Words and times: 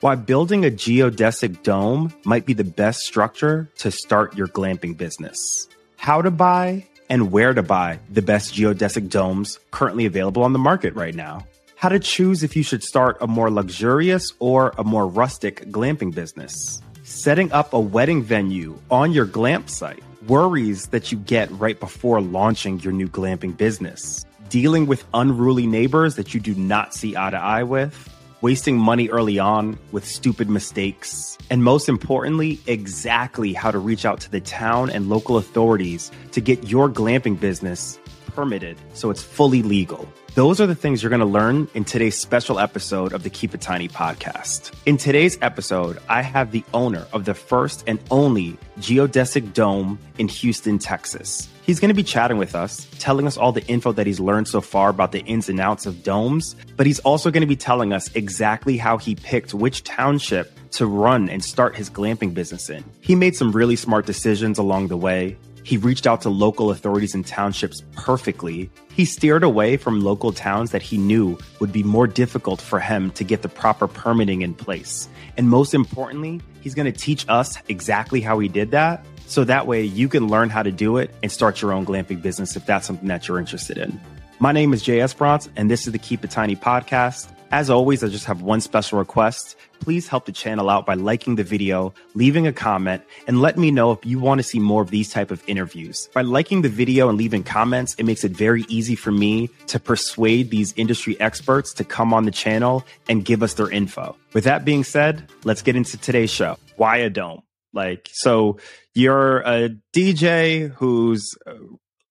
why 0.00 0.14
building 0.14 0.64
a 0.64 0.70
geodesic 0.70 1.62
dome 1.62 2.12
might 2.24 2.46
be 2.46 2.54
the 2.54 2.64
best 2.64 3.00
structure 3.00 3.70
to 3.76 3.90
start 3.90 4.34
your 4.34 4.48
glamping 4.48 4.96
business, 4.96 5.68
how 5.96 6.22
to 6.22 6.30
buy 6.30 6.86
and 7.10 7.30
where 7.30 7.52
to 7.52 7.62
buy 7.62 7.98
the 8.08 8.22
best 8.22 8.54
geodesic 8.54 9.10
domes 9.10 9.58
currently 9.70 10.06
available 10.06 10.42
on 10.42 10.54
the 10.54 10.58
market 10.58 10.94
right 10.94 11.14
now, 11.14 11.46
how 11.76 11.90
to 11.90 11.98
choose 11.98 12.42
if 12.42 12.56
you 12.56 12.62
should 12.62 12.82
start 12.82 13.18
a 13.20 13.26
more 13.26 13.50
luxurious 13.50 14.32
or 14.38 14.72
a 14.78 14.84
more 14.84 15.06
rustic 15.06 15.66
glamping 15.66 16.14
business, 16.14 16.80
setting 17.02 17.52
up 17.52 17.74
a 17.74 17.80
wedding 17.80 18.22
venue 18.22 18.78
on 18.90 19.12
your 19.12 19.26
glamp 19.26 19.68
site, 19.68 20.02
worries 20.26 20.86
that 20.86 21.12
you 21.12 21.18
get 21.18 21.50
right 21.52 21.78
before 21.78 22.22
launching 22.22 22.80
your 22.80 22.94
new 22.94 23.08
glamping 23.08 23.54
business, 23.54 24.24
dealing 24.48 24.86
with 24.86 25.04
unruly 25.12 25.66
neighbors 25.66 26.14
that 26.14 26.32
you 26.32 26.40
do 26.40 26.54
not 26.54 26.94
see 26.94 27.16
eye 27.18 27.30
to 27.30 27.36
eye 27.36 27.64
with 27.64 28.08
wasting 28.40 28.76
money 28.78 29.08
early 29.08 29.38
on 29.38 29.78
with 29.92 30.04
stupid 30.04 30.48
mistakes, 30.48 31.36
and 31.50 31.62
most 31.62 31.88
importantly, 31.88 32.58
exactly 32.66 33.52
how 33.52 33.70
to 33.70 33.78
reach 33.78 34.04
out 34.04 34.20
to 34.20 34.30
the 34.30 34.40
town 34.40 34.90
and 34.90 35.08
local 35.08 35.36
authorities 35.36 36.10
to 36.32 36.40
get 36.40 36.68
your 36.68 36.88
glamping 36.88 37.38
business 37.38 37.98
permitted 38.34 38.76
so 38.94 39.10
it's 39.10 39.22
fully 39.22 39.62
legal. 39.62 40.08
Those 40.34 40.60
are 40.60 40.66
the 40.66 40.76
things 40.76 41.02
you're 41.02 41.10
going 41.10 41.18
to 41.18 41.26
learn 41.26 41.66
in 41.74 41.84
today's 41.84 42.16
special 42.16 42.60
episode 42.60 43.12
of 43.12 43.24
the 43.24 43.30
Keep 43.30 43.52
It 43.52 43.60
Tiny 43.60 43.88
podcast. 43.88 44.72
In 44.86 44.96
today's 44.96 45.36
episode, 45.42 45.98
I 46.08 46.22
have 46.22 46.52
the 46.52 46.62
owner 46.72 47.04
of 47.12 47.24
the 47.24 47.34
first 47.34 47.82
and 47.88 47.98
only 48.12 48.56
geodesic 48.78 49.52
dome 49.54 49.98
in 50.18 50.28
Houston, 50.28 50.78
Texas. 50.78 51.48
He's 51.62 51.80
going 51.80 51.88
to 51.88 51.94
be 51.94 52.04
chatting 52.04 52.38
with 52.38 52.54
us, 52.54 52.86
telling 53.00 53.26
us 53.26 53.36
all 53.36 53.50
the 53.50 53.66
info 53.66 53.90
that 53.90 54.06
he's 54.06 54.20
learned 54.20 54.46
so 54.46 54.60
far 54.60 54.88
about 54.90 55.10
the 55.10 55.24
ins 55.24 55.48
and 55.48 55.58
outs 55.58 55.84
of 55.84 56.04
domes, 56.04 56.54
but 56.76 56.86
he's 56.86 57.00
also 57.00 57.32
going 57.32 57.42
to 57.42 57.46
be 57.48 57.56
telling 57.56 57.92
us 57.92 58.08
exactly 58.14 58.76
how 58.76 58.98
he 58.98 59.16
picked 59.16 59.52
which 59.52 59.82
township 59.82 60.52
to 60.70 60.86
run 60.86 61.28
and 61.28 61.44
start 61.44 61.74
his 61.74 61.90
glamping 61.90 62.32
business 62.32 62.70
in. 62.70 62.84
He 63.00 63.16
made 63.16 63.34
some 63.34 63.50
really 63.50 63.74
smart 63.74 64.06
decisions 64.06 64.58
along 64.58 64.88
the 64.88 64.96
way, 64.96 65.36
he 65.70 65.76
reached 65.76 66.04
out 66.04 66.20
to 66.20 66.28
local 66.28 66.72
authorities 66.72 67.14
and 67.14 67.24
townships 67.24 67.84
perfectly. 67.92 68.68
He 68.92 69.04
steered 69.04 69.44
away 69.44 69.76
from 69.76 70.00
local 70.00 70.32
towns 70.32 70.72
that 70.72 70.82
he 70.82 70.98
knew 70.98 71.38
would 71.60 71.70
be 71.70 71.84
more 71.84 72.08
difficult 72.08 72.60
for 72.60 72.80
him 72.80 73.12
to 73.12 73.22
get 73.22 73.42
the 73.42 73.48
proper 73.48 73.86
permitting 73.86 74.42
in 74.42 74.52
place. 74.52 75.08
And 75.36 75.48
most 75.48 75.72
importantly, 75.72 76.40
he's 76.60 76.74
going 76.74 76.92
to 76.92 76.98
teach 76.98 77.24
us 77.28 77.56
exactly 77.68 78.20
how 78.20 78.40
he 78.40 78.48
did 78.48 78.72
that. 78.72 79.06
So 79.26 79.44
that 79.44 79.68
way 79.68 79.84
you 79.84 80.08
can 80.08 80.26
learn 80.26 80.50
how 80.50 80.64
to 80.64 80.72
do 80.72 80.96
it 80.96 81.14
and 81.22 81.30
start 81.30 81.62
your 81.62 81.72
own 81.72 81.86
glamping 81.86 82.20
business 82.20 82.56
if 82.56 82.66
that's 82.66 82.84
something 82.84 83.06
that 83.06 83.28
you're 83.28 83.38
interested 83.38 83.78
in. 83.78 84.00
My 84.40 84.50
name 84.50 84.72
is 84.72 84.82
Jay 84.82 85.00
Esperance, 85.00 85.48
and 85.54 85.70
this 85.70 85.86
is 85.86 85.92
the 85.92 86.00
Keep 86.00 86.24
It 86.24 86.32
Tiny 86.32 86.56
podcast. 86.56 87.28
As 87.52 87.68
always, 87.68 88.04
I 88.04 88.08
just 88.08 88.26
have 88.26 88.42
one 88.42 88.60
special 88.60 89.00
request. 89.00 89.56
Please 89.80 90.06
help 90.06 90.24
the 90.24 90.30
channel 90.30 90.70
out 90.70 90.86
by 90.86 90.94
liking 90.94 91.34
the 91.34 91.42
video, 91.42 91.92
leaving 92.14 92.46
a 92.46 92.52
comment, 92.52 93.02
and 93.26 93.40
let 93.40 93.58
me 93.58 93.72
know 93.72 93.90
if 93.90 94.06
you 94.06 94.20
want 94.20 94.38
to 94.38 94.44
see 94.44 94.60
more 94.60 94.82
of 94.82 94.90
these 94.90 95.10
type 95.10 95.32
of 95.32 95.42
interviews. 95.48 96.08
By 96.14 96.22
liking 96.22 96.62
the 96.62 96.68
video 96.68 97.08
and 97.08 97.18
leaving 97.18 97.42
comments, 97.42 97.96
it 97.96 98.04
makes 98.04 98.22
it 98.22 98.30
very 98.30 98.64
easy 98.68 98.94
for 98.94 99.10
me 99.10 99.50
to 99.66 99.80
persuade 99.80 100.50
these 100.50 100.72
industry 100.76 101.18
experts 101.20 101.74
to 101.74 101.84
come 101.84 102.14
on 102.14 102.24
the 102.24 102.30
channel 102.30 102.86
and 103.08 103.24
give 103.24 103.42
us 103.42 103.54
their 103.54 103.68
info. 103.68 104.16
With 104.32 104.44
that 104.44 104.64
being 104.64 104.84
said, 104.84 105.28
let's 105.42 105.62
get 105.62 105.74
into 105.74 105.98
today's 105.98 106.30
show. 106.30 106.56
Why 106.76 106.98
a 106.98 107.10
dome? 107.10 107.42
Like, 107.72 108.10
so 108.12 108.58
you're 108.94 109.40
a 109.40 109.70
DJ 109.92 110.72
who's 110.74 111.34
uh, 111.48 111.54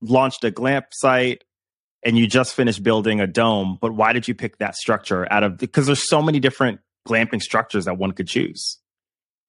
launched 0.02 0.44
a 0.44 0.52
glamp 0.52 0.88
site 0.92 1.46
and 2.04 2.18
you 2.18 2.28
just 2.28 2.54
finished 2.54 2.84
building 2.84 3.20
a 3.20 3.28
dome, 3.28 3.78
but 3.82 3.94
why 3.94 4.14
did 4.14 4.28
you 4.28 4.34
pick 4.34 4.58
that 4.60 4.76
structure 4.76 5.32
out 5.32 5.44
of 5.44 5.58
because 5.58 5.86
there's 5.86 6.08
so 6.08 6.22
many 6.22 6.40
different 6.40 6.80
glamping 7.08 7.42
structures 7.42 7.86
that 7.86 7.98
one 7.98 8.12
could 8.12 8.28
choose? 8.28 8.80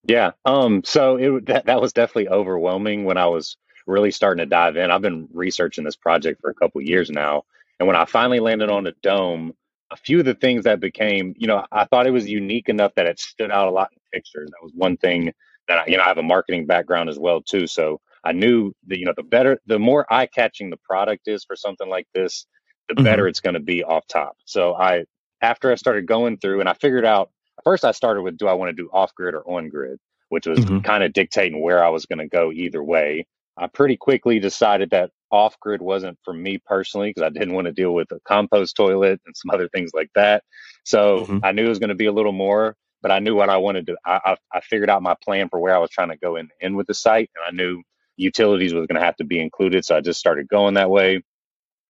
Yeah. 0.05 0.33
Um 0.45 0.83
so 0.85 1.17
it 1.17 1.47
that, 1.47 1.67
that 1.67 1.81
was 1.81 1.93
definitely 1.93 2.29
overwhelming 2.29 3.05
when 3.05 3.17
I 3.17 3.27
was 3.27 3.57
really 3.87 4.11
starting 4.11 4.43
to 4.45 4.47
dive 4.47 4.77
in. 4.77 4.91
I've 4.91 5.03
been 5.03 5.29
researching 5.33 5.85
this 5.85 5.97
project 5.97 6.41
for 6.41 6.51
a 6.51 6.55
couple 6.55 6.81
years 6.81 7.11
now, 7.11 7.45
and 7.79 7.87
when 7.87 7.97
I 7.97 8.05
finally 8.05 8.41
landed 8.41 8.71
on 8.71 8.87
a 8.87 8.93
dome, 9.03 9.55
a 9.91 9.97
few 9.97 10.21
of 10.21 10.25
the 10.25 10.35
things 10.35 10.65
that 10.65 10.81
became, 10.81 11.35
you 11.37 11.47
know, 11.47 11.65
I 11.73 11.85
thought 11.85 12.07
it 12.07 12.13
was 12.13 12.29
unique 12.29 12.69
enough 12.69 12.95
that 12.95 13.07
it 13.07 13.19
stood 13.19 13.51
out 13.51 13.69
a 13.69 13.73
lot 13.73 13.91
in 13.93 13.99
pictures. 14.13 14.51
That 14.51 14.63
was 14.63 14.73
one 14.75 14.97
thing 14.97 15.33
that 15.69 15.79
I, 15.79 15.87
you 15.87 15.97
know, 15.97 16.03
I 16.03 16.09
have 16.09 16.19
a 16.19 16.23
marketing 16.23 16.67
background 16.67 17.09
as 17.09 17.19
well 17.19 17.43
too, 17.43 17.67
so 17.67 18.01
I 18.25 18.33
knew 18.33 18.73
that 18.87 18.99
you 18.99 19.07
know 19.07 19.15
the 19.17 19.23
better, 19.23 19.59
the 19.67 19.79
more 19.79 20.07
eye 20.13 20.27
catching 20.27 20.71
the 20.71 20.77
product 20.79 21.27
is 21.27 21.45
for 21.45 21.57
something 21.57 21.89
like 21.89 22.07
this, 22.15 22.47
the 22.89 22.95
mm-hmm. 22.95 23.05
better 23.05 23.29
it's 23.29 23.41
going 23.41 23.55
to 23.55 23.61
be 23.61 23.83
off 23.83 24.07
top. 24.09 24.37
So 24.45 24.75
I, 24.75 25.05
after 25.41 25.73
I 25.73 25.77
started 25.77 26.07
going 26.07 26.39
through 26.39 26.61
and 26.61 26.69
I 26.69 26.75
figured 26.75 27.05
out 27.05 27.31
first, 27.65 27.85
I 27.85 27.93
started 27.93 28.23
with 28.23 28.37
do 28.37 28.49
I 28.49 28.53
want 28.53 28.77
to 28.77 28.83
do 28.83 28.91
off 28.93 29.15
grid 29.15 29.35
or 29.35 29.49
on 29.49 29.69
grid, 29.69 29.99
which 30.29 30.47
was 30.47 30.59
mm-hmm. 30.61 30.81
kind 30.81 31.03
of 31.03 31.13
dictating 31.13 31.63
where 31.63 31.85
I 31.85 31.89
was 31.89 32.07
going 32.07 32.19
to 32.19 32.29
go 32.29 32.53
either 32.53 32.83
way. 32.83 33.27
I 33.57 33.67
pretty 33.67 33.97
quickly 33.97 34.39
decided 34.39 34.91
that 34.91 35.11
off 35.31 35.59
grid 35.61 35.83
wasn't 35.83 36.19
for 36.25 36.33
me 36.33 36.59
personally 36.59 37.11
because 37.11 37.23
I 37.23 37.31
didn't 37.31 37.55
want 37.55 37.67
to 37.67 37.73
deal 37.73 37.93
with 37.93 38.11
a 38.13 38.21
compost 38.27 38.77
toilet 38.77 39.21
and 39.27 39.37
some 39.37 39.51
other 39.53 39.69
things 39.69 39.91
like 39.95 40.11
that. 40.15 40.43
So 40.85 41.21
mm-hmm. 41.21 41.39
I 41.43 41.53
knew 41.53 41.67
it 41.67 41.69
was 41.69 41.79
going 41.79 41.91
to 41.91 41.95
be 41.95 42.07
a 42.07 42.13
little 42.13 42.33
more, 42.33 42.77
but 43.03 43.11
I 43.11 43.19
knew 43.19 43.35
what 43.35 43.51
I 43.51 43.59
wanted 43.59 43.87
to. 43.89 43.97
I, 44.05 44.21
I, 44.25 44.37
I 44.53 44.61
figured 44.61 44.91
out 44.91 45.03
my 45.03 45.17
plan 45.23 45.49
for 45.49 45.61
where 45.61 45.75
I 45.75 45.79
was 45.79 45.91
trying 45.91 46.09
to 46.09 46.17
go 46.17 46.37
in, 46.37 46.49
in 46.61 46.75
with 46.75 46.87
the 46.87 46.95
site, 46.95 47.31
and 47.37 47.45
I 47.47 47.51
knew 47.51 47.83
utilities 48.21 48.75
was 48.75 48.87
going 48.87 49.01
to 49.01 49.05
have 49.05 49.17
to 49.17 49.25
be 49.25 49.41
included. 49.41 49.85
So 49.85 49.97
I 49.97 50.01
just 50.01 50.21
started 50.21 50.49
going 50.49 50.75
that 50.75 50.91
way. 50.91 51.23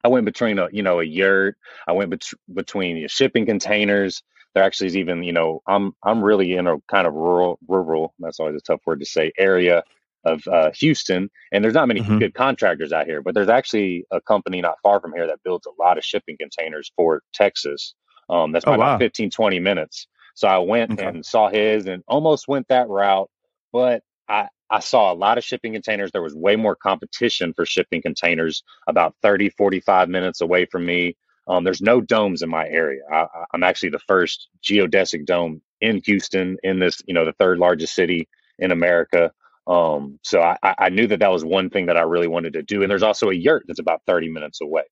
I 0.03 0.09
went 0.09 0.25
between 0.25 0.59
a 0.59 0.69
you 0.73 0.83
know 0.83 1.01
a 1.01 1.05
yurt. 1.05 1.57
I 1.87 1.93
went 1.93 2.11
bet- 2.11 2.39
between 2.53 3.07
shipping 3.09 3.47
containers. 3.47 4.23
There 4.55 4.65
actually 4.65 4.89
is 4.89 4.97
even 4.97 5.23
you 5.23 5.33
know 5.33 5.63
I'm 5.67 5.93
I'm 6.03 6.23
really 6.23 6.55
in 6.55 6.67
a 6.67 6.77
kind 6.91 7.07
of 7.07 7.13
rural 7.15 7.59
rural. 7.69 8.15
That's 8.19 8.41
always 8.41 8.57
a 8.57 8.61
tough 8.61 8.81
word 8.87 9.01
to 9.01 9.07
say. 9.07 9.33
Area 9.39 9.83
of 10.25 10.47
uh, 10.49 10.71
Houston, 10.75 11.31
and 11.53 11.65
there's 11.65 11.75
not 11.75 11.89
many 11.89 12.01
mm-hmm. 12.01 12.19
good 12.19 12.35
contractors 12.35 12.93
out 12.93 13.07
here. 13.07 13.23
But 13.23 13.35
there's 13.35 13.49
actually 13.49 14.05
a 14.11 14.21
company 14.21 14.61
not 14.61 14.77
far 14.83 15.01
from 15.01 15.13
here 15.13 15.27
that 15.27 15.43
builds 15.45 15.67
a 15.67 15.83
lot 15.83 15.99
of 15.99 16.05
shipping 16.05 16.37
containers 16.39 16.91
for 16.97 17.23
Texas. 17.35 17.95
Um, 18.29 18.53
that's 18.53 18.67
oh, 18.67 18.75
about 18.75 18.93
wow. 18.95 18.99
15 18.99 19.31
20 19.31 19.61
minutes. 19.61 20.07
So 20.35 20.49
I 20.49 20.59
went 20.59 20.93
okay. 20.93 21.05
and 21.05 21.27
saw 21.27 21.51
his 21.51 21.87
and 21.87 22.03
almost 22.07 22.49
went 22.49 22.69
that 22.69 22.89
route, 22.89 23.29
but 23.73 24.03
I 24.29 24.49
I 24.71 24.81
saw 24.81 25.13
a 25.13 25.15
lot 25.15 25.37
of 25.37 25.45
shipping 25.45 25.73
containers. 25.73 26.13
There 26.13 26.23
was 26.23 26.35
way 26.35 26.57
more 26.57 26.77
competition 26.77 27.53
for 27.55 27.67
shipping 27.67 28.03
containers 28.03 28.63
about 28.87 29.15
30, 29.23 29.51
45 29.51 30.09
minutes 30.09 30.41
away 30.41 30.67
from 30.67 30.87
me. 30.87 31.17
Um, 31.49 31.65
there's 31.65 31.83
no 31.83 32.01
domes 32.01 32.43
in 32.43 32.49
my 32.49 32.69
area. 32.69 33.01
I, 33.11 33.27
am 33.53 33.65
actually 33.65 33.91
the 33.91 33.99
first 33.99 34.49
geodesic 34.63 35.27
dome 35.27 35.63
in 35.81 36.01
Houston, 36.05 36.59
in 36.63 36.79
this, 36.79 37.03
you 37.07 37.15
know, 37.15 37.25
the 37.25 37.33
third 37.33 37.59
largest 37.59 37.95
city 37.95 38.29
in 38.59 38.71
America. 38.71 39.33
Um, 39.67 40.21
so 40.23 40.41
I, 40.41 40.57
I 40.63 40.89
knew 40.91 41.09
that 41.09 41.21
that 41.21 41.33
was 41.33 41.45
one 41.45 41.71
thing 41.71 41.87
that 41.87 41.97
I 41.97 42.03
really 42.03 42.29
wanted 42.29 42.53
to 42.53 42.63
do. 42.63 42.83
And 42.83 42.91
there's 42.91 43.03
also 43.03 43.31
a 43.31 43.35
yurt 43.35 43.65
that's 43.67 43.81
about 43.81 44.03
30 44.07 44.31
minutes 44.31 44.61
away. 44.61 44.85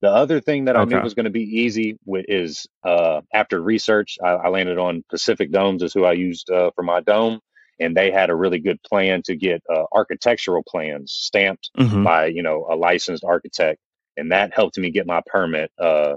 The 0.00 0.08
other 0.08 0.40
thing 0.40 0.64
that 0.64 0.76
okay. 0.76 0.94
I 0.94 0.98
knew 0.98 1.04
was 1.04 1.12
going 1.12 1.24
to 1.24 1.30
be 1.30 1.42
easy 1.42 1.98
is 2.06 2.66
uh, 2.84 3.20
after 3.34 3.60
research, 3.60 4.16
I, 4.24 4.30
I, 4.30 4.48
landed 4.48 4.78
on 4.78 5.04
Pacific 5.10 5.52
Domes 5.52 5.82
is 5.82 5.92
who 5.92 6.04
I 6.04 6.12
used 6.12 6.50
uh, 6.50 6.70
for 6.74 6.82
my 6.82 7.00
dome 7.00 7.40
and 7.80 7.96
they 7.96 8.10
had 8.10 8.30
a 8.30 8.34
really 8.34 8.58
good 8.58 8.82
plan 8.82 9.22
to 9.22 9.34
get 9.34 9.62
uh, 9.74 9.84
architectural 9.92 10.62
plans 10.68 11.12
stamped 11.12 11.70
mm-hmm. 11.78 12.04
by 12.04 12.26
you 12.26 12.42
know 12.42 12.66
a 12.70 12.76
licensed 12.76 13.24
architect 13.24 13.80
and 14.16 14.32
that 14.32 14.52
helped 14.52 14.78
me 14.78 14.90
get 14.90 15.06
my 15.06 15.22
permit 15.26 15.70
uh, 15.78 16.14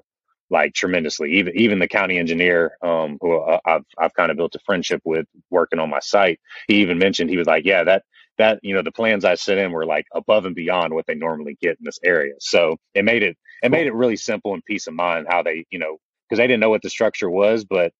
like 0.49 0.73
tremendously. 0.73 1.31
Even 1.33 1.57
even 1.57 1.79
the 1.79 1.87
county 1.87 2.17
engineer 2.17 2.77
um, 2.81 3.17
who 3.21 3.37
uh, 3.37 3.59
I've 3.65 3.85
I've 3.97 4.13
kind 4.13 4.31
of 4.31 4.37
built 4.37 4.55
a 4.55 4.59
friendship 4.65 5.01
with 5.05 5.25
working 5.49 5.79
on 5.79 5.89
my 5.89 5.99
site 5.99 6.39
he 6.67 6.75
even 6.81 6.97
mentioned 6.97 7.29
he 7.29 7.37
was 7.37 7.47
like 7.47 7.65
yeah 7.65 7.83
that 7.83 8.03
that 8.37 8.59
you 8.61 8.75
know 8.75 8.81
the 8.81 8.91
plans 8.91 9.25
I 9.25 9.35
sent 9.35 9.59
in 9.59 9.71
were 9.71 9.85
like 9.85 10.05
above 10.13 10.45
and 10.45 10.55
beyond 10.55 10.93
what 10.93 11.05
they 11.07 11.15
normally 11.15 11.57
get 11.61 11.77
in 11.79 11.85
this 11.85 11.99
area. 12.03 12.33
So 12.39 12.77
it 12.93 13.05
made 13.05 13.23
it 13.23 13.37
it 13.61 13.71
made 13.71 13.87
it 13.87 13.93
really 13.93 14.17
simple 14.17 14.53
and 14.53 14.63
peace 14.65 14.87
of 14.87 14.93
mind 14.93 15.27
how 15.29 15.43
they 15.43 15.65
you 15.69 15.79
know 15.79 15.97
because 16.27 16.37
they 16.37 16.47
didn't 16.47 16.61
know 16.61 16.69
what 16.69 16.81
the 16.81 16.89
structure 16.89 17.29
was 17.29 17.65
but 17.65 17.91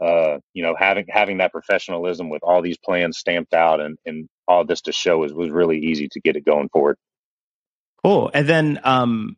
uh, 0.00 0.38
you 0.52 0.62
know, 0.62 0.74
having 0.78 1.06
having 1.08 1.38
that 1.38 1.52
professionalism 1.52 2.28
with 2.28 2.42
all 2.42 2.62
these 2.62 2.78
plans 2.78 3.18
stamped 3.18 3.54
out 3.54 3.80
and, 3.80 3.96
and 4.04 4.28
all 4.46 4.64
this 4.64 4.82
to 4.82 4.92
show 4.92 5.24
is 5.24 5.32
was 5.32 5.50
really 5.50 5.78
easy 5.78 6.08
to 6.12 6.20
get 6.20 6.36
it 6.36 6.44
going 6.44 6.68
forward. 6.68 6.96
Cool. 8.02 8.30
And 8.32 8.48
then 8.48 8.80
um 8.84 9.36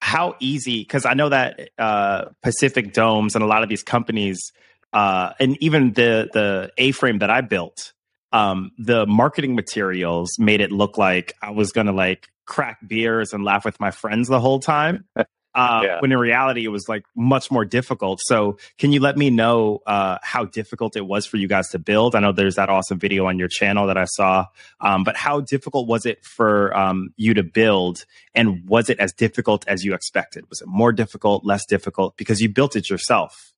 how 0.00 0.36
easy 0.38 0.80
because 0.80 1.06
I 1.06 1.14
know 1.14 1.30
that 1.30 1.70
uh 1.78 2.26
Pacific 2.42 2.92
Domes 2.92 3.34
and 3.34 3.42
a 3.42 3.46
lot 3.46 3.62
of 3.62 3.68
these 3.68 3.82
companies 3.82 4.52
uh 4.92 5.32
and 5.40 5.56
even 5.62 5.92
the 5.92 6.28
the 6.32 6.70
A 6.76 6.92
frame 6.92 7.18
that 7.20 7.30
I 7.30 7.40
built, 7.40 7.94
um, 8.32 8.72
the 8.78 9.06
marketing 9.06 9.54
materials 9.54 10.38
made 10.38 10.60
it 10.60 10.70
look 10.70 10.98
like 10.98 11.32
I 11.40 11.50
was 11.52 11.72
gonna 11.72 11.92
like 11.92 12.28
crack 12.44 12.78
beers 12.86 13.32
and 13.32 13.44
laugh 13.44 13.64
with 13.64 13.80
my 13.80 13.90
friends 13.90 14.28
the 14.28 14.40
whole 14.40 14.60
time. 14.60 15.06
uh, 15.56 15.80
yeah. 15.82 16.00
when 16.00 16.12
in 16.12 16.18
reality 16.18 16.64
it 16.64 16.68
was 16.68 16.86
like 16.88 17.04
much 17.16 17.50
more 17.50 17.64
difficult. 17.64 18.20
So, 18.22 18.58
can 18.78 18.92
you 18.92 19.00
let 19.00 19.16
me 19.16 19.30
know 19.30 19.80
uh, 19.86 20.18
how 20.22 20.44
difficult 20.44 20.96
it 20.96 21.06
was 21.06 21.26
for 21.26 21.38
you 21.38 21.48
guys 21.48 21.68
to 21.70 21.78
build? 21.78 22.14
I 22.14 22.20
know 22.20 22.32
there's 22.32 22.56
that 22.56 22.68
awesome 22.68 22.98
video 22.98 23.26
on 23.26 23.38
your 23.38 23.48
channel 23.48 23.86
that 23.86 23.96
I 23.96 24.04
saw, 24.04 24.46
um, 24.80 25.02
but 25.02 25.16
how 25.16 25.40
difficult 25.40 25.88
was 25.88 26.04
it 26.04 26.24
for 26.24 26.76
um, 26.76 27.14
you 27.16 27.32
to 27.34 27.42
build? 27.42 28.04
And 28.34 28.68
was 28.68 28.90
it 28.90 29.00
as 29.00 29.14
difficult 29.14 29.66
as 29.66 29.82
you 29.82 29.94
expected? 29.94 30.44
Was 30.50 30.60
it 30.60 30.68
more 30.68 30.92
difficult, 30.92 31.44
less 31.44 31.64
difficult 31.64 32.18
because 32.18 32.42
you 32.42 32.50
built 32.50 32.76
it 32.76 32.90
yourself? 32.90 33.54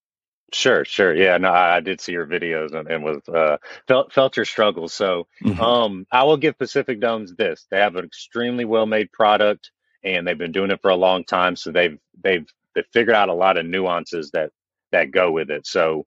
Sure, 0.53 0.85
sure. 0.85 1.15
Yeah, 1.15 1.37
no, 1.37 1.49
I, 1.49 1.77
I 1.77 1.81
did 1.81 2.01
see 2.01 2.13
your 2.13 2.27
videos 2.27 2.73
and, 2.73 2.89
and 2.89 3.05
was 3.05 3.29
uh, 3.29 3.59
felt 3.87 4.13
felt 4.13 4.37
your 4.37 4.47
struggles. 4.47 4.95
So, 4.95 5.27
hmm 5.43 5.61
um, 5.61 6.07
I 6.11 6.25
will 6.25 6.37
give 6.37 6.57
Pacific 6.57 7.01
Domes 7.01 7.35
this: 7.35 7.67
they 7.71 7.79
have 7.79 7.97
an 7.97 8.05
extremely 8.05 8.65
well 8.65 8.87
made 8.87 9.13
product, 9.13 9.73
and 10.17 10.27
they've 10.27 10.39
been 10.39 10.53
doing 10.53 10.71
it 10.71 10.83
for 10.83 10.91
a 10.91 10.97
long 10.97 11.25
time. 11.25 11.57
So 11.57 11.73
they've 11.73 11.99
they've 12.23 12.47
they've 12.75 12.87
figured 12.93 13.17
out 13.17 13.29
a 13.29 13.35
lot 13.35 13.59
of 13.59 13.67
nuances 13.67 14.31
that 14.33 14.51
that 14.93 15.11
go 15.13 15.33
with 15.33 15.51
it. 15.51 15.67
So 15.67 16.07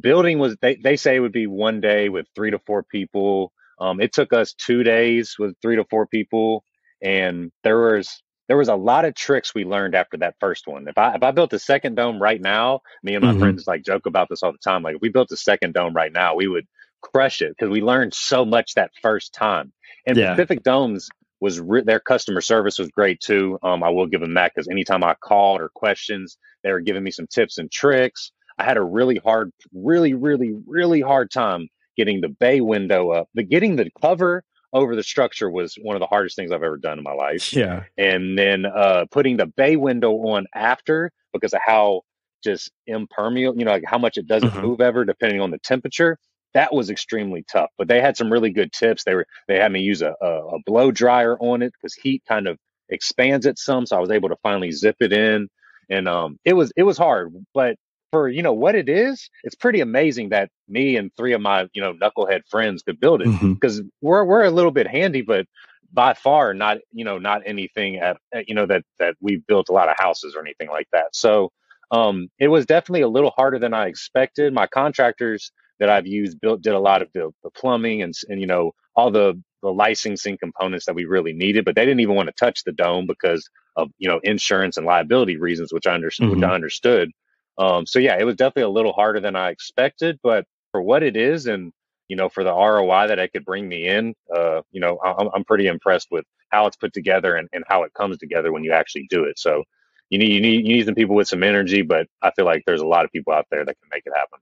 building 0.00 0.38
was 0.38 0.56
they, 0.60 0.76
they 0.76 0.96
say 0.96 1.16
it 1.16 1.20
would 1.20 1.32
be 1.32 1.46
one 1.46 1.80
day 1.80 2.08
with 2.08 2.26
three 2.34 2.50
to 2.50 2.58
four 2.60 2.82
people 2.82 3.52
um, 3.78 4.00
it 4.00 4.12
took 4.12 4.32
us 4.32 4.54
two 4.54 4.82
days 4.82 5.36
with 5.38 5.54
three 5.62 5.76
to 5.76 5.84
four 5.84 6.06
people 6.06 6.64
and 7.02 7.50
there 7.62 7.78
was 7.78 8.22
there 8.48 8.56
was 8.56 8.68
a 8.68 8.74
lot 8.74 9.04
of 9.04 9.14
tricks 9.14 9.54
we 9.54 9.64
learned 9.64 9.94
after 9.94 10.16
that 10.18 10.34
first 10.40 10.66
one 10.66 10.86
if 10.88 10.98
i 10.98 11.14
if 11.14 11.22
i 11.22 11.30
built 11.30 11.52
a 11.52 11.58
second 11.58 11.94
dome 11.96 12.20
right 12.20 12.40
now 12.40 12.80
me 13.02 13.14
and 13.14 13.22
my 13.22 13.32
hmm 13.32 13.34
friends 13.34 13.64
like 13.66 13.84
joke 13.84 14.06
about 14.06 14.28
this 14.28 14.42
all 14.42 14.52
the 14.52 14.58
time 14.58 14.82
like 14.82 14.96
if 14.96 15.02
we 15.02 15.08
built 15.08 15.30
a 15.32 15.36
second 15.36 15.74
dome 15.74 15.94
right 15.94 16.12
now 16.12 16.34
we 16.34 16.48
would 16.48 16.66
crush 17.02 17.42
it 17.42 17.50
because 17.56 17.70
we 17.70 17.80
learned 17.80 18.14
so 18.14 18.44
much 18.44 18.74
that 18.74 18.90
first 19.02 19.34
time 19.34 19.72
and 20.06 20.18
Yeah. 20.18 20.36
pacific 20.36 20.62
domes 20.62 21.08
was 21.44 21.60
re- 21.60 21.84
their 21.84 22.00
customer 22.00 22.40
service 22.40 22.78
was 22.78 22.88
great 22.88 23.20
too 23.20 23.58
um, 23.62 23.82
i 23.82 23.88
will 23.88 24.06
give 24.06 24.20
them 24.20 24.34
that 24.34 24.52
because 24.54 24.68
anytime 24.68 25.04
i 25.04 25.14
called 25.14 25.60
or 25.60 25.68
questions 25.74 26.36
they 26.62 26.72
were 26.72 26.80
giving 26.80 27.04
me 27.04 27.10
some 27.10 27.26
tips 27.26 27.58
and 27.58 27.70
tricks 27.70 28.32
I 28.58 28.64
had 28.64 28.76
a 28.76 28.82
really 28.82 29.16
hard, 29.16 29.50
really, 29.72 30.14
really, 30.14 30.54
really 30.66 31.00
hard 31.00 31.30
time 31.30 31.68
getting 31.96 32.20
the 32.20 32.28
bay 32.28 32.60
window 32.60 33.10
up. 33.10 33.28
The 33.34 33.42
getting 33.42 33.76
the 33.76 33.90
cover 34.00 34.44
over 34.72 34.96
the 34.96 35.02
structure 35.02 35.50
was 35.50 35.76
one 35.80 35.96
of 35.96 36.00
the 36.00 36.06
hardest 36.06 36.36
things 36.36 36.50
I've 36.50 36.62
ever 36.62 36.76
done 36.76 36.98
in 36.98 37.04
my 37.04 37.12
life. 37.12 37.52
Yeah. 37.52 37.84
And 37.96 38.38
then 38.38 38.66
uh, 38.66 39.06
putting 39.10 39.36
the 39.36 39.46
bay 39.46 39.76
window 39.76 40.12
on 40.12 40.46
after 40.54 41.12
because 41.32 41.52
of 41.52 41.60
how 41.64 42.02
just 42.42 42.70
impermeable, 42.86 43.58
you 43.58 43.64
know, 43.64 43.70
like 43.72 43.84
how 43.86 43.98
much 43.98 44.18
it 44.18 44.26
doesn't 44.26 44.52
hmm 44.52 44.60
move 44.60 44.80
ever 44.80 45.04
depending 45.04 45.40
on 45.40 45.50
the 45.50 45.58
temperature. 45.58 46.18
That 46.54 46.72
was 46.72 46.90
extremely 46.90 47.44
tough. 47.50 47.70
But 47.76 47.88
they 47.88 48.00
had 48.00 48.16
some 48.16 48.32
really 48.32 48.50
good 48.50 48.72
tips. 48.72 49.04
They 49.04 49.14
were 49.14 49.26
they 49.48 49.56
had 49.56 49.72
me 49.72 49.80
use 49.80 50.02
a, 50.02 50.14
a, 50.20 50.26
a 50.26 50.58
blow 50.64 50.90
dryer 50.90 51.36
on 51.38 51.62
it 51.62 51.72
because 51.72 51.94
heat 51.94 52.22
kind 52.28 52.46
of 52.46 52.58
expands 52.88 53.46
it 53.46 53.58
some. 53.58 53.86
So 53.86 53.96
I 53.96 54.00
was 54.00 54.10
able 54.10 54.28
to 54.28 54.36
finally 54.42 54.72
zip 54.72 54.96
it 55.00 55.12
in. 55.12 55.48
And 55.90 56.08
um, 56.08 56.38
it 56.44 56.54
was 56.54 56.72
it 56.76 56.84
was 56.84 56.96
hard, 56.96 57.34
but 57.52 57.76
for 58.10 58.28
you 58.28 58.42
know 58.42 58.52
what 58.52 58.74
it 58.74 58.88
is, 58.88 59.28
it's 59.42 59.56
pretty 59.56 59.80
amazing 59.80 60.28
that 60.28 60.48
me 60.68 60.96
and 60.96 61.10
three 61.16 61.32
of 61.32 61.40
my 61.40 61.68
you 61.74 61.82
know 61.82 61.92
knucklehead 61.94 62.42
friends 62.48 62.82
could 62.82 63.00
build 63.00 63.20
it 63.20 63.28
because 63.54 63.82
we're 64.00 64.24
we're 64.24 64.44
a 64.44 64.50
little 64.50 64.70
bit 64.70 64.86
handy, 64.86 65.20
but 65.20 65.46
by 65.92 66.14
far 66.14 66.54
not 66.54 66.78
you 66.92 67.04
know 67.04 67.18
not 67.18 67.42
anything 67.44 67.96
at, 67.96 68.16
at 68.32 68.48
you 68.48 68.54
know 68.54 68.66
that 68.66 68.82
that 68.98 69.14
we've 69.20 69.46
built 69.46 69.68
a 69.68 69.72
lot 69.72 69.88
of 69.88 69.96
houses 69.98 70.34
or 70.36 70.40
anything 70.40 70.68
like 70.70 70.88
that. 70.92 71.06
So 71.12 71.50
um, 71.90 72.28
it 72.38 72.48
was 72.48 72.66
definitely 72.66 73.02
a 73.02 73.08
little 73.08 73.32
harder 73.36 73.58
than 73.58 73.74
I 73.74 73.88
expected. 73.88 74.54
My 74.54 74.68
contractors 74.68 75.52
that 75.80 75.90
I've 75.90 76.06
used 76.06 76.40
built 76.40 76.62
did 76.62 76.74
a 76.74 76.78
lot 76.78 77.02
of 77.02 77.08
the, 77.12 77.30
the 77.42 77.50
plumbing 77.50 78.02
and 78.02 78.14
and 78.28 78.40
you 78.40 78.46
know 78.46 78.72
all 78.96 79.10
the 79.10 79.40
the 79.62 79.72
licensing 79.72 80.36
components 80.38 80.86
that 80.86 80.94
we 80.94 81.06
really 81.06 81.32
needed, 81.32 81.64
but 81.64 81.74
they 81.74 81.86
didn't 81.86 82.00
even 82.00 82.14
want 82.14 82.28
to 82.28 82.34
touch 82.38 82.64
the 82.64 82.72
dome 82.72 83.06
because 83.06 83.48
of 83.76 83.88
you 83.98 84.08
know 84.08 84.20
insurance 84.22 84.76
and 84.76 84.86
liability 84.86 85.36
reasons, 85.36 85.72
which 85.72 85.86
I 85.86 85.94
understood. 85.94 86.28
Which 86.30 86.44
I 86.44 86.54
understood. 86.54 87.10
Um, 87.58 87.86
so 87.86 87.98
yeah, 87.98 88.16
it 88.18 88.24
was 88.24 88.36
definitely 88.36 88.64
a 88.64 88.68
little 88.68 88.92
harder 88.92 89.20
than 89.20 89.36
I 89.36 89.50
expected, 89.50 90.18
but 90.22 90.44
for 90.72 90.82
what 90.82 91.02
it 91.02 91.16
is, 91.16 91.46
and 91.46 91.72
you 92.08 92.16
know, 92.16 92.28
for 92.28 92.44
the 92.44 92.52
ROI 92.52 93.08
that 93.08 93.18
it 93.18 93.32
could 93.32 93.44
bring 93.44 93.68
me 93.68 93.88
in, 93.88 94.14
uh, 94.34 94.62
you 94.70 94.80
know, 94.80 94.98
I'm 95.02 95.28
I'm 95.34 95.44
pretty 95.44 95.66
impressed 95.66 96.08
with 96.10 96.24
how 96.50 96.66
it's 96.66 96.76
put 96.76 96.92
together 96.92 97.36
and, 97.36 97.48
and 97.52 97.64
how 97.68 97.84
it 97.84 97.94
comes 97.94 98.18
together 98.18 98.52
when 98.52 98.64
you 98.64 98.72
actually 98.72 99.06
do 99.10 99.24
it. 99.24 99.38
So 99.38 99.64
you 100.10 100.18
need 100.18 100.32
you 100.32 100.40
need 100.40 100.66
you 100.66 100.76
need 100.76 100.86
some 100.86 100.94
people 100.94 101.16
with 101.16 101.28
some 101.28 101.42
energy, 101.42 101.82
but 101.82 102.06
I 102.22 102.30
feel 102.32 102.44
like 102.44 102.62
there's 102.66 102.82
a 102.82 102.86
lot 102.86 103.04
of 103.04 103.12
people 103.12 103.32
out 103.32 103.46
there 103.50 103.64
that 103.64 103.76
can 103.80 103.88
make 103.92 104.02
it 104.06 104.12
happen. 104.14 104.38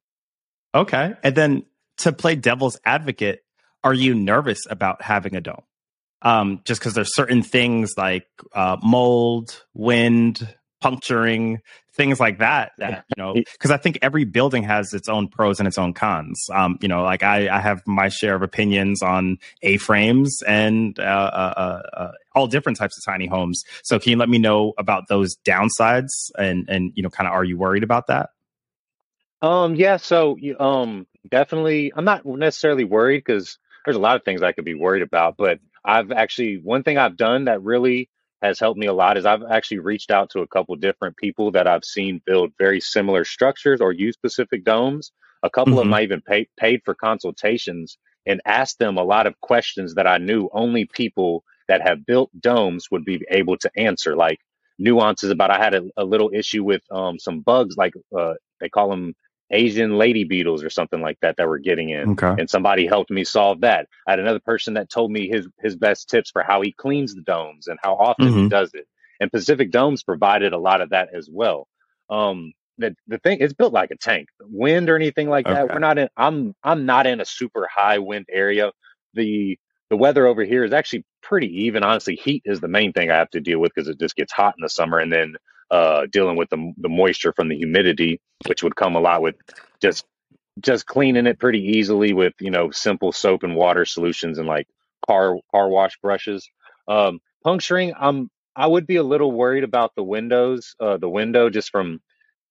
Okay. 0.74 1.14
And 1.22 1.34
then 1.34 1.64
to 1.98 2.12
play 2.12 2.34
devil's 2.34 2.78
advocate, 2.84 3.44
are 3.84 3.94
you 3.94 4.14
nervous 4.14 4.60
about 4.70 5.02
having 5.02 5.34
a 5.34 5.40
dome? 5.40 5.62
Um, 6.22 6.60
just 6.64 6.80
because 6.80 6.94
there's 6.94 7.14
certain 7.14 7.42
things 7.42 7.94
like 7.96 8.26
uh, 8.54 8.76
mold, 8.82 9.64
wind, 9.74 10.48
puncturing, 10.80 11.60
things 11.94 12.20
like 12.20 12.38
that. 12.38 12.72
That 12.78 13.04
you 13.08 13.22
know, 13.22 13.34
because 13.34 13.70
I 13.70 13.76
think 13.76 13.98
every 14.02 14.24
building 14.24 14.62
has 14.62 14.94
its 14.94 15.08
own 15.08 15.28
pros 15.28 15.58
and 15.58 15.66
its 15.66 15.78
own 15.78 15.94
cons. 15.94 16.40
Um, 16.52 16.78
you 16.80 16.88
know, 16.88 17.02
like 17.02 17.22
I, 17.22 17.48
I 17.48 17.60
have 17.60 17.82
my 17.86 18.08
share 18.08 18.34
of 18.34 18.42
opinions 18.42 19.02
on 19.02 19.38
A 19.62 19.78
frames 19.78 20.42
and 20.46 20.98
uh, 20.98 21.02
uh, 21.02 21.54
uh, 21.56 21.96
uh, 21.96 22.12
all 22.34 22.46
different 22.46 22.78
types 22.78 22.96
of 22.96 23.04
tiny 23.04 23.26
homes. 23.26 23.62
So 23.82 23.98
can 23.98 24.10
you 24.10 24.16
let 24.16 24.28
me 24.28 24.38
know 24.38 24.74
about 24.78 25.08
those 25.08 25.36
downsides 25.44 26.30
and 26.38 26.68
and 26.68 26.92
you 26.94 27.02
know, 27.02 27.10
kind 27.10 27.26
of 27.26 27.34
are 27.34 27.44
you 27.44 27.58
worried 27.58 27.82
about 27.82 28.06
that? 28.06 28.30
Um, 29.42 29.74
yeah, 29.76 29.98
so 29.98 30.36
you- 30.38 30.58
um, 30.60 31.06
definitely, 31.30 31.92
I'm 31.96 32.04
not 32.04 32.26
necessarily 32.26 32.84
worried 32.84 33.24
because 33.26 33.58
there's 33.84 33.96
a 33.96 34.00
lot 34.00 34.16
of 34.16 34.24
things 34.24 34.42
I 34.42 34.52
could 34.52 34.64
be 34.66 34.74
worried 34.74 35.02
about, 35.02 35.36
but 35.36 35.60
I've 35.84 36.12
actually 36.12 36.58
one 36.58 36.84
thing 36.84 36.98
I've 36.98 37.16
done 37.16 37.46
that 37.46 37.62
really 37.62 38.08
has 38.42 38.60
helped 38.60 38.78
me 38.78 38.86
a 38.86 38.92
lot 38.94 39.18
is 39.18 39.26
I've 39.26 39.42
actually 39.42 39.80
reached 39.80 40.10
out 40.12 40.30
to 40.30 40.40
a 40.40 40.48
couple 40.48 40.76
different 40.76 41.16
people 41.16 41.52
that 41.52 41.66
I've 41.68 41.84
seen 41.84 42.22
build 42.24 42.52
very 42.58 42.80
similar 42.80 43.24
structures 43.24 43.80
or 43.80 43.92
use 43.92 44.16
Pacific 44.16 44.64
Domes. 44.64 45.12
A 45.42 45.50
couple 45.50 45.78
of 45.78 45.86
them 45.86 45.92
hmm 45.92 45.94
I 45.94 46.02
even 46.02 46.20
paid 46.22 46.48
paid 46.56 46.82
for 46.84 46.94
consultations 46.94 47.98
and 48.26 48.40
asked 48.46 48.78
them 48.78 48.96
a 48.96 49.02
lot 49.04 49.26
of 49.26 49.40
questions 49.40 49.94
that 49.96 50.06
I 50.06 50.18
knew 50.18 50.48
only 50.52 50.84
people 50.86 51.44
that 51.68 51.82
have 51.86 52.06
built 52.06 52.30
domes 52.40 52.90
would 52.92 53.04
be 53.04 53.24
able 53.30 53.56
to 53.58 53.70
answer, 53.76 54.16
like 54.16 54.38
nuances 54.78 55.30
about 55.30 55.50
I 55.50 55.58
had 55.58 55.74
a, 55.74 55.82
a 55.96 56.04
little 56.04 56.30
issue 56.32 56.62
with 56.64 56.82
um, 56.92 57.18
some 57.18 57.40
bugs, 57.40 57.76
like 57.76 57.94
uh, 58.16 58.34
they 58.60 58.68
call 58.68 58.90
them 58.90 59.14
Asian 59.52 59.98
lady 59.98 60.24
beetles 60.24 60.64
or 60.64 60.70
something 60.70 61.02
like 61.02 61.18
that 61.22 61.36
that 61.38 61.48
were 61.48 61.58
getting 61.58 61.90
in. 61.90 62.10
Okay. 62.12 62.36
And 62.38 62.50
somebody 62.50 62.86
helped 62.86 63.10
me 63.10 63.24
solve 63.24 63.62
that. 63.62 63.88
I 64.06 64.12
had 64.12 64.20
another 64.20 64.40
person 64.40 64.74
that 64.74 64.90
told 64.90 65.12
me 65.12 65.28
his 65.28 65.48
his 65.62 65.76
best 65.76 66.10
tips 66.10 66.30
for 66.30 66.42
how 66.42 66.62
he 66.62 66.72
cleans 66.72 67.14
the 67.14 67.22
domes 67.22 67.68
and 67.68 67.78
how 67.82 67.94
often 67.96 68.34
he 68.34 68.44
hmm 68.44 68.48
does 68.48 68.72
it. 68.74 68.86
And 69.20 69.30
Pacific 69.32 69.70
Domes 69.70 70.02
provided 70.04 70.52
a 70.54 70.58
lot 70.58 70.80
of 70.82 70.90
that 70.90 71.10
as 71.14 71.28
well. 71.30 71.68
Um 72.10 72.52
the 72.78 72.96
the 73.08 73.18
thing 73.18 73.38
it's 73.40 73.54
built 73.54 73.74
like 73.74 73.92
a 73.92 73.96
tank. 73.98 74.28
Wind 74.42 74.90
or 74.90 74.96
anything 74.96 75.28
like 75.28 75.48
that. 75.48 75.70
We're 75.70 75.80
not 75.80 75.98
in 75.98 76.08
I'm 76.16 76.54
I'm 76.64 76.86
not 76.86 77.06
in 77.06 77.20
a 77.20 77.26
super 77.26 77.68
high 77.72 77.98
wind 77.98 78.26
area. 78.30 78.72
The 79.14 79.58
the 79.90 79.96
weather 79.96 80.26
over 80.26 80.44
here 80.44 80.64
is 80.64 80.72
actually 80.72 81.04
pretty 81.22 81.64
even. 81.66 81.84
Honestly, 81.84 82.16
heat 82.16 82.42
is 82.46 82.60
the 82.60 82.68
main 82.68 82.92
thing 82.92 83.10
I 83.10 83.16
have 83.18 83.30
to 83.30 83.40
deal 83.40 83.58
with 83.60 83.72
because 83.74 83.88
it 83.88 84.00
just 84.00 84.16
gets 84.16 84.32
hot 84.32 84.54
in 84.58 84.62
the 84.62 84.70
summer 84.70 84.98
and 84.98 85.12
then 85.12 85.34
uh 85.72 86.06
dealing 86.12 86.36
with 86.36 86.50
the 86.50 86.74
the 86.78 86.90
moisture 86.90 87.34
from 87.34 87.48
the 87.48 87.56
humidity 87.58 88.20
which 88.48 88.62
would 88.62 88.76
come 88.76 88.96
a 88.96 89.00
lot 89.00 89.22
with 89.22 89.36
just 89.82 90.04
just 90.60 90.86
cleaning 90.86 91.26
it 91.26 91.40
pretty 91.40 91.60
easily 91.60 92.14
with 92.14 92.34
you 92.40 92.50
know 92.50 92.70
simple 92.72 93.12
soap 93.12 93.44
and 93.44 93.56
water 93.56 93.86
solutions 93.86 94.38
and 94.38 94.48
like 94.48 94.68
car 95.06 95.36
car 95.52 95.68
wash 95.70 95.98
brushes. 96.02 96.48
Um, 96.88 97.20
puncturing, 97.44 97.94
I'm 97.98 98.30
I 98.56 98.66
would 98.66 98.86
be 98.86 98.96
a 98.96 99.02
little 99.04 99.32
worried 99.32 99.64
about 99.64 99.92
the 99.96 100.04
windows, 100.04 100.76
uh, 100.80 100.98
the 100.98 101.08
window 101.10 101.50
just 101.50 101.70
from 101.70 102.00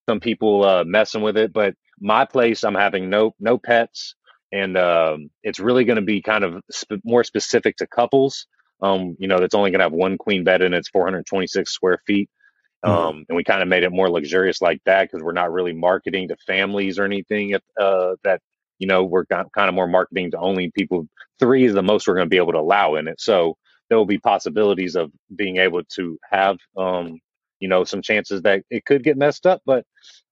some 0.09 0.19
people 0.19 0.63
uh, 0.65 0.83
messing 0.85 1.23
with 1.23 1.37
it. 1.37 1.53
But 1.53 1.75
my 1.99 2.25
place, 2.25 2.63
I'm 2.63 2.75
having 2.75 3.09
no 3.09 3.33
no 3.39 3.57
pets, 3.57 4.15
and 4.51 4.77
um, 4.77 5.29
it's 5.43 5.59
really 5.59 5.85
going 5.85 5.97
to 5.97 6.03
be 6.03 6.21
kind 6.21 6.43
of 6.43 6.63
sp- 6.73 7.03
more 7.05 7.23
specific 7.23 7.77
to 7.77 7.87
couples. 7.87 8.47
Um, 8.81 9.15
you 9.19 9.27
know, 9.27 9.39
that's 9.39 9.55
only 9.55 9.71
going 9.71 9.79
to 9.79 9.85
have 9.85 9.93
one 9.93 10.17
queen 10.17 10.43
bed 10.43 10.61
and 10.61 10.75
it's 10.75 10.89
426 10.89 11.71
square 11.71 12.01
feet 12.07 12.29
hmm 12.85 13.09
um, 13.09 13.25
and 13.29 13.37
we 13.37 13.43
kind 13.45 13.61
of 13.63 13.69
made 13.69 13.83
it 13.83 13.91
more 13.91 14.09
luxurious 14.09 14.61
like 14.61 14.81
that 14.85 15.03
because 15.11 15.23
we're 15.23 15.33
not 15.33 15.53
really 15.53 15.73
marketing 15.73 16.29
to 16.29 16.37
families 16.47 16.99
or 16.99 17.05
anything 17.05 17.53
at, 17.53 17.63
uh, 17.79 18.15
that 18.25 18.41
you 18.79 18.87
know 18.87 19.05
we're 19.05 19.25
kind 19.25 19.47
of 19.69 19.73
more 19.75 19.87
marketing 19.87 20.31
to 20.31 20.39
only 20.39 20.71
people 20.71 21.07
three 21.39 21.65
is 21.65 21.75
the 21.75 21.83
most 21.83 22.07
we're 22.07 22.15
going 22.15 22.27
to 22.27 22.31
be 22.31 22.37
able 22.37 22.53
to 22.53 22.59
allow 22.59 22.95
in 22.95 23.07
it. 23.07 23.21
So 23.21 23.57
there 23.89 23.97
will 23.99 24.05
be 24.07 24.19
possibilities 24.19 24.95
of 24.95 25.11
being 25.35 25.57
able 25.57 25.83
to 25.95 26.19
have 26.31 26.57
um, 26.77 27.19
you 27.59 27.69
know 27.69 27.85
some 27.85 28.01
chances 28.03 28.43
that 28.43 28.63
it 28.71 28.85
could 28.85 29.03
get 29.03 29.17
messed 29.17 29.45
up 29.47 29.61
but 29.65 29.85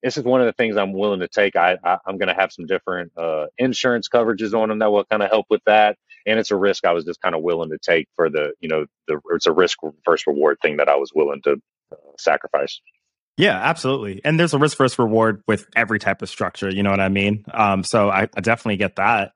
this 0.04 0.18
is 0.18 0.26
one 0.26 0.42
of 0.42 0.48
the 0.48 0.54
things 0.54 0.78
i'm 0.78 0.94
willing 0.94 1.22
to 1.22 1.28
take. 1.30 1.56
I, 1.58 1.78
I 1.84 2.00
i'm 2.08 2.18
going 2.18 2.30
to 2.30 2.36
have 2.36 2.52
some 2.54 2.66
different 2.68 3.12
uh, 3.18 3.48
insurance 3.60 4.10
coverages 4.10 4.54
on 4.60 4.70
them 4.70 4.80
that 4.80 4.92
will 4.92 5.06
kind 5.06 5.24
of 5.24 5.30
help 5.32 5.48
with 5.50 5.62
that 5.68 5.98
and 6.26 6.40
it's 6.40 6.52
a 6.52 6.58
risk 6.58 6.86
i 6.86 6.94
was 6.94 7.06
just 7.06 7.22
kind 7.22 7.36
of 7.36 7.44
willing 7.44 7.70
to 7.72 7.80
take 7.80 8.08
for 8.16 8.30
the 8.30 8.54
you 8.62 8.70
know 8.70 8.86
the 9.08 9.20
it's 9.34 9.48
a 9.48 9.54
risk 9.54 9.80
first 10.06 10.28
reward 10.28 10.58
thing 10.62 10.78
that 10.78 10.90
i 10.90 10.96
was 10.98 11.12
willing 11.16 11.42
to 11.44 11.58
sacrifice. 12.18 12.82
Yeah, 13.38 13.58
absolutely. 13.58 14.22
And 14.26 14.38
there's 14.38 14.54
a 14.54 14.58
risk 14.58 14.78
versus 14.78 15.00
reward 15.00 15.42
with 15.48 15.66
every 15.76 15.98
type 15.98 16.22
of 16.22 16.30
structure. 16.30 16.70
You 16.70 16.84
know 16.84 16.92
what 16.92 17.00
I 17.00 17.08
mean? 17.08 17.46
Um, 17.54 17.84
so 17.86 18.10
I, 18.10 18.24
I 18.36 18.42
definitely 18.42 18.78
get 18.78 18.98
that. 18.98 19.32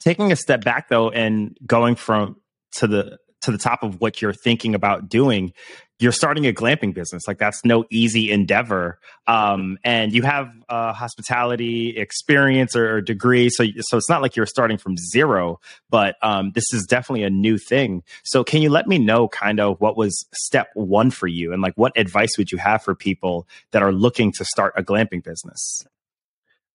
Taking 0.00 0.30
a 0.30 0.36
step 0.36 0.62
back 0.62 0.88
though, 0.88 1.10
and 1.10 1.56
going 1.66 1.96
from 1.96 2.36
to 2.76 2.86
the 2.86 3.18
to 3.42 3.50
the 3.50 3.58
top 3.58 3.82
of 3.82 4.00
what 4.00 4.20
you're 4.20 4.32
thinking 4.32 4.74
about 4.74 5.08
doing, 5.08 5.52
you're 6.00 6.12
starting 6.12 6.46
a 6.46 6.52
glamping 6.52 6.94
business. 6.94 7.26
Like 7.26 7.38
that's 7.38 7.64
no 7.64 7.84
easy 7.90 8.30
endeavor. 8.30 8.98
Um, 9.26 9.78
and 9.82 10.12
you 10.12 10.22
have 10.22 10.50
uh, 10.68 10.92
hospitality 10.92 11.96
experience 11.96 12.76
or, 12.76 12.96
or 12.96 13.00
degree, 13.00 13.50
so 13.50 13.64
so 13.80 13.96
it's 13.96 14.08
not 14.08 14.22
like 14.22 14.36
you're 14.36 14.46
starting 14.46 14.78
from 14.78 14.96
zero. 14.96 15.60
But 15.90 16.16
um, 16.22 16.52
this 16.54 16.72
is 16.72 16.86
definitely 16.86 17.24
a 17.24 17.30
new 17.30 17.58
thing. 17.58 18.04
So 18.24 18.44
can 18.44 18.62
you 18.62 18.70
let 18.70 18.86
me 18.86 18.98
know 18.98 19.28
kind 19.28 19.60
of 19.60 19.80
what 19.80 19.96
was 19.96 20.26
step 20.34 20.68
one 20.74 21.10
for 21.10 21.26
you, 21.26 21.52
and 21.52 21.60
like 21.62 21.74
what 21.74 21.92
advice 21.96 22.38
would 22.38 22.52
you 22.52 22.58
have 22.58 22.82
for 22.82 22.94
people 22.94 23.48
that 23.72 23.82
are 23.82 23.92
looking 23.92 24.32
to 24.32 24.44
start 24.44 24.74
a 24.76 24.82
glamping 24.82 25.22
business? 25.22 25.84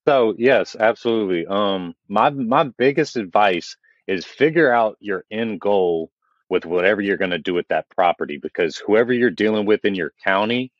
So 0.05 0.36
yes, 0.38 0.75
absolutely. 0.77 1.46
Um, 1.48 1.96
my 2.10 2.29
my 2.29 2.65
biggest 2.65 3.15
advice 3.15 3.77
is 4.05 4.25
figure 4.25 4.72
out 4.72 4.98
your 5.00 5.24
end 5.32 5.62
goal 5.62 6.12
with 6.50 6.66
whatever 6.66 7.02
you're 7.02 7.18
going 7.18 7.32
to 7.32 7.40
do 7.40 7.54
with 7.54 7.68
that 7.70 7.90
property, 7.90 8.38
because 8.38 8.78
whoever 8.78 9.14
you're 9.14 9.32
dealing 9.32 9.66
with 9.66 9.86
in 9.86 9.96
your 9.96 10.14
county 10.24 10.72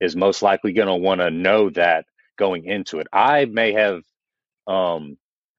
is 0.00 0.16
most 0.16 0.42
likely 0.42 0.72
going 0.72 0.88
to 0.88 0.94
want 0.96 1.20
to 1.20 1.30
know 1.30 1.70
that 1.70 2.06
going 2.38 2.66
into 2.66 3.00
it. 3.00 3.08
I 3.12 3.46
may 3.46 3.72
have 3.72 4.02
um, 4.68 5.18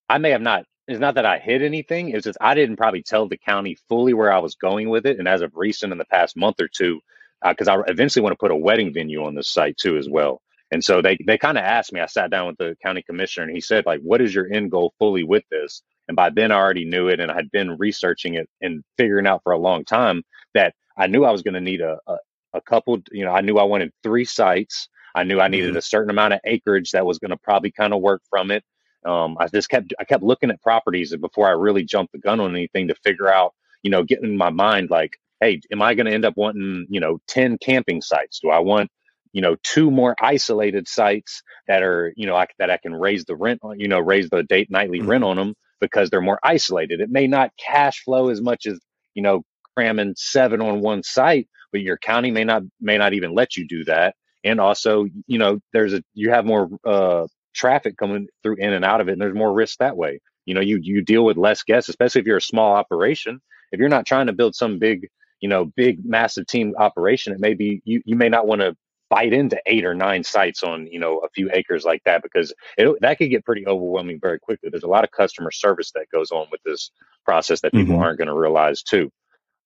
I 0.09 0.19
may 0.19 0.31
have 0.31 0.41
not. 0.43 0.65
It's 0.87 1.01
not 1.01 1.15
that 1.15 1.25
I 1.27 1.39
hid 1.39 1.63
anything. 1.63 2.11
It's 2.11 2.25
just 2.25 2.39
I 2.41 2.55
didn't 2.55 2.77
probably 2.77 3.03
tell 3.03 3.27
the 3.27 3.39
county 3.39 3.77
fully 3.89 4.13
where 4.13 4.33
I 4.33 4.39
was 4.39 4.55
going 4.55 4.89
with 4.91 5.07
it. 5.07 5.19
And 5.19 5.27
as 5.27 5.41
of 5.41 5.53
recent, 5.57 5.93
in 5.93 5.99
the 5.99 6.05
past 6.05 6.37
month 6.37 6.61
or 6.61 6.69
two, 6.69 7.01
because 7.47 7.69
uh, 7.69 7.79
I 7.79 7.83
eventually 7.87 8.23
want 8.23 8.33
to 8.33 8.39
put 8.39 8.51
a 8.51 8.57
wedding 8.57 8.93
venue 8.93 9.25
on 9.25 9.35
this 9.35 9.49
site 9.51 9.77
too 9.77 9.97
as 9.97 10.09
well. 10.09 10.43
And 10.71 10.83
so 10.85 11.01
they 11.01 11.17
they 11.27 11.39
kind 11.39 11.57
of 11.57 11.65
asked 11.65 11.93
me. 11.93 12.01
I 12.01 12.07
sat 12.07 12.31
down 12.31 12.49
with 12.49 12.59
the 12.59 12.77
county 12.83 13.03
commissioner, 13.03 13.47
and 13.47 13.55
he 13.55 13.61
said, 13.61 13.87
like, 13.87 14.01
"What 14.01 14.21
is 14.21 14.35
your 14.35 14.53
end 14.53 14.71
goal 14.71 14.93
fully 14.99 15.23
with 15.25 15.45
this?" 15.51 15.83
And 16.07 16.15
by 16.15 16.29
then, 16.29 16.51
I 16.51 16.55
already 16.55 16.85
knew 16.85 17.07
it, 17.07 17.19
and 17.19 17.31
I 17.31 17.35
had 17.35 17.51
been 17.51 17.77
researching 17.77 18.35
it 18.35 18.49
and 18.61 18.83
figuring 18.97 19.27
out 19.27 19.41
for 19.43 19.53
a 19.53 19.57
long 19.57 19.85
time 19.85 20.23
that 20.53 20.73
I 20.97 21.07
knew 21.07 21.23
I 21.23 21.31
was 21.31 21.43
going 21.43 21.53
to 21.53 21.61
need 21.61 21.81
a, 21.81 21.97
a 22.07 22.17
a 22.53 22.61
couple. 22.61 22.99
You 23.11 23.25
know, 23.25 23.31
I 23.31 23.41
knew 23.41 23.57
I 23.57 23.63
wanted 23.63 23.91
three 24.03 24.25
sites. 24.25 24.89
I 25.15 25.23
knew 25.23 25.39
I 25.39 25.47
needed 25.47 25.69
mm-hmm. 25.69 25.77
a 25.77 25.81
certain 25.81 26.09
amount 26.09 26.33
of 26.33 26.39
acreage 26.43 26.91
that 26.91 27.05
was 27.05 27.19
going 27.19 27.31
to 27.31 27.37
probably 27.37 27.71
kind 27.71 27.93
of 27.93 28.01
work 28.01 28.21
from 28.29 28.51
it. 28.51 28.63
Um, 29.05 29.37
I 29.39 29.47
just 29.47 29.69
kept 29.69 29.93
I 29.99 30.05
kept 30.05 30.23
looking 30.23 30.49
at 30.49 30.61
properties 30.61 31.15
before 31.15 31.47
I 31.47 31.51
really 31.51 31.83
jumped 31.83 32.13
the 32.13 32.19
gun 32.19 32.39
on 32.39 32.55
anything 32.55 32.87
to 32.87 32.95
figure 32.95 33.31
out, 33.31 33.53
you 33.81 33.91
know, 33.91 34.03
getting 34.03 34.25
in 34.25 34.37
my 34.37 34.49
mind 34.49 34.89
like, 34.89 35.17
hey, 35.39 35.61
am 35.71 35.81
I 35.81 35.93
going 35.93 36.05
to 36.05 36.13
end 36.13 36.25
up 36.25 36.35
wanting, 36.37 36.85
you 36.89 36.99
know, 36.99 37.19
ten 37.27 37.57
camping 37.57 38.01
sites? 38.01 38.39
Do 38.39 38.49
I 38.49 38.59
want, 38.59 38.89
you 39.33 39.41
know, 39.41 39.55
two 39.63 39.91
more 39.91 40.15
isolated 40.21 40.87
sites 40.87 41.43
that 41.67 41.83
are, 41.83 42.13
you 42.15 42.27
know, 42.27 42.35
I, 42.35 42.47
that 42.59 42.69
I 42.69 42.77
can 42.77 42.95
raise 42.95 43.25
the 43.25 43.35
rent, 43.35 43.59
on, 43.63 43.79
you 43.79 43.87
know, 43.87 43.99
raise 43.99 44.29
the 44.29 44.43
date 44.43 44.71
nightly 44.71 44.99
mm-hmm. 44.99 45.09
rent 45.09 45.23
on 45.23 45.35
them 45.37 45.55
because 45.81 46.09
they're 46.09 46.21
more 46.21 46.39
isolated. 46.43 47.01
It 47.01 47.09
may 47.09 47.27
not 47.27 47.51
cash 47.57 48.03
flow 48.03 48.29
as 48.29 48.41
much 48.41 48.65
as, 48.67 48.79
you 49.13 49.23
know, 49.23 49.43
cramming 49.75 50.13
seven 50.17 50.61
on 50.61 50.81
one 50.81 51.03
site, 51.03 51.47
but 51.71 51.81
your 51.81 51.97
county 51.97 52.31
may 52.31 52.43
not 52.43 52.63
may 52.79 52.97
not 52.97 53.13
even 53.13 53.33
let 53.33 53.57
you 53.57 53.67
do 53.67 53.83
that. 53.85 54.15
And 54.43 54.59
also, 54.59 55.05
you 55.27 55.37
know, 55.37 55.59
there's 55.73 55.93
a 55.93 56.03
you 56.13 56.29
have 56.31 56.45
more 56.45 56.69
uh, 56.85 57.27
traffic 57.53 57.97
coming 57.97 58.27
through 58.43 58.57
in 58.57 58.73
and 58.73 58.85
out 58.85 59.01
of 59.01 59.09
it, 59.09 59.13
and 59.13 59.21
there's 59.21 59.35
more 59.35 59.53
risk 59.53 59.77
that 59.79 59.97
way. 59.97 60.19
You 60.45 60.53
know, 60.53 60.61
you 60.61 60.79
you 60.81 61.01
deal 61.01 61.25
with 61.25 61.37
less 61.37 61.63
guests, 61.63 61.89
especially 61.89 62.21
if 62.21 62.27
you're 62.27 62.37
a 62.37 62.41
small 62.41 62.73
operation. 62.75 63.39
If 63.71 63.79
you're 63.79 63.89
not 63.89 64.05
trying 64.05 64.27
to 64.27 64.33
build 64.33 64.55
some 64.55 64.77
big, 64.79 65.07
you 65.39 65.49
know, 65.49 65.65
big 65.65 66.05
massive 66.05 66.45
team 66.47 66.75
operation, 66.77 67.33
it 67.33 67.39
may 67.39 67.53
be 67.53 67.81
you 67.85 68.01
you 68.05 68.15
may 68.15 68.29
not 68.29 68.47
want 68.47 68.61
to 68.61 68.75
bite 69.13 69.31
into 69.31 69.61
eight 69.67 69.85
or 69.85 69.93
nine 69.93 70.23
sites 70.23 70.63
on 70.63 70.87
you 70.87 70.99
know 70.99 71.19
a 71.19 71.29
few 71.29 71.47
acres 71.53 71.85
like 71.85 72.01
that 72.03 72.23
because 72.23 72.51
it, 72.77 72.97
that 73.01 73.19
could 73.19 73.29
get 73.29 73.45
pretty 73.45 73.67
overwhelming 73.67 74.19
very 74.19 74.39
quickly. 74.39 74.69
There's 74.71 74.83
a 74.83 74.87
lot 74.87 75.03
of 75.03 75.11
customer 75.11 75.51
service 75.51 75.91
that 75.93 76.07
goes 76.11 76.31
on 76.31 76.47
with 76.51 76.61
this 76.65 76.89
process 77.23 77.61
that 77.61 77.73
people 77.73 77.93
mm-hmm. 77.93 78.03
aren't 78.03 78.17
going 78.17 78.27
to 78.27 78.33
realize 78.33 78.81
too. 78.81 79.11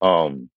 Um, 0.02 0.50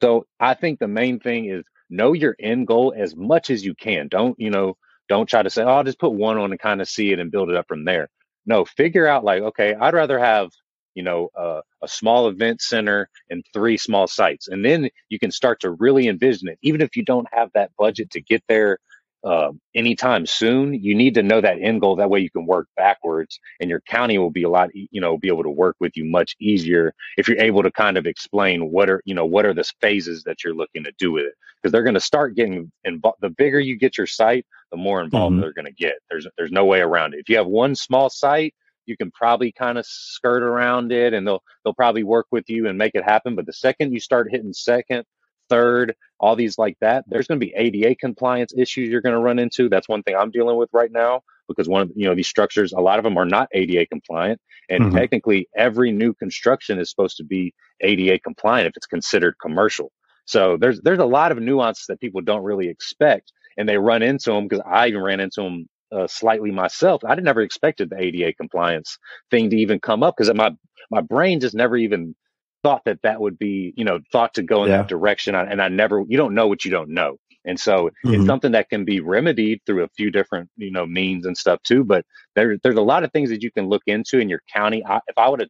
so 0.00 0.24
I 0.38 0.54
think 0.54 0.78
the 0.78 0.86
main 0.86 1.18
thing 1.18 1.46
is 1.46 1.64
know 1.90 2.12
your 2.12 2.36
end 2.38 2.68
goal 2.68 2.94
as 2.96 3.16
much 3.16 3.50
as 3.50 3.64
you 3.64 3.74
can. 3.74 4.06
Don't 4.06 4.38
you 4.38 4.50
know? 4.50 4.76
Don't 5.08 5.28
try 5.28 5.42
to 5.42 5.50
say, 5.50 5.64
oh, 5.64 5.68
I'll 5.68 5.84
just 5.84 5.98
put 5.98 6.12
one 6.12 6.38
on 6.38 6.52
and 6.52 6.60
kind 6.60 6.80
of 6.80 6.88
see 6.88 7.10
it 7.10 7.18
and 7.18 7.32
build 7.32 7.50
it 7.50 7.56
up 7.56 7.66
from 7.66 7.84
there. 7.84 8.08
No, 8.46 8.64
figure 8.64 9.06
out 9.08 9.24
like, 9.24 9.42
okay, 9.42 9.74
I'd 9.74 9.94
rather 9.94 10.18
have, 10.18 10.50
you 10.94 11.02
know, 11.02 11.30
uh, 11.36 11.60
a 11.82 11.88
small 11.88 12.28
event 12.28 12.60
center 12.60 13.08
and 13.30 13.44
three 13.52 13.76
small 13.76 14.06
sites. 14.06 14.48
And 14.48 14.64
then 14.64 14.90
you 15.08 15.18
can 15.18 15.30
start 15.30 15.60
to 15.60 15.70
really 15.70 16.08
envision 16.08 16.48
it. 16.48 16.58
Even 16.62 16.80
if 16.80 16.96
you 16.96 17.04
don't 17.04 17.26
have 17.32 17.50
that 17.54 17.70
budget 17.78 18.10
to 18.10 18.20
get 18.20 18.42
there 18.48 18.78
uh, 19.24 19.52
anytime 19.74 20.26
soon, 20.26 20.74
you 20.74 20.94
need 20.94 21.14
to 21.14 21.22
know 21.22 21.40
that 21.40 21.58
end 21.60 21.80
goal. 21.80 21.96
That 21.96 22.10
way 22.10 22.20
you 22.20 22.30
can 22.30 22.46
work 22.46 22.66
backwards 22.76 23.38
and 23.60 23.70
your 23.70 23.80
county 23.80 24.18
will 24.18 24.30
be 24.30 24.42
a 24.42 24.48
lot, 24.48 24.70
you 24.74 25.00
know, 25.00 25.16
be 25.16 25.28
able 25.28 25.44
to 25.44 25.50
work 25.50 25.76
with 25.78 25.96
you 25.96 26.04
much 26.04 26.34
easier 26.40 26.92
if 27.16 27.28
you're 27.28 27.38
able 27.38 27.62
to 27.62 27.70
kind 27.70 27.96
of 27.96 28.06
explain 28.06 28.70
what 28.70 28.90
are, 28.90 29.00
you 29.04 29.14
know, 29.14 29.26
what 29.26 29.46
are 29.46 29.54
the 29.54 29.64
phases 29.80 30.24
that 30.24 30.42
you're 30.42 30.54
looking 30.54 30.82
to 30.84 30.92
do 30.98 31.12
with 31.12 31.24
it. 31.24 31.34
Because 31.56 31.70
they're 31.70 31.84
going 31.84 31.94
to 31.94 32.00
start 32.00 32.34
getting 32.34 32.72
involved. 32.84 33.18
The 33.20 33.30
bigger 33.30 33.60
you 33.60 33.78
get 33.78 33.96
your 33.96 34.08
site, 34.08 34.44
the 34.72 34.76
more 34.76 35.00
involved 35.00 35.34
mm-hmm. 35.34 35.42
they're 35.42 35.52
going 35.52 35.66
to 35.66 35.72
get. 35.72 35.94
There's, 36.10 36.26
there's 36.36 36.50
no 36.50 36.64
way 36.64 36.80
around 36.80 37.14
it. 37.14 37.20
If 37.20 37.28
you 37.28 37.36
have 37.36 37.46
one 37.46 37.76
small 37.76 38.10
site, 38.10 38.54
you 38.86 38.96
can 38.96 39.10
probably 39.10 39.52
kind 39.52 39.78
of 39.78 39.86
skirt 39.86 40.42
around 40.42 40.92
it 40.92 41.14
and 41.14 41.26
they'll, 41.26 41.42
they'll 41.64 41.74
probably 41.74 42.02
work 42.02 42.26
with 42.30 42.48
you 42.48 42.66
and 42.68 42.78
make 42.78 42.94
it 42.94 43.04
happen. 43.04 43.34
But 43.34 43.46
the 43.46 43.52
second 43.52 43.92
you 43.92 44.00
start 44.00 44.28
hitting 44.30 44.52
second, 44.52 45.04
third, 45.48 45.94
all 46.18 46.36
these 46.36 46.58
like 46.58 46.76
that, 46.80 47.04
there's 47.08 47.26
going 47.26 47.38
to 47.38 47.46
be 47.46 47.52
ADA 47.54 47.96
compliance 47.96 48.52
issues 48.56 48.88
you're 48.88 49.00
going 49.00 49.14
to 49.14 49.20
run 49.20 49.38
into. 49.38 49.68
That's 49.68 49.88
one 49.88 50.02
thing 50.02 50.16
I'm 50.16 50.30
dealing 50.30 50.56
with 50.56 50.70
right 50.72 50.90
now 50.90 51.22
because 51.48 51.68
one 51.68 51.82
of 51.82 51.90
you 51.94 52.06
know 52.08 52.14
these 52.14 52.28
structures, 52.28 52.72
a 52.72 52.80
lot 52.80 52.98
of 52.98 53.04
them 53.04 53.18
are 53.18 53.24
not 53.24 53.48
ADA 53.52 53.86
compliant, 53.86 54.40
and 54.68 54.84
mm-hmm. 54.84 54.96
technically 54.96 55.48
every 55.56 55.92
new 55.92 56.14
construction 56.14 56.78
is 56.78 56.90
supposed 56.90 57.16
to 57.18 57.24
be 57.24 57.54
ADA 57.80 58.18
compliant 58.20 58.68
if 58.68 58.76
it's 58.76 58.86
considered 58.86 59.34
commercial. 59.40 59.92
So 60.24 60.56
there's 60.56 60.80
there's 60.80 60.98
a 60.98 61.04
lot 61.04 61.32
of 61.32 61.38
nuances 61.38 61.86
that 61.88 62.00
people 62.00 62.20
don't 62.20 62.44
really 62.44 62.68
expect, 62.68 63.32
and 63.56 63.68
they 63.68 63.78
run 63.78 64.02
into 64.02 64.30
them 64.30 64.48
because 64.48 64.64
I 64.66 64.88
even 64.88 65.02
ran 65.02 65.20
into 65.20 65.42
them 65.42 65.68
uh, 65.92 66.06
slightly 66.06 66.50
myself. 66.50 67.02
I 67.04 67.14
never 67.16 67.42
expected 67.42 67.90
the 67.90 68.00
ADA 68.00 68.32
compliance 68.34 68.98
thing 69.30 69.50
to 69.50 69.56
even 69.56 69.80
come 69.80 70.02
up 70.02 70.14
because 70.16 70.32
my 70.34 70.50
my 70.90 71.00
brain 71.00 71.40
just 71.40 71.54
never 71.54 71.76
even 71.76 72.14
thought 72.62 72.82
that 72.84 73.02
that 73.02 73.20
would 73.20 73.38
be, 73.38 73.72
you 73.76 73.84
know, 73.84 74.00
thought 74.12 74.34
to 74.34 74.42
go 74.42 74.64
in 74.64 74.70
yeah. 74.70 74.78
that 74.78 74.88
direction. 74.88 75.34
And 75.34 75.60
I 75.60 75.68
never, 75.68 76.04
you 76.06 76.16
don't 76.16 76.34
know 76.34 76.46
what 76.46 76.64
you 76.64 76.70
don't 76.70 76.90
know. 76.90 77.16
And 77.44 77.58
so 77.58 77.90
mm-hmm. 78.04 78.14
it's 78.14 78.26
something 78.26 78.52
that 78.52 78.68
can 78.68 78.84
be 78.84 79.00
remedied 79.00 79.60
through 79.66 79.82
a 79.82 79.88
few 79.96 80.10
different, 80.10 80.48
you 80.56 80.70
know, 80.70 80.86
means 80.86 81.26
and 81.26 81.36
stuff 81.36 81.60
too. 81.64 81.82
But 81.82 82.04
there, 82.36 82.56
there's 82.62 82.76
a 82.76 82.82
lot 82.82 83.02
of 83.02 83.10
things 83.10 83.30
that 83.30 83.42
you 83.42 83.50
can 83.50 83.68
look 83.68 83.82
into 83.86 84.20
in 84.20 84.28
your 84.28 84.42
county. 84.52 84.84
I, 84.86 85.00
if 85.08 85.18
I 85.18 85.28
would 85.28 85.40
have 85.40 85.48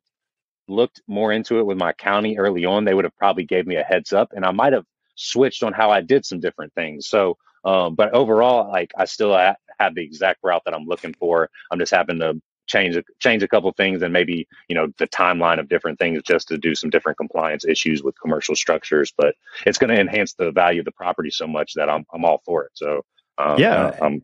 looked 0.68 1.02
more 1.06 1.32
into 1.32 1.58
it 1.58 1.66
with 1.66 1.76
my 1.76 1.92
county 1.92 2.38
early 2.38 2.64
on, 2.64 2.84
they 2.84 2.94
would 2.94 3.04
have 3.04 3.16
probably 3.16 3.44
gave 3.44 3.66
me 3.66 3.76
a 3.76 3.82
heads 3.82 4.12
up 4.12 4.28
and 4.32 4.44
I 4.44 4.52
might 4.52 4.72
have 4.72 4.84
switched 5.16 5.62
on 5.62 5.74
how 5.74 5.90
I 5.90 6.00
did 6.00 6.24
some 6.24 6.40
different 6.40 6.72
things. 6.74 7.08
So, 7.08 7.36
um, 7.64 7.94
but 7.94 8.12
overall, 8.12 8.70
like 8.70 8.92
I 8.96 9.04
still 9.04 9.36
have 9.36 9.94
the 9.94 10.02
exact 10.02 10.40
route 10.42 10.62
that 10.64 10.74
I'm 10.74 10.86
looking 10.86 11.14
for. 11.14 11.50
I'm 11.70 11.78
just 11.78 11.92
having 11.92 12.18
to 12.20 12.40
change 12.66 12.96
change 13.18 13.42
a 13.42 13.48
couple 13.48 13.70
things 13.72 14.02
and 14.02 14.12
maybe 14.12 14.46
you 14.68 14.74
know 14.74 14.88
the 14.98 15.06
timeline 15.08 15.58
of 15.58 15.68
different 15.68 15.98
things 15.98 16.22
just 16.22 16.48
to 16.48 16.56
do 16.56 16.74
some 16.74 16.90
different 16.90 17.18
compliance 17.18 17.64
issues 17.64 18.02
with 18.02 18.14
commercial 18.20 18.54
structures 18.54 19.12
but 19.18 19.34
it's 19.66 19.78
going 19.78 19.92
to 19.92 20.00
enhance 20.00 20.34
the 20.34 20.52
value 20.52 20.80
of 20.80 20.84
the 20.84 20.92
property 20.92 21.28
so 21.28 21.46
much 21.46 21.72
that 21.74 21.90
i'm, 21.90 22.06
I'm 22.14 22.24
all 22.24 22.40
for 22.46 22.64
it. 22.64 22.70
So 22.74 23.02
um, 23.36 23.58
yeah 23.58 23.86
uh, 24.00 24.18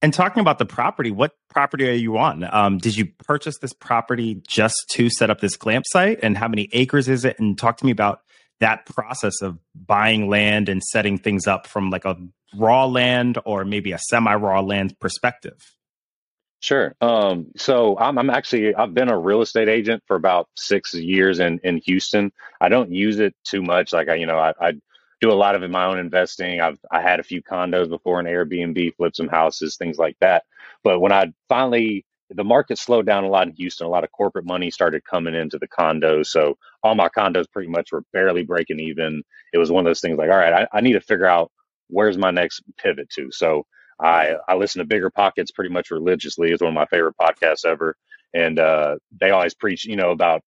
and 0.00 0.14
talking 0.14 0.42
about 0.42 0.58
the 0.58 0.66
property 0.66 1.10
what 1.10 1.32
property 1.48 1.88
are 1.88 1.92
you 1.92 2.18
on? 2.18 2.46
Um, 2.52 2.78
did 2.78 2.96
you 2.96 3.06
purchase 3.06 3.58
this 3.58 3.72
property 3.72 4.42
just 4.46 4.84
to 4.90 5.08
set 5.08 5.30
up 5.30 5.40
this 5.40 5.56
glamp 5.56 5.84
site? 5.88 6.18
And 6.22 6.36
how 6.36 6.48
many 6.48 6.68
acres 6.72 7.08
is 7.08 7.24
it? 7.24 7.38
And 7.38 7.56
talk 7.56 7.78
to 7.78 7.86
me 7.86 7.92
about 7.92 8.20
that 8.60 8.86
process 8.86 9.42
of 9.42 9.58
buying 9.74 10.28
land 10.28 10.68
and 10.68 10.82
setting 10.82 11.18
things 11.18 11.46
up 11.46 11.66
from 11.66 11.90
like 11.90 12.04
a 12.04 12.16
raw 12.56 12.86
land 12.86 13.38
or 13.44 13.64
maybe 13.64 13.92
a 13.92 13.98
semi 13.98 14.34
raw 14.34 14.60
land 14.60 14.98
perspective 15.00 15.74
Sure. 16.64 16.96
Um, 17.02 17.48
so 17.58 17.98
I'm, 17.98 18.16
I'm 18.16 18.30
actually 18.30 18.74
I've 18.74 18.94
been 18.94 19.10
a 19.10 19.18
real 19.18 19.42
estate 19.42 19.68
agent 19.68 20.02
for 20.06 20.16
about 20.16 20.48
six 20.56 20.94
years 20.94 21.38
in 21.38 21.60
in 21.62 21.76
Houston. 21.84 22.32
I 22.58 22.70
don't 22.70 22.90
use 22.90 23.18
it 23.18 23.34
too 23.44 23.60
much. 23.60 23.92
Like 23.92 24.08
I, 24.08 24.14
you 24.14 24.24
know, 24.24 24.38
I, 24.38 24.54
I 24.58 24.72
do 25.20 25.30
a 25.30 25.34
lot 25.34 25.54
of 25.54 25.70
my 25.70 25.84
own 25.84 25.98
investing. 25.98 26.62
I've 26.62 26.78
I 26.90 27.02
had 27.02 27.20
a 27.20 27.22
few 27.22 27.42
condos 27.42 27.90
before 27.90 28.18
an 28.18 28.24
Airbnb, 28.24 28.96
flipped 28.96 29.16
some 29.16 29.28
houses, 29.28 29.76
things 29.76 29.98
like 29.98 30.16
that. 30.20 30.44
But 30.82 31.00
when 31.00 31.12
I 31.12 31.34
finally 31.50 32.06
the 32.34 32.44
market 32.44 32.78
slowed 32.78 33.06
down 33.06 33.24
a 33.24 33.28
lot 33.28 33.48
in 33.48 33.54
Houston, 33.54 33.86
a 33.86 33.90
lot 33.90 34.04
of 34.04 34.12
corporate 34.12 34.46
money 34.46 34.70
started 34.70 35.04
coming 35.04 35.34
into 35.34 35.58
the 35.58 35.68
condos. 35.68 36.28
So 36.28 36.58
all 36.82 36.94
my 36.96 37.08
condos 37.10 37.50
pretty 37.50 37.70
much 37.70 37.92
were 37.92 38.04
barely 38.12 38.44
breaking 38.44 38.80
even. 38.80 39.22
It 39.52 39.58
was 39.58 39.72
one 39.72 39.86
of 39.86 39.90
those 39.90 40.00
things 40.02 40.18
like, 40.18 40.30
all 40.30 40.38
right, 40.38 40.68
I, 40.72 40.78
I 40.78 40.82
need 40.82 40.94
to 40.94 41.00
figure 41.02 41.26
out 41.26 41.52
where's 41.88 42.18
my 42.18 42.32
next 42.32 42.62
pivot 42.78 43.10
to. 43.10 43.30
So 43.32 43.66
I 44.00 44.36
I 44.48 44.56
listen 44.56 44.80
to 44.80 44.86
Bigger 44.86 45.10
Pockets 45.10 45.52
pretty 45.52 45.70
much 45.72 45.90
religiously. 45.90 46.52
It's 46.52 46.62
one 46.62 46.70
of 46.70 46.74
my 46.74 46.86
favorite 46.86 47.16
podcasts 47.20 47.64
ever, 47.66 47.96
and 48.34 48.58
uh, 48.58 48.96
they 49.20 49.30
always 49.30 49.54
preach, 49.54 49.86
you 49.86 49.96
know, 49.96 50.10
about 50.10 50.42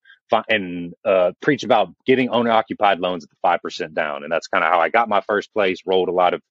and 0.49 0.93
uh, 1.05 1.31
preach 1.41 1.63
about 1.63 1.89
getting 2.05 2.29
owner 2.29 2.51
occupied 2.51 2.99
loans 2.99 3.23
at 3.23 3.29
the 3.31 3.37
five 3.41 3.61
percent 3.61 3.95
down, 3.95 4.23
and 4.23 4.31
that's 4.31 4.47
kind 4.47 4.63
of 4.63 4.71
how 4.71 4.79
I 4.79 4.89
got 4.89 5.09
my 5.09 5.21
first 5.21 5.53
place. 5.53 5.79
Rolled 5.85 6.09
a 6.09 6.13
lot 6.13 6.33
of 6.33 6.41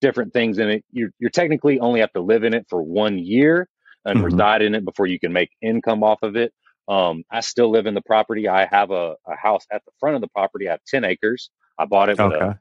different 0.00 0.32
things 0.32 0.58
in 0.58 0.70
it. 0.70 0.84
You 0.92 1.10
you 1.18 1.30
technically 1.30 1.80
only 1.80 2.00
have 2.00 2.12
to 2.14 2.20
live 2.22 2.44
in 2.44 2.54
it 2.54 2.66
for 2.70 2.82
one 2.82 3.18
year 3.18 3.68
and 4.06 4.18
mm-hmm. 4.18 4.24
reside 4.24 4.62
in 4.62 4.74
it 4.74 4.84
before 4.84 5.06
you 5.06 5.18
can 5.18 5.32
make 5.32 5.50
income 5.60 6.02
off 6.02 6.22
of 6.22 6.36
it. 6.36 6.52
Um, 6.88 7.24
I 7.30 7.40
still 7.40 7.70
live 7.70 7.86
in 7.86 7.94
the 7.94 8.02
property. 8.02 8.48
I 8.48 8.66
have 8.70 8.90
a, 8.92 9.16
a 9.26 9.36
house 9.36 9.66
at 9.72 9.82
the 9.84 9.92
front 10.00 10.14
of 10.14 10.22
the 10.22 10.28
property. 10.28 10.68
I 10.68 10.72
have 10.72 10.84
ten 10.86 11.04
acres. 11.04 11.50
I 11.78 11.84
bought 11.84 12.08
it 12.08 12.18
with 12.18 12.32
okay. 12.32 12.56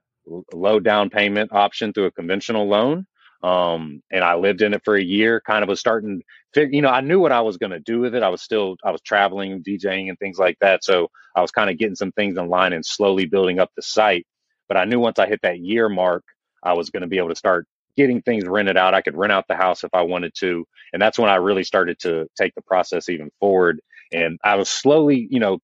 a 0.53 0.55
low 0.55 0.79
down 0.79 1.09
payment 1.09 1.53
option 1.53 1.93
through 1.93 2.05
a 2.05 2.11
conventional 2.11 2.67
loan. 2.67 3.05
Um, 3.43 4.01
and 4.11 4.23
I 4.23 4.35
lived 4.35 4.63
in 4.63 4.73
it 4.73 4.81
for 4.83 4.95
a 4.95 5.03
year, 5.03 5.39
kind 5.45 5.61
of 5.61 5.69
was 5.69 5.79
starting, 5.79 6.23
you 6.55 6.81
know, 6.81 6.89
I 6.89 7.01
knew 7.01 7.19
what 7.19 7.31
I 7.31 7.41
was 7.41 7.57
going 7.57 7.73
to 7.73 7.79
do 7.79 7.99
with 7.99 8.15
it. 8.15 8.23
I 8.23 8.29
was 8.29 8.41
still, 8.41 8.75
I 8.83 8.89
was 8.89 9.01
traveling, 9.01 9.61
DJing 9.61 10.09
and 10.09 10.17
things 10.17 10.39
like 10.39 10.57
that. 10.61 10.83
So 10.83 11.09
I 11.35 11.41
was 11.41 11.51
kind 11.51 11.69
of 11.69 11.77
getting 11.77 11.95
some 11.95 12.11
things 12.13 12.39
in 12.39 12.49
line 12.49 12.73
and 12.73 12.83
slowly 12.83 13.27
building 13.27 13.59
up 13.59 13.69
the 13.75 13.83
site. 13.83 14.25
But 14.67 14.77
I 14.77 14.85
knew 14.85 14.99
once 14.99 15.19
I 15.19 15.27
hit 15.27 15.41
that 15.43 15.59
year 15.59 15.89
mark, 15.89 16.23
I 16.63 16.73
was 16.73 16.89
going 16.89 17.01
to 17.01 17.07
be 17.07 17.19
able 17.19 17.29
to 17.29 17.35
start 17.35 17.67
getting 17.97 18.21
things 18.21 18.45
rented 18.45 18.77
out. 18.77 18.93
I 18.93 19.01
could 19.01 19.17
rent 19.17 19.33
out 19.33 19.45
the 19.47 19.55
house 19.55 19.83
if 19.83 19.89
I 19.93 20.01
wanted 20.01 20.33
to. 20.39 20.65
And 20.93 21.01
that's 21.01 21.19
when 21.19 21.29
I 21.29 21.35
really 21.35 21.63
started 21.63 21.99
to 21.99 22.27
take 22.37 22.53
the 22.55 22.61
process 22.61 23.09
even 23.09 23.31
forward. 23.39 23.79
And 24.13 24.39
I 24.43 24.55
was 24.55 24.69
slowly, 24.69 25.27
you 25.29 25.39
know, 25.39 25.59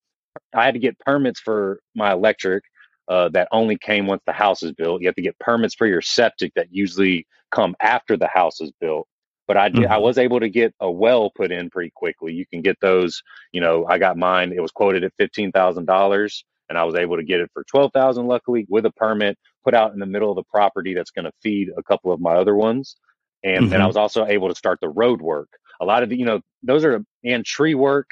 I 0.54 0.66
had 0.66 0.74
to 0.74 0.80
get 0.80 1.00
permits 1.00 1.40
for 1.40 1.80
my 1.96 2.14
electric 2.14 2.64
uh, 3.08 3.30
that 3.30 3.48
only 3.52 3.78
came 3.78 4.08
once 4.08 4.22
the 4.26 4.32
house 4.32 4.64
is 4.64 4.72
built. 4.72 5.02
You 5.02 5.08
have 5.08 5.16
to 5.16 5.22
get 5.22 5.38
permits 5.40 5.76
for 5.76 5.88
your 5.88 6.02
septic 6.02 6.54
that 6.56 6.68
usually 6.72 7.28
come 7.52 7.76
after 7.82 8.16
the 8.16 8.28
house 8.28 8.62
is 8.62 8.72
built. 8.80 9.08
But 9.48 9.58
I 9.58 9.70
did, 9.70 9.84
mm-hmm. 9.84 9.92
I 9.92 9.98
was 9.98 10.18
able 10.18 10.40
to 10.40 10.48
get 10.50 10.74
a 10.80 10.90
well 10.90 11.30
put 11.36 11.52
in 11.52 11.70
pretty 11.70 11.92
quickly. 11.94 12.32
You 12.32 12.46
can 12.46 12.62
get 12.62 12.78
those, 12.80 13.22
you 13.52 13.60
know, 13.60 13.86
I 13.86 13.98
got 13.98 14.18
mine. 14.18 14.54
It 14.54 14.62
was 14.62 14.72
quoted 14.72 15.04
at 15.04 15.12
fifteen 15.18 15.52
thousand 15.52 15.86
dollars, 15.86 16.46
and 16.70 16.78
I 16.78 16.86
was 16.86 16.96
able 16.96 17.18
to 17.18 17.24
get 17.24 17.42
it 17.42 17.50
for 17.54 17.66
twelve 17.66 17.92
thousand, 17.94 18.28
luckily, 18.28 18.66
with 18.70 18.86
a 18.86 18.92
permit 18.92 19.38
put 19.63 19.74
out 19.74 19.94
in 19.94 20.00
the 20.00 20.06
middle 20.06 20.30
of 20.30 20.36
the 20.36 20.44
property 20.44 20.94
that's 20.94 21.12
going 21.12 21.25
to 21.25 21.32
feed 21.41 21.70
a 21.77 21.84
couple 21.84 22.12
of 22.12 22.20
my 22.20 22.34
other 22.36 22.56
ones. 22.56 22.98
And 23.44 23.72
mm-hmm. 23.72 23.82
I 23.82 23.88
was 23.88 23.98
also 23.98 24.25
able 24.25 24.50
to 24.50 24.56
start 24.56 24.80
the 24.82 24.89
road 24.89 25.22
work. 25.22 25.50
A 25.80 25.86
lot 25.86 26.03
of 26.03 26.10
the, 26.10 26.18
you 26.18 26.25
know, 26.25 26.41
those 26.63 26.84
are 26.86 27.03
and 27.24 27.46
tree 27.46 27.75
work 27.75 28.12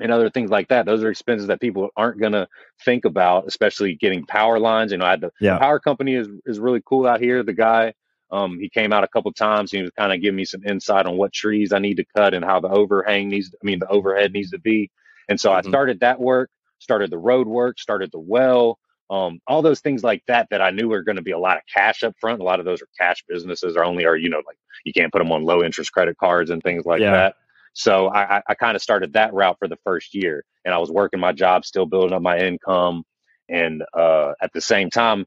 and 0.00 0.12
other 0.12 0.30
things 0.30 0.50
like 0.50 0.68
that. 0.68 0.86
Those 0.86 1.02
are 1.02 1.10
expenses 1.10 1.48
that 1.48 1.60
people 1.60 1.88
aren't 1.96 2.20
going 2.20 2.32
to 2.32 2.48
think 2.84 3.04
about, 3.04 3.46
especially 3.46 3.94
getting 3.94 4.26
power 4.26 4.58
lines. 4.58 4.92
You 4.92 4.98
know, 4.98 5.06
I 5.06 5.10
had 5.10 5.20
the, 5.22 5.30
yeah. 5.40 5.58
power 5.58 5.78
company 5.78 6.14
is 6.14 6.28
is 6.46 6.58
really 6.58 6.82
cool 6.84 7.06
out 7.06 7.20
here. 7.20 7.42
The 7.42 7.52
guy, 7.52 7.94
um, 8.30 8.58
he 8.58 8.68
came 8.68 8.92
out 8.92 9.04
a 9.04 9.08
couple 9.08 9.32
times. 9.32 9.70
He 9.70 9.82
was 9.82 9.90
kind 9.98 10.12
of 10.12 10.20
giving 10.20 10.36
me 10.36 10.44
some 10.44 10.64
insight 10.64 11.06
on 11.06 11.16
what 11.16 11.32
trees 11.32 11.72
I 11.72 11.78
need 11.78 11.96
to 11.96 12.04
cut 12.16 12.34
and 12.34 12.44
how 12.44 12.60
the 12.60 12.68
overhang 12.68 13.28
needs. 13.28 13.54
I 13.62 13.64
mean, 13.64 13.78
the 13.78 13.88
overhead 13.88 14.32
needs 14.32 14.50
to 14.50 14.58
be. 14.58 14.90
And 15.28 15.40
so 15.40 15.50
mm-hmm. 15.50 15.66
I 15.66 15.70
started 15.70 16.00
that 16.00 16.20
work, 16.20 16.50
started 16.78 17.10
the 17.10 17.18
road 17.18 17.46
work, 17.46 17.78
started 17.78 18.10
the 18.12 18.20
well, 18.20 18.78
um, 19.10 19.40
all 19.46 19.62
those 19.62 19.80
things 19.80 20.02
like 20.02 20.22
that 20.26 20.48
that 20.50 20.60
I 20.60 20.70
knew 20.70 20.88
were 20.88 21.02
going 21.02 21.16
to 21.16 21.22
be 21.22 21.32
a 21.32 21.38
lot 21.38 21.56
of 21.56 21.62
cash 21.72 22.02
up 22.02 22.14
front. 22.20 22.40
A 22.40 22.44
lot 22.44 22.58
of 22.58 22.66
those 22.66 22.82
are 22.82 22.88
cash 22.98 23.22
businesses, 23.28 23.76
or 23.76 23.84
only 23.84 24.04
are 24.04 24.16
you 24.16 24.28
know 24.28 24.42
like 24.46 24.58
you 24.84 24.92
can't 24.92 25.12
put 25.12 25.18
them 25.18 25.32
on 25.32 25.44
low 25.44 25.62
interest 25.62 25.92
credit 25.92 26.16
cards 26.18 26.50
and 26.50 26.62
things 26.62 26.84
like 26.84 27.00
yeah. 27.00 27.12
that. 27.12 27.34
So 27.72 28.08
I, 28.08 28.40
I 28.48 28.54
kind 28.54 28.74
of 28.74 28.82
started 28.82 29.12
that 29.12 29.34
route 29.34 29.56
for 29.58 29.68
the 29.68 29.76
first 29.84 30.14
year, 30.14 30.44
and 30.64 30.74
I 30.74 30.78
was 30.78 30.90
working 30.90 31.20
my 31.20 31.32
job, 31.32 31.64
still 31.64 31.86
building 31.86 32.14
up 32.14 32.22
my 32.22 32.38
income, 32.38 33.04
and 33.48 33.82
uh, 33.96 34.32
at 34.40 34.52
the 34.52 34.60
same 34.60 34.90
time 34.90 35.26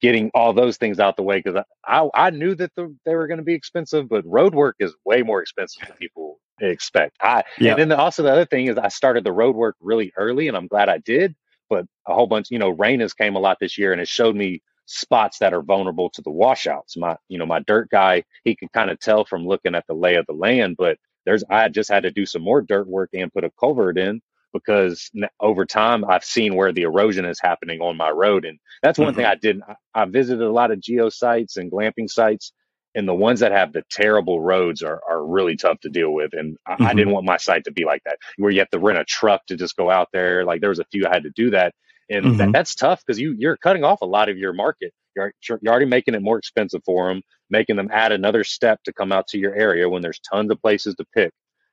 getting 0.00 0.30
all 0.34 0.52
those 0.52 0.76
things 0.76 0.98
out 0.98 1.16
the 1.16 1.22
way 1.22 1.40
because 1.42 1.62
I, 1.86 2.00
I, 2.00 2.26
I 2.26 2.30
knew 2.30 2.54
that 2.54 2.74
the, 2.74 2.94
they 3.04 3.14
were 3.14 3.26
going 3.26 3.38
to 3.38 3.44
be 3.44 3.54
expensive, 3.54 4.08
but 4.08 4.24
road 4.26 4.54
work 4.54 4.76
is 4.78 4.94
way 5.04 5.22
more 5.22 5.42
expensive 5.42 5.86
than 5.86 5.96
people 5.96 6.40
expect. 6.60 7.16
I 7.20 7.44
yeah. 7.58 7.72
and 7.72 7.80
then 7.80 7.88
the, 7.88 7.98
also 7.98 8.22
the 8.22 8.32
other 8.32 8.46
thing 8.46 8.66
is 8.66 8.78
I 8.78 8.88
started 8.88 9.24
the 9.24 9.32
road 9.32 9.54
work 9.54 9.76
really 9.80 10.12
early, 10.16 10.48
and 10.48 10.56
I'm 10.56 10.66
glad 10.66 10.88
I 10.88 10.98
did. 10.98 11.34
But 11.70 11.86
a 12.06 12.14
whole 12.14 12.26
bunch, 12.26 12.50
you 12.50 12.58
know, 12.58 12.70
rain 12.70 13.00
has 13.00 13.14
came 13.14 13.36
a 13.36 13.40
lot 13.40 13.58
this 13.60 13.78
year, 13.78 13.92
and 13.92 14.00
it 14.00 14.08
showed 14.08 14.36
me 14.36 14.60
spots 14.86 15.38
that 15.38 15.54
are 15.54 15.62
vulnerable 15.62 16.10
to 16.10 16.22
the 16.22 16.30
washouts. 16.30 16.96
My, 16.96 17.16
you 17.28 17.38
know, 17.38 17.46
my 17.46 17.60
dirt 17.60 17.88
guy, 17.90 18.24
he 18.44 18.56
could 18.56 18.72
kind 18.72 18.90
of 18.90 18.98
tell 18.98 19.24
from 19.24 19.46
looking 19.46 19.74
at 19.76 19.86
the 19.86 19.94
lay 19.94 20.16
of 20.16 20.26
the 20.26 20.34
land, 20.34 20.76
but 20.76 20.98
there's 21.24 21.44
I 21.48 21.68
just 21.68 21.90
had 21.90 22.02
to 22.02 22.10
do 22.10 22.26
some 22.26 22.42
more 22.42 22.60
dirt 22.60 22.88
work 22.88 23.10
and 23.14 23.32
put 23.32 23.44
a 23.44 23.50
culvert 23.58 23.98
in 23.98 24.20
because 24.52 25.10
over 25.38 25.64
time 25.64 26.04
I've 26.04 26.24
seen 26.24 26.56
where 26.56 26.72
the 26.72 26.82
erosion 26.82 27.24
is 27.24 27.40
happening 27.40 27.80
on 27.80 27.96
my 27.96 28.10
road, 28.10 28.44
and 28.44 28.58
that's 28.82 28.98
one 28.98 29.08
mm-hmm. 29.08 29.18
thing 29.18 29.26
I 29.26 29.36
didn't. 29.36 29.64
I, 29.94 30.04
visited 30.06 30.44
a 30.44 30.50
lot 30.50 30.72
of 30.72 30.80
geo 30.80 31.08
sites 31.08 31.56
and 31.56 31.70
glamping 31.70 32.10
sites, 32.10 32.52
and 32.94 33.06
the 33.06 33.14
ones 33.14 33.40
that 33.40 33.52
have 33.52 33.72
the 33.72 33.82
terrible 33.90 34.40
roads 34.40 34.82
are 34.82 35.00
are 35.08 35.24
really 35.24 35.56
tough 35.56 35.80
to 35.80 35.88
deal 35.88 36.12
with. 36.12 36.32
And 36.32 36.56
I, 36.66 36.72
mm-hmm. 36.72 36.86
I 36.86 36.94
didn't 36.94 37.12
want 37.12 37.26
my 37.26 37.36
site 37.36 37.64
to 37.64 37.72
be 37.72 37.84
like 37.84 38.02
that, 38.04 38.18
where 38.36 38.50
you 38.50 38.60
have 38.60 38.70
to 38.70 38.78
rent 38.78 38.98
a 38.98 39.04
truck 39.04 39.46
to 39.46 39.56
just 39.56 39.76
go 39.76 39.90
out 39.90 40.08
there. 40.12 40.44
Like 40.44 40.60
there 40.60 40.70
was 40.70 40.80
a 40.80 40.84
few 40.90 41.06
I 41.06 41.14
had 41.14 41.24
to 41.24 41.30
do 41.30 41.50
that, 41.50 41.74
and 42.08 42.24
mm-hmm. 42.24 42.36
that, 42.38 42.52
that's 42.52 42.74
tough 42.74 43.02
because 43.06 43.20
you 43.20 43.34
you're 43.38 43.56
cutting 43.56 43.84
off 43.84 44.00
a 44.02 44.06
lot 44.06 44.28
of 44.28 44.38
your 44.38 44.52
market. 44.52 44.92
You're 45.16 45.32
you're 45.48 45.58
already 45.68 45.86
making 45.86 46.14
it 46.14 46.22
more 46.22 46.38
expensive 46.38 46.82
for 46.84 47.08
them, 47.08 47.22
making 47.48 47.76
them 47.76 47.90
add 47.92 48.12
another 48.12 48.44
step 48.44 48.82
to 48.84 48.92
come 48.92 49.12
out 49.12 49.28
to 49.28 49.38
your 49.38 49.54
area 49.54 49.88
when 49.88 50.02
there's 50.02 50.20
tons 50.20 50.50
of 50.50 50.60
places 50.60 50.94
to 50.96 51.04
pick. 51.14 51.32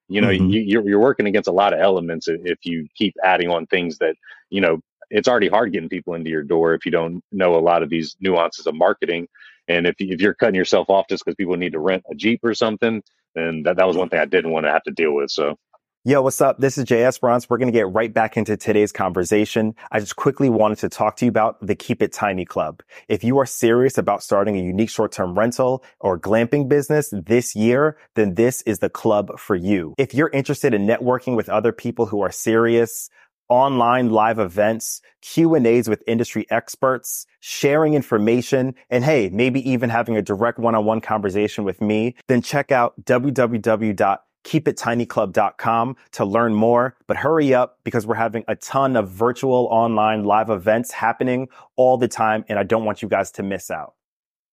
You 0.09 0.21
know, 0.21 0.29
mm-hmm. 0.29 0.50
you, 0.50 0.62
you're 0.62 0.88
you're 0.88 1.00
working 1.00 1.27
against 1.27 1.50
a 1.50 1.53
lot 1.53 1.74
of 1.74 1.79
elements 1.79 2.27
if 2.27 2.59
you 2.63 2.88
keep 2.95 3.15
adding 3.24 3.50
on 3.50 3.65
things 3.65 3.97
that 4.00 4.15
you 4.50 4.62
know. 4.62 4.79
It's 5.09 5.29
already 5.29 5.48
hard 5.48 5.72
getting 5.72 5.87
people 5.87 6.15
into 6.15 6.29
your 6.29 6.44
door 6.44 6.74
if 6.74 6.85
you 6.85 6.92
don't 6.92 7.24
know 7.31 7.55
a 7.55 7.63
lot 7.63 7.81
of 7.81 7.89
these 7.89 8.18
nuances 8.20 8.68
of 8.68 8.75
marketing. 8.75 9.29
And 9.68 9.86
if 9.86 9.96
if 10.00 10.22
you're 10.22 10.34
cutting 10.34 10.56
yourself 10.56 10.90
off 10.90 11.08
just 11.10 11.25
because 11.25 11.36
people 11.36 11.58
need 11.58 11.74
to 11.74 11.80
rent 11.80 12.03
a 12.10 12.16
Jeep 12.16 12.40
or 12.44 12.53
something, 12.53 13.01
then 13.36 13.64
that, 13.64 13.77
that 13.77 13.88
was 13.88 13.98
one 13.98 14.10
thing 14.10 14.20
I 14.20 14.25
didn't 14.25 14.51
want 14.51 14.66
to 14.66 14.72
have 14.72 14.84
to 14.84 14.92
deal 14.92 15.14
with. 15.14 15.32
So 15.32 15.58
Yo, 16.08 16.22
what's 16.22 16.40
up? 16.40 16.58
This 16.58 16.77
is 16.77 16.86
Jay 16.86 17.03
Esperance. 17.03 17.50
We're 17.50 17.58
going 17.58 17.68
to 17.68 17.77
get 17.77 17.92
right 17.92 18.14
back 18.14 18.38
into 18.38 18.56
today's 18.56 18.94
conversation. 18.94 19.75
I 19.92 20.00
just 20.00 20.16
quickly 20.16 20.50
wanted 20.50 20.77
to 20.77 20.88
talk 20.88 21.18
to 21.18 21.25
you 21.25 21.30
about 21.30 21.58
the 21.60 21.75
Keep 21.75 22.01
It 22.01 22.14
Tiny 22.14 22.46
Club. 22.46 22.82
If 23.10 23.25
you 23.25 23.38
are 23.40 23.46
serious 23.46 23.98
about 23.98 24.24
starting 24.24 24.56
a 24.56 24.62
unique 24.62 24.90
short-term 24.90 25.38
rental 25.38 25.84
or 26.00 26.18
glamping 26.18 26.70
business 26.70 27.12
this 27.12 27.58
year, 27.58 27.98
then 28.16 28.36
this 28.36 28.62
is 28.62 28.80
the 28.80 28.90
club 28.90 29.38
for 29.38 29.58
you. 29.58 29.96
If 29.98 30.14
you're 30.14 30.30
interested 30.30 30.74
in 30.74 30.88
networking 30.88 31.36
with 31.36 31.50
other 31.50 31.74
people 31.74 32.06
who 32.06 32.22
are 32.22 32.32
serious, 32.32 33.10
online 33.50 34.10
live 34.10 34.40
events, 34.40 35.01
Q 35.22 35.55
and 35.55 35.66
A's 35.66 35.90
with 35.90 36.03
industry 36.07 36.46
experts, 36.50 37.25
sharing 37.40 37.94
information, 37.94 38.75
and 38.90 39.03
hey, 39.03 39.29
maybe 39.31 39.68
even 39.70 39.90
having 39.90 40.18
a 40.18 40.22
direct 40.22 40.60
one-on-one 40.60 41.01
conversation 41.01 41.64
with 41.64 41.81
me, 41.81 42.16
then 42.27 42.42
check 42.42 42.72
out 42.72 42.94
www 43.03 44.18
keepittinyclub.com 44.48 45.98
to 46.14 46.25
learn 46.25 46.55
more. 46.55 46.96
But 47.05 47.18
hurry 47.18 47.53
up 47.53 47.79
because 47.83 48.07
we're 48.07 48.16
having 48.16 48.46
a 48.48 48.55
ton 48.55 48.96
of 48.96 49.10
virtual 49.10 49.68
online 49.70 50.24
live 50.24 50.50
events 50.50 50.92
happening 50.92 51.50
all 51.75 51.98
the 51.98 52.07
time. 52.07 52.46
And 52.48 52.57
I 52.57 52.64
don't 52.64 52.86
want 52.86 53.01
you 53.01 53.10
guys 53.10 53.31
to 53.31 53.44
miss 53.44 53.70
out. 53.70 53.96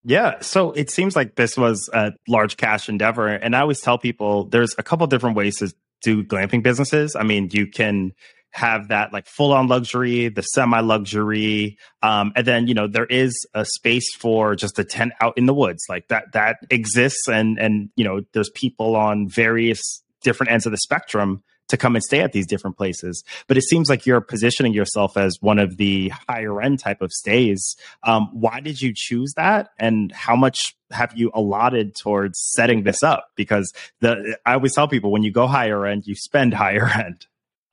Yeah. 0.03 0.39
So 0.41 0.71
it 0.71 0.91
seems 0.91 1.15
like 1.15 1.35
this 1.35 1.57
was 1.57 1.89
a 1.93 2.11
large 2.27 2.57
cash 2.57 2.89
endeavor. 2.89 3.27
And 3.27 3.55
I 3.55 3.61
always 3.61 3.81
tell 3.81 3.97
people 3.97 4.45
there's 4.45 4.75
a 4.77 4.83
couple 4.83 5.07
different 5.07 5.35
ways 5.35 5.57
to 5.57 5.73
do 6.01 6.23
glamping 6.23 6.61
businesses. 6.61 7.15
I 7.15 7.23
mean, 7.23 7.49
you 7.51 7.65
can 7.65 8.11
have 8.55 8.87
that 8.87 9.11
like 9.11 9.27
full 9.27 9.51
on 9.51 9.67
luxury, 9.67 10.29
the 10.29 10.41
semi 10.41 10.79
luxury. 10.79 11.77
Um, 12.01 12.31
and 12.35 12.47
then, 12.47 12.67
you 12.67 12.73
know, 12.73 12.87
there 12.87 13.05
is 13.05 13.45
a 13.53 13.65
space 13.65 14.15
for 14.15 14.55
just 14.55 14.79
a 14.79 14.85
tent 14.85 15.11
out 15.19 15.37
in 15.37 15.45
the 15.45 15.53
woods 15.53 15.83
like 15.89 16.07
that, 16.07 16.31
that 16.31 16.57
exists. 16.69 17.27
And, 17.27 17.59
and, 17.59 17.89
you 17.97 18.05
know, 18.05 18.21
there's 18.31 18.49
people 18.49 18.95
on 18.95 19.27
various 19.27 19.81
different 20.21 20.51
ends 20.51 20.65
of 20.65 20.71
the 20.71 20.77
spectrum 20.77 21.43
to 21.67 21.77
come 21.77 21.95
and 21.95 22.03
stay 22.03 22.21
at 22.21 22.31
these 22.31 22.47
different 22.47 22.77
places. 22.77 23.23
But 23.47 23.57
it 23.57 23.63
seems 23.63 23.89
like 23.89 24.05
you're 24.05 24.21
positioning 24.21 24.73
yourself 24.73 25.17
as 25.17 25.37
one 25.41 25.59
of 25.59 25.75
the 25.75 26.13
higher 26.29 26.61
end 26.61 26.79
type 26.79 27.01
of 27.01 27.11
stays. 27.11 27.75
Um, 28.03 28.29
why 28.31 28.61
did 28.61 28.81
you 28.81 28.93
choose 28.95 29.33
that? 29.35 29.69
And 29.77 30.11
how 30.13 30.35
much 30.35 30.75
have 30.91 31.11
you 31.17 31.29
allotted 31.33 31.95
towards 31.95 32.39
setting 32.53 32.83
this 32.83 33.03
up? 33.03 33.31
Because 33.35 33.73
the, 33.99 34.37
I 34.45 34.53
always 34.53 34.75
tell 34.75 34.87
people 34.87 35.11
when 35.11 35.23
you 35.23 35.31
go 35.31 35.47
higher 35.47 35.85
end, 35.85 36.05
you 36.05 36.15
spend 36.15 36.53
higher 36.65 36.87
end. 36.87 37.25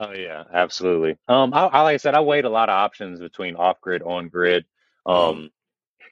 Oh 0.03 0.12
yeah, 0.12 0.43
absolutely. 0.53 1.17
Um, 1.29 1.55
I, 1.55 1.67
I 1.67 1.83
like 1.83 1.95
I 1.95 1.97
said, 1.99 2.15
I 2.15 2.21
weighed 2.21 2.45
a 2.45 2.51
lot 2.51 2.69
of 2.69 2.75
options 2.75 3.21
between 3.21 3.55
off 3.55 3.81
grid, 3.81 4.03
on 4.03 4.29
grid. 4.29 4.65
Um, 5.07 5.51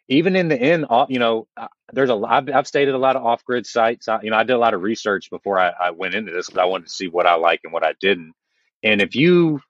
even 0.09 0.37
in 0.37 0.46
the 0.46 0.61
end, 0.61 0.87
you 1.09 1.18
know, 1.18 1.48
there's 1.92 2.11
a 2.11 2.14
lot. 2.14 2.31
I've, 2.31 2.55
I've 2.55 2.66
stayed 2.68 2.88
at 2.88 2.94
a 2.94 2.98
lot 2.98 3.16
of 3.16 3.24
off 3.26 3.44
grid 3.44 3.66
sites. 3.66 4.07
I, 4.07 4.22
you 4.22 4.31
know, 4.31 4.37
I 4.37 4.44
did 4.44 4.53
a 4.53 4.59
lot 4.59 4.74
of 4.74 4.83
research 4.83 5.29
before 5.29 5.59
I, 5.59 5.70
I 5.70 5.90
went 5.90 6.14
into 6.14 6.31
this 6.31 6.46
because 6.46 6.61
I 6.61 6.66
wanted 6.66 6.87
to 6.87 6.92
see 6.92 7.09
what 7.09 7.26
I 7.26 7.35
like 7.35 7.62
and 7.64 7.72
what 7.72 7.85
I 7.85 7.94
didn't. 8.00 8.33
And 8.85 9.00
if 9.00 9.16
you 9.16 9.61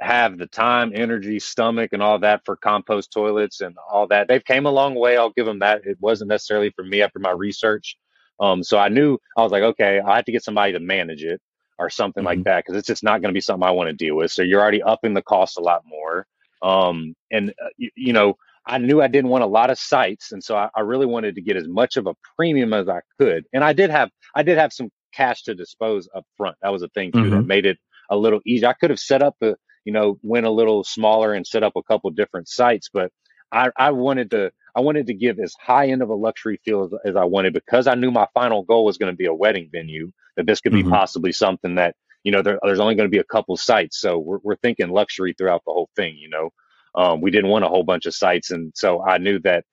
have 0.00 0.38
the 0.38 0.48
time, 0.48 0.92
energy, 0.92 1.38
stomach, 1.38 1.90
and 1.92 2.02
all 2.02 2.18
that 2.18 2.42
for 2.44 2.56
compost 2.56 3.12
toilets 3.12 3.60
and 3.60 3.76
all 3.88 4.08
that, 4.08 4.26
they've 4.26 4.44
came 4.44 4.66
a 4.66 4.72
long 4.72 4.96
way. 4.96 5.16
I'll 5.16 5.30
give 5.30 5.46
them 5.46 5.60
that. 5.60 5.82
It 5.84 5.98
wasn't 6.00 6.30
necessarily 6.30 6.70
for 6.70 6.84
me 6.84 7.00
after 7.00 7.20
my 7.20 7.30
research. 7.30 7.96
Um, 8.40 8.64
so 8.64 8.76
I 8.76 8.88
knew 8.88 9.18
I 9.36 9.42
was 9.42 9.52
like, 9.52 9.62
okay, 9.62 10.00
I 10.00 10.16
have 10.16 10.24
to 10.24 10.32
get 10.32 10.42
somebody 10.42 10.72
to 10.72 10.80
manage 10.80 11.22
it 11.22 11.40
or 11.78 11.90
something 11.90 12.22
mm-hmm. 12.22 12.26
like 12.26 12.44
that 12.44 12.64
because 12.64 12.78
it's 12.78 12.86
just 12.86 13.04
not 13.04 13.20
going 13.20 13.32
to 13.32 13.36
be 13.36 13.40
something 13.40 13.66
I 13.66 13.72
want 13.72 13.88
to 13.88 13.94
deal 13.94 14.16
with. 14.16 14.30
So 14.32 14.42
you're 14.42 14.60
already 14.60 14.82
upping 14.82 15.14
the 15.14 15.22
cost 15.22 15.58
a 15.58 15.62
lot 15.62 15.82
more. 15.86 16.26
Um, 16.62 17.14
and 17.30 17.50
uh, 17.50 17.68
you, 17.76 17.90
you, 17.94 18.12
know, 18.12 18.34
I 18.66 18.78
knew 18.78 19.00
I 19.00 19.08
didn't 19.08 19.30
want 19.30 19.44
a 19.44 19.48
lot 19.48 19.70
of 19.70 19.78
sites, 19.78 20.32
and 20.32 20.42
so 20.42 20.56
I, 20.56 20.68
I, 20.74 20.80
really 20.80 21.06
wanted 21.06 21.36
to 21.36 21.40
get 21.40 21.56
as 21.56 21.68
much 21.68 21.96
of 21.96 22.08
a 22.08 22.14
premium 22.36 22.72
as 22.72 22.88
I 22.88 23.00
could. 23.18 23.44
And 23.52 23.62
I 23.62 23.72
did 23.72 23.90
have 23.90 24.10
I 24.34 24.42
did 24.42 24.58
have 24.58 24.72
some 24.72 24.90
cash 25.14 25.44
to 25.44 25.54
dispose 25.54 26.08
up 26.14 26.24
front. 26.36 26.56
That 26.62 26.72
was 26.72 26.82
a 26.82 26.88
thing 26.88 27.12
too 27.12 27.18
mm-hmm. 27.18 27.30
that 27.30 27.46
made 27.46 27.64
it 27.64 27.78
a 28.10 28.16
little 28.16 28.40
easier. 28.44 28.68
I 28.68 28.72
could 28.72 28.90
have 28.90 28.98
set 28.98 29.22
up 29.22 29.36
the 29.40 29.56
you 29.84 29.92
know 29.92 30.18
went 30.22 30.46
a 30.46 30.50
little 30.50 30.82
smaller 30.82 31.32
and 31.32 31.46
set 31.46 31.62
up 31.62 31.74
a 31.76 31.82
couple 31.84 32.10
different 32.10 32.48
sites, 32.48 32.90
but 32.92 33.12
I, 33.52 33.70
I 33.76 33.92
wanted 33.92 34.30
to 34.32 34.50
I 34.74 34.80
wanted 34.80 35.06
to 35.06 35.14
give 35.14 35.38
as 35.38 35.54
high 35.60 35.88
end 35.88 36.02
of 36.02 36.10
a 36.10 36.14
luxury 36.14 36.60
feel 36.64 36.84
as, 36.84 36.92
as 37.04 37.16
I 37.16 37.24
wanted 37.24 37.52
because 37.52 37.86
I 37.86 37.94
knew 37.94 38.10
my 38.10 38.26
final 38.34 38.62
goal 38.62 38.84
was 38.84 38.98
going 38.98 39.12
to 39.12 39.16
be 39.16 39.26
a 39.26 39.34
wedding 39.34 39.68
venue. 39.72 40.12
That 40.38 40.46
this 40.46 40.60
could 40.60 40.72
be 40.72 40.80
mm-hmm. 40.80 40.90
possibly 40.90 41.32
something 41.32 41.74
that 41.74 41.94
you 42.24 42.32
know 42.32 42.40
there, 42.40 42.58
there's 42.62 42.80
only 42.80 42.94
going 42.94 43.08
to 43.08 43.14
be 43.14 43.18
a 43.18 43.24
couple 43.24 43.56
sites, 43.58 44.00
so 44.00 44.18
we're 44.18 44.38
we're 44.42 44.56
thinking 44.56 44.88
luxury 44.88 45.34
throughout 45.36 45.62
the 45.66 45.72
whole 45.72 45.90
thing. 45.94 46.16
You 46.16 46.30
know, 46.30 46.50
um, 46.94 47.20
we 47.20 47.30
didn't 47.30 47.50
want 47.50 47.66
a 47.66 47.68
whole 47.68 47.84
bunch 47.84 48.06
of 48.06 48.14
sites, 48.14 48.50
and 48.50 48.72
so 48.74 49.04
I 49.04 49.18
knew 49.18 49.38
that 49.40 49.64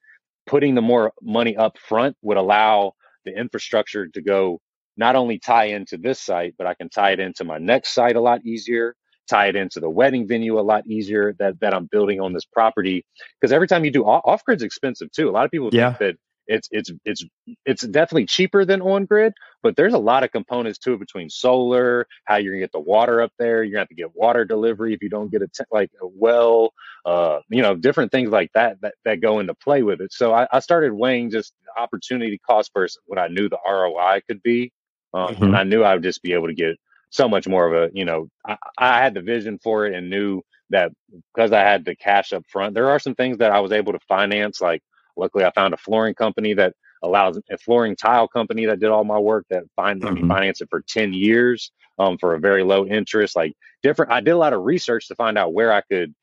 putting 0.46 0.76
the 0.76 0.82
more 0.82 1.14
money 1.22 1.56
up 1.56 1.78
front 1.78 2.18
would 2.22 2.38
allow 2.38 2.94
the 3.24 3.32
infrastructure 3.32 4.10
to 4.10 4.22
go 4.22 4.60
not 4.98 5.16
only 5.16 5.40
tie 5.40 5.66
into 5.66 5.98
this 5.98 6.20
site, 6.20 6.56
but 6.58 6.68
I 6.68 6.74
can 6.74 6.90
tie 6.90 7.12
it 7.12 7.20
into 7.20 7.46
my 7.46 7.58
next 7.58 7.94
site 7.94 8.18
a 8.18 8.22
lot 8.22 8.46
easier 8.46 8.96
tie 9.28 9.48
it 9.48 9.56
into 9.56 9.80
the 9.80 9.90
wedding 9.90 10.28
venue 10.28 10.60
a 10.60 10.62
lot 10.62 10.86
easier 10.88 11.34
that 11.40 11.60
that 11.60 11.74
I'm 11.74 11.88
building 11.92 12.20
on 12.20 12.34
this 12.34 12.46
property. 12.46 13.06
Because 13.40 13.52
every 13.52 13.68
time 13.68 13.86
you 13.86 13.92
do 13.92 14.04
off 14.04 14.44
grid's 14.44 14.64
expensive 14.64 15.12
too. 15.12 15.30
A 15.30 15.32
lot 15.32 15.46
of 15.46 15.52
people 15.52 15.70
yeah. 15.72 15.94
think 15.94 16.00
that 16.00 16.16
it's 16.48 16.68
it's 16.72 16.92
it's 17.06 17.26
it's 17.66 17.82
definitely 17.84 18.26
cheaper 18.26 18.66
than 18.66 18.82
on 18.82 19.06
grid, 19.06 19.34
but 19.64 19.76
there's 19.76 19.94
a 19.94 20.00
lot 20.00 20.24
of 20.24 20.32
components 20.32 20.80
to 20.80 20.94
it 20.94 21.00
between 21.00 21.30
solar, 21.30 22.08
how 22.26 22.36
you're 22.36 22.54
gonna 22.54 22.64
get 22.64 22.72
the 22.72 22.80
water 22.80 23.22
up 23.22 23.32
there. 23.40 23.64
You're 23.64 23.74
gonna 23.74 23.82
have 23.82 23.90
to 23.90 23.96
get 23.96 24.16
water 24.16 24.46
delivery 24.46 24.94
if 24.94 25.02
you 25.02 25.10
don't 25.10 25.32
get 25.32 25.42
a 25.42 25.48
t- 25.48 25.64
like 25.72 25.92
a 26.02 26.08
well, 26.08 26.74
uh, 27.06 27.40
you 27.50 27.62
know, 27.62 27.76
different 27.76 28.12
things 28.12 28.30
like 28.30 28.52
that 28.54 28.80
that, 28.82 28.96
that 29.06 29.22
go 29.22 29.40
into 29.40 29.54
play 29.56 29.84
with 29.84 30.02
it. 30.02 30.14
So 30.14 30.34
I, 30.34 30.48
I 30.52 30.60
started 30.60 30.94
weighing 30.94 31.32
just 31.32 31.54
opportunity 31.78 32.38
cost 32.38 32.72
versus 32.74 33.00
what 33.06 33.20
I 33.20 33.28
knew 33.28 33.50
the 33.50 33.60
ROI 33.68 34.22
could 34.28 34.42
be, 34.44 34.72
um, 35.14 35.30
mm-hmm. 35.30 35.44
and 35.44 35.58
I 35.58 35.64
knew 35.64 35.84
I 35.84 35.96
would 35.96 36.04
just 36.04 36.22
be 36.22 36.34
able 36.34 36.48
to 36.48 36.54
get 36.54 36.78
so 37.10 37.28
much 37.30 37.48
more 37.48 37.68
of 37.68 37.74
a 37.74 37.94
you 37.94 38.06
know 38.06 38.30
I, 38.46 38.58
I 38.78 39.02
had 39.02 39.14
the 39.14 39.22
vision 39.22 39.60
for 39.64 39.86
it 39.86 39.96
and 39.96 40.10
knew 40.10 40.42
that 40.72 40.92
because 41.34 41.52
I 41.52 41.62
had 41.62 41.86
the 41.86 41.96
cash 41.96 42.34
up 42.34 42.44
front, 42.52 42.74
there 42.74 42.90
are 42.90 43.00
some 43.00 43.16
things 43.16 43.38
that 43.38 43.52
I 43.52 43.60
was 43.60 43.72
able 43.72 43.94
to 43.94 44.00
finance 44.08 44.62
like 44.62 44.82
Luckily, 45.18 45.46
I 45.46 45.52
found 45.52 45.74
a 45.74 45.78
flooring 45.78 46.16
company 46.16 46.54
that 46.56 46.74
allows 47.04 47.40
a 47.50 47.58
flooring 47.58 47.96
tile 47.96 48.28
company 48.28 48.66
that 48.66 48.80
did 48.80 48.90
all 48.90 49.04
my 49.04 49.20
work 49.20 49.46
that 49.50 49.64
find 49.76 50.02
mm-hmm. 50.02 50.24
me 50.24 50.28
finance 50.28 50.62
it 50.62 50.70
for 50.70 50.82
10 50.88 51.14
years 51.14 51.72
um, 52.00 52.18
for 52.18 52.34
a 52.34 52.40
very 52.40 52.64
low 52.64 52.86
interest. 52.86 53.36
Like 53.36 53.54
different, 53.84 54.12
I 54.12 54.22
did 54.22 54.32
a 54.32 54.38
lot 54.38 54.54
of 54.54 54.64
research 54.64 55.08
to 55.08 55.16
find 55.16 55.38
out 55.38 55.54
where 55.54 55.72
I 55.72 55.82
could 55.82 56.14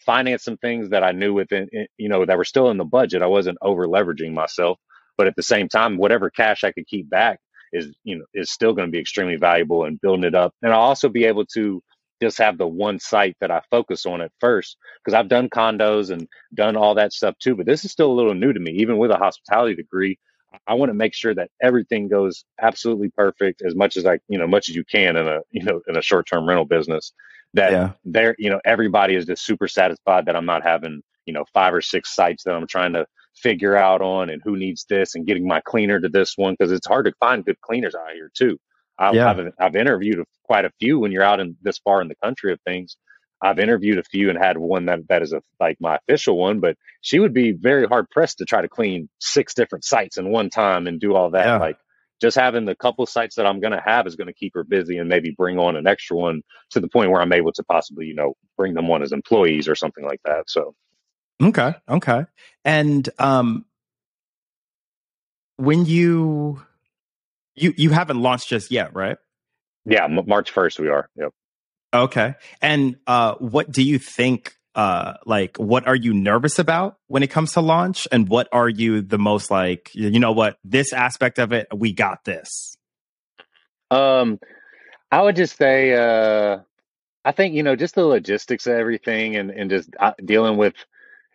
finance 0.00 0.44
some 0.44 0.56
things 0.56 0.90
that 0.90 1.04
I 1.04 1.12
knew 1.12 1.32
within, 1.32 1.68
you 1.96 2.08
know, 2.08 2.24
that 2.24 2.36
were 2.36 2.44
still 2.44 2.70
in 2.70 2.76
the 2.76 2.84
budget. 2.84 3.22
I 3.22 3.26
wasn't 3.26 3.58
over 3.62 3.86
leveraging 3.86 4.32
myself, 4.32 4.78
but 5.16 5.26
at 5.26 5.36
the 5.36 5.42
same 5.42 5.68
time, 5.68 5.96
whatever 5.96 6.30
cash 6.30 6.64
I 6.64 6.72
could 6.72 6.86
keep 6.86 7.08
back 7.08 7.38
is, 7.72 7.92
you 8.04 8.18
know, 8.18 8.24
is 8.34 8.50
still 8.50 8.72
going 8.72 8.88
to 8.88 8.92
be 8.92 8.98
extremely 8.98 9.36
valuable 9.36 9.84
and 9.84 10.00
building 10.00 10.24
it 10.24 10.34
up. 10.34 10.54
And 10.62 10.72
I'll 10.72 10.80
also 10.80 11.08
be 11.08 11.24
able 11.24 11.46
to 11.54 11.82
just 12.22 12.38
have 12.38 12.56
the 12.56 12.66
one 12.66 12.98
site 12.98 13.36
that 13.40 13.50
I 13.50 13.62
focus 13.70 14.06
on 14.06 14.20
at 14.20 14.30
first 14.40 14.76
because 15.02 15.14
I've 15.14 15.28
done 15.28 15.50
condos 15.50 16.10
and 16.10 16.28
done 16.54 16.76
all 16.76 16.94
that 16.94 17.12
stuff 17.12 17.34
too. 17.38 17.56
But 17.56 17.66
this 17.66 17.84
is 17.84 17.90
still 17.90 18.10
a 18.10 18.14
little 18.14 18.34
new 18.34 18.52
to 18.52 18.60
me, 18.60 18.72
even 18.72 18.96
with 18.96 19.10
a 19.10 19.16
hospitality 19.16 19.74
degree. 19.74 20.18
I 20.66 20.74
want 20.74 20.90
to 20.90 20.94
make 20.94 21.14
sure 21.14 21.34
that 21.34 21.50
everything 21.62 22.08
goes 22.08 22.44
absolutely 22.60 23.08
perfect 23.10 23.62
as 23.62 23.74
much 23.74 23.96
as 23.96 24.06
I, 24.06 24.20
you 24.28 24.38
know, 24.38 24.46
much 24.46 24.68
as 24.68 24.76
you 24.76 24.84
can 24.84 25.16
in 25.16 25.26
a, 25.26 25.40
you 25.50 25.64
know, 25.64 25.80
in 25.88 25.96
a 25.96 26.02
short 26.02 26.26
term 26.26 26.46
rental 26.46 26.64
business. 26.64 27.12
That 27.54 27.72
yeah. 27.72 27.92
there, 28.04 28.34
you 28.38 28.48
know, 28.48 28.60
everybody 28.64 29.14
is 29.14 29.26
just 29.26 29.44
super 29.44 29.68
satisfied 29.68 30.26
that 30.26 30.36
I'm 30.36 30.46
not 30.46 30.62
having, 30.62 31.02
you 31.26 31.34
know, 31.34 31.44
five 31.52 31.74
or 31.74 31.82
six 31.82 32.14
sites 32.14 32.44
that 32.44 32.54
I'm 32.54 32.66
trying 32.66 32.94
to 32.94 33.06
figure 33.34 33.76
out 33.76 34.00
on 34.00 34.30
and 34.30 34.40
who 34.44 34.56
needs 34.56 34.86
this 34.88 35.14
and 35.14 35.26
getting 35.26 35.46
my 35.46 35.60
cleaner 35.60 36.00
to 36.00 36.08
this 36.08 36.36
one 36.36 36.54
because 36.58 36.72
it's 36.72 36.86
hard 36.86 37.06
to 37.06 37.12
find 37.18 37.44
good 37.44 37.60
cleaners 37.60 37.94
out 37.94 38.12
here 38.14 38.30
too. 38.34 38.58
I, 39.02 39.12
yeah. 39.12 39.30
I've, 39.30 39.52
I've 39.58 39.76
interviewed 39.76 40.24
quite 40.44 40.64
a 40.64 40.70
few 40.78 41.00
when 41.00 41.10
you're 41.10 41.24
out 41.24 41.40
in 41.40 41.56
this 41.60 41.78
far 41.78 42.00
in 42.00 42.08
the 42.08 42.14
country 42.22 42.52
of 42.52 42.60
things. 42.60 42.96
I've 43.42 43.58
interviewed 43.58 43.98
a 43.98 44.04
few 44.04 44.30
and 44.30 44.38
had 44.38 44.56
one 44.56 44.86
that, 44.86 45.00
that 45.08 45.22
is 45.22 45.32
a, 45.32 45.42
like 45.58 45.78
my 45.80 45.96
official 45.96 46.38
one, 46.38 46.60
but 46.60 46.76
she 47.00 47.18
would 47.18 47.34
be 47.34 47.50
very 47.50 47.86
hard 47.86 48.08
pressed 48.08 48.38
to 48.38 48.44
try 48.44 48.62
to 48.62 48.68
clean 48.68 49.08
six 49.18 49.54
different 49.54 49.84
sites 49.84 50.16
in 50.16 50.30
one 50.30 50.48
time 50.48 50.86
and 50.86 51.00
do 51.00 51.16
all 51.16 51.30
that. 51.30 51.46
Yeah. 51.46 51.58
Like 51.58 51.78
just 52.20 52.36
having 52.36 52.64
the 52.64 52.76
couple 52.76 53.04
sites 53.06 53.34
that 53.34 53.46
I'm 53.46 53.58
going 53.58 53.72
to 53.72 53.82
have 53.84 54.06
is 54.06 54.14
going 54.14 54.28
to 54.28 54.32
keep 54.32 54.52
her 54.54 54.62
busy 54.62 54.98
and 54.98 55.08
maybe 55.08 55.34
bring 55.36 55.58
on 55.58 55.74
an 55.74 55.88
extra 55.88 56.16
one 56.16 56.42
to 56.70 56.78
the 56.78 56.86
point 56.86 57.10
where 57.10 57.20
I'm 57.20 57.32
able 57.32 57.50
to 57.54 57.64
possibly, 57.64 58.06
you 58.06 58.14
know, 58.14 58.34
bring 58.56 58.74
them 58.74 58.88
on 58.88 59.02
as 59.02 59.10
employees 59.10 59.66
or 59.66 59.74
something 59.74 60.04
like 60.04 60.20
that. 60.24 60.44
So, 60.46 60.76
okay. 61.42 61.74
Okay. 61.88 62.24
And, 62.64 63.08
um, 63.18 63.64
when 65.56 65.84
you 65.84 66.62
you 67.54 67.74
you 67.76 67.90
haven't 67.90 68.20
launched 68.20 68.48
just 68.48 68.70
yet, 68.70 68.94
right? 68.94 69.16
Yeah, 69.84 70.04
M- 70.04 70.26
March 70.26 70.50
first 70.50 70.78
we 70.78 70.88
are. 70.88 71.08
Yep. 71.16 71.32
Okay. 71.94 72.34
And 72.60 72.96
uh, 73.06 73.34
what 73.36 73.70
do 73.70 73.82
you 73.82 73.98
think? 73.98 74.56
Uh, 74.74 75.14
like, 75.26 75.58
what 75.58 75.86
are 75.86 75.94
you 75.94 76.14
nervous 76.14 76.58
about 76.58 76.96
when 77.06 77.22
it 77.22 77.26
comes 77.26 77.52
to 77.52 77.60
launch, 77.60 78.08
and 78.10 78.26
what 78.26 78.48
are 78.52 78.70
you 78.70 79.02
the 79.02 79.18
most 79.18 79.50
like? 79.50 79.90
You 79.92 80.18
know 80.18 80.32
what? 80.32 80.56
This 80.64 80.94
aspect 80.94 81.38
of 81.38 81.52
it, 81.52 81.66
we 81.74 81.92
got 81.92 82.24
this. 82.24 82.74
Um, 83.90 84.40
I 85.10 85.20
would 85.20 85.36
just 85.36 85.58
say, 85.58 85.92
uh, 85.92 86.60
I 87.22 87.32
think 87.32 87.54
you 87.54 87.62
know 87.62 87.76
just 87.76 87.94
the 87.94 88.06
logistics 88.06 88.66
of 88.66 88.72
everything, 88.72 89.36
and 89.36 89.50
and 89.50 89.68
just 89.68 89.90
uh, 90.00 90.14
dealing 90.24 90.56
with 90.56 90.72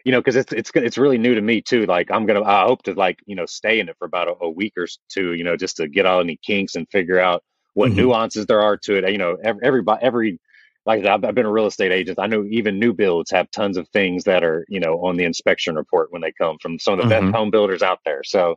you 0.08 0.13
know, 0.13 0.22
because 0.22 0.38
it's 0.38 0.54
it's 0.54 0.72
it's 0.74 0.98
really 0.98 1.17
new 1.17 1.36
to 1.36 1.41
me 1.41 1.60
too. 1.60 1.86
Like 1.86 2.10
I'm 2.12 2.26
gonna, 2.26 2.41
I 2.41 2.63
hope 2.63 2.82
to 2.84 2.93
like 2.93 3.20
you 3.26 3.36
know 3.36 3.46
stay 3.46 3.82
in 3.82 3.89
it 3.89 3.98
for 4.00 4.06
about 4.06 4.30
a, 4.30 4.36
a 4.46 4.50
week 4.50 4.72
or 4.78 4.88
two, 5.10 5.34
you 5.34 5.43
know, 5.43 5.58
just 5.58 5.76
to 5.78 5.89
get 5.89 6.06
all 6.06 6.22
any 6.22 6.38
kinks 6.38 6.76
and 6.76 6.88
figure 6.89 7.20
out 7.20 7.43
what 7.74 7.89
mm-hmm. 7.89 7.98
nuances 7.98 8.46
there 8.46 8.62
are 8.62 8.78
to 8.78 8.96
it. 8.96 9.12
You 9.12 9.17
know, 9.17 9.36
every 9.43 9.62
everybody, 9.65 10.02
every 10.02 10.39
like 10.86 11.04
I've, 11.04 11.26
I've 11.26 11.36
been 11.36 11.46
a 11.46 11.52
real 11.52 11.65
estate 11.65 11.91
agent. 11.91 12.20
I 12.20 12.28
know 12.28 12.46
even 12.50 12.80
new 12.80 12.93
builds 12.93 13.32
have 13.32 13.52
tons 13.52 13.76
of 13.76 13.89
things 13.89 14.24
that 14.24 14.46
are 14.46 14.65
you 14.70 14.80
know 14.80 15.06
on 15.06 15.17
the 15.17 15.26
inspection 15.26 15.76
report 15.76 16.13
when 16.13 16.22
they 16.22 16.32
come 16.32 16.58
from 16.62 16.80
some 16.80 16.93
of 16.93 17.00
the 17.00 17.13
mm-hmm. 17.13 17.26
best 17.26 17.36
home 17.36 17.52
builders 17.52 17.84
out 17.84 18.00
there. 18.06 18.24
So 18.24 18.56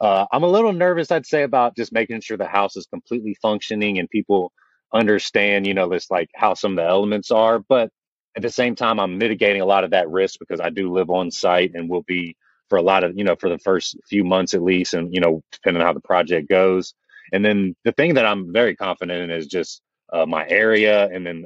uh, 0.00 0.26
I'm 0.30 0.44
a 0.44 0.48
little 0.48 0.72
nervous, 0.72 1.10
I'd 1.10 1.26
say, 1.26 1.42
about 1.42 1.74
just 1.74 1.90
making 1.90 2.20
sure 2.20 2.36
the 2.36 2.46
house 2.46 2.76
is 2.76 2.86
completely 2.86 3.36
functioning 3.42 3.98
and 3.98 4.08
people 4.08 4.52
understand, 4.94 5.66
you 5.66 5.74
know, 5.74 5.88
this 5.88 6.12
like 6.12 6.30
how 6.36 6.54
some 6.54 6.72
of 6.72 6.76
the 6.76 6.88
elements 6.88 7.32
are. 7.32 7.58
But 7.58 7.90
at 8.36 8.42
the 8.42 8.50
same 8.50 8.74
time, 8.74 8.98
I'm 8.98 9.18
mitigating 9.18 9.62
a 9.62 9.66
lot 9.66 9.84
of 9.84 9.90
that 9.90 10.08
risk 10.08 10.38
because 10.38 10.60
I 10.60 10.70
do 10.70 10.92
live 10.92 11.10
on 11.10 11.30
site 11.30 11.72
and 11.74 11.88
will 11.88 12.02
be 12.02 12.36
for 12.68 12.78
a 12.78 12.82
lot 12.82 13.04
of, 13.04 13.16
you 13.16 13.24
know, 13.24 13.36
for 13.36 13.48
the 13.48 13.58
first 13.58 13.96
few 14.08 14.24
months 14.24 14.54
at 14.54 14.62
least, 14.62 14.94
and, 14.94 15.12
you 15.12 15.20
know, 15.20 15.42
depending 15.52 15.82
on 15.82 15.86
how 15.86 15.92
the 15.92 16.00
project 16.00 16.48
goes. 16.48 16.94
And 17.32 17.44
then 17.44 17.76
the 17.84 17.92
thing 17.92 18.14
that 18.14 18.26
I'm 18.26 18.52
very 18.52 18.74
confident 18.76 19.22
in 19.22 19.30
is 19.30 19.46
just 19.46 19.82
uh, 20.12 20.26
my 20.26 20.46
area 20.48 21.08
and 21.08 21.26
then 21.26 21.44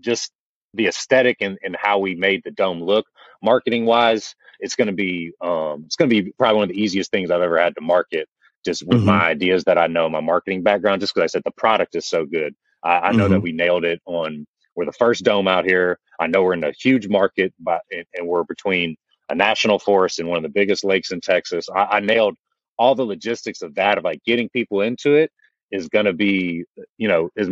just 0.00 0.32
the 0.74 0.86
aesthetic 0.86 1.38
and, 1.40 1.58
and 1.62 1.76
how 1.80 1.98
we 1.98 2.14
made 2.14 2.42
the 2.44 2.50
dome 2.50 2.82
look 2.82 3.06
marketing 3.42 3.86
wise 3.86 4.34
it's 4.60 4.76
going 4.76 4.86
to 4.86 4.92
be 4.92 5.32
um, 5.40 5.84
it's 5.86 5.96
going 5.96 6.10
to 6.10 6.22
be 6.22 6.32
probably 6.38 6.56
one 6.56 6.70
of 6.70 6.74
the 6.74 6.82
easiest 6.82 7.10
things 7.10 7.30
i've 7.30 7.40
ever 7.40 7.58
had 7.58 7.74
to 7.74 7.80
market 7.80 8.28
just 8.64 8.86
with 8.86 8.98
mm-hmm. 8.98 9.06
my 9.06 9.24
ideas 9.24 9.64
that 9.64 9.78
i 9.78 9.86
know 9.86 10.08
my 10.08 10.20
marketing 10.20 10.62
background 10.62 11.00
just 11.00 11.14
because 11.14 11.24
i 11.24 11.30
said 11.30 11.42
the 11.44 11.50
product 11.52 11.94
is 11.94 12.06
so 12.06 12.26
good 12.26 12.54
i, 12.82 12.98
I 12.98 13.12
know 13.12 13.24
mm-hmm. 13.24 13.34
that 13.34 13.40
we 13.40 13.52
nailed 13.52 13.84
it 13.84 14.00
on 14.04 14.46
we're 14.78 14.86
the 14.86 14.92
first 14.92 15.24
dome 15.24 15.48
out 15.48 15.66
here. 15.66 15.98
I 16.20 16.28
know 16.28 16.44
we're 16.44 16.54
in 16.54 16.64
a 16.64 16.72
huge 16.72 17.08
market, 17.08 17.52
but 17.60 17.82
and 17.90 18.28
we're 18.28 18.44
between 18.44 18.96
a 19.28 19.34
national 19.34 19.80
forest 19.80 20.20
and 20.20 20.28
one 20.28 20.38
of 20.38 20.44
the 20.44 20.50
biggest 20.50 20.84
lakes 20.84 21.10
in 21.10 21.20
Texas. 21.20 21.68
I, 21.74 21.84
I 21.96 22.00
nailed 22.00 22.36
all 22.78 22.94
the 22.94 23.04
logistics 23.04 23.62
of 23.62 23.74
that 23.74 23.98
of 23.98 24.04
like 24.04 24.22
getting 24.24 24.48
people 24.50 24.82
into 24.82 25.16
it 25.16 25.32
is 25.72 25.88
going 25.88 26.06
to 26.06 26.12
be, 26.12 26.64
you 26.96 27.08
know, 27.08 27.28
is 27.36 27.50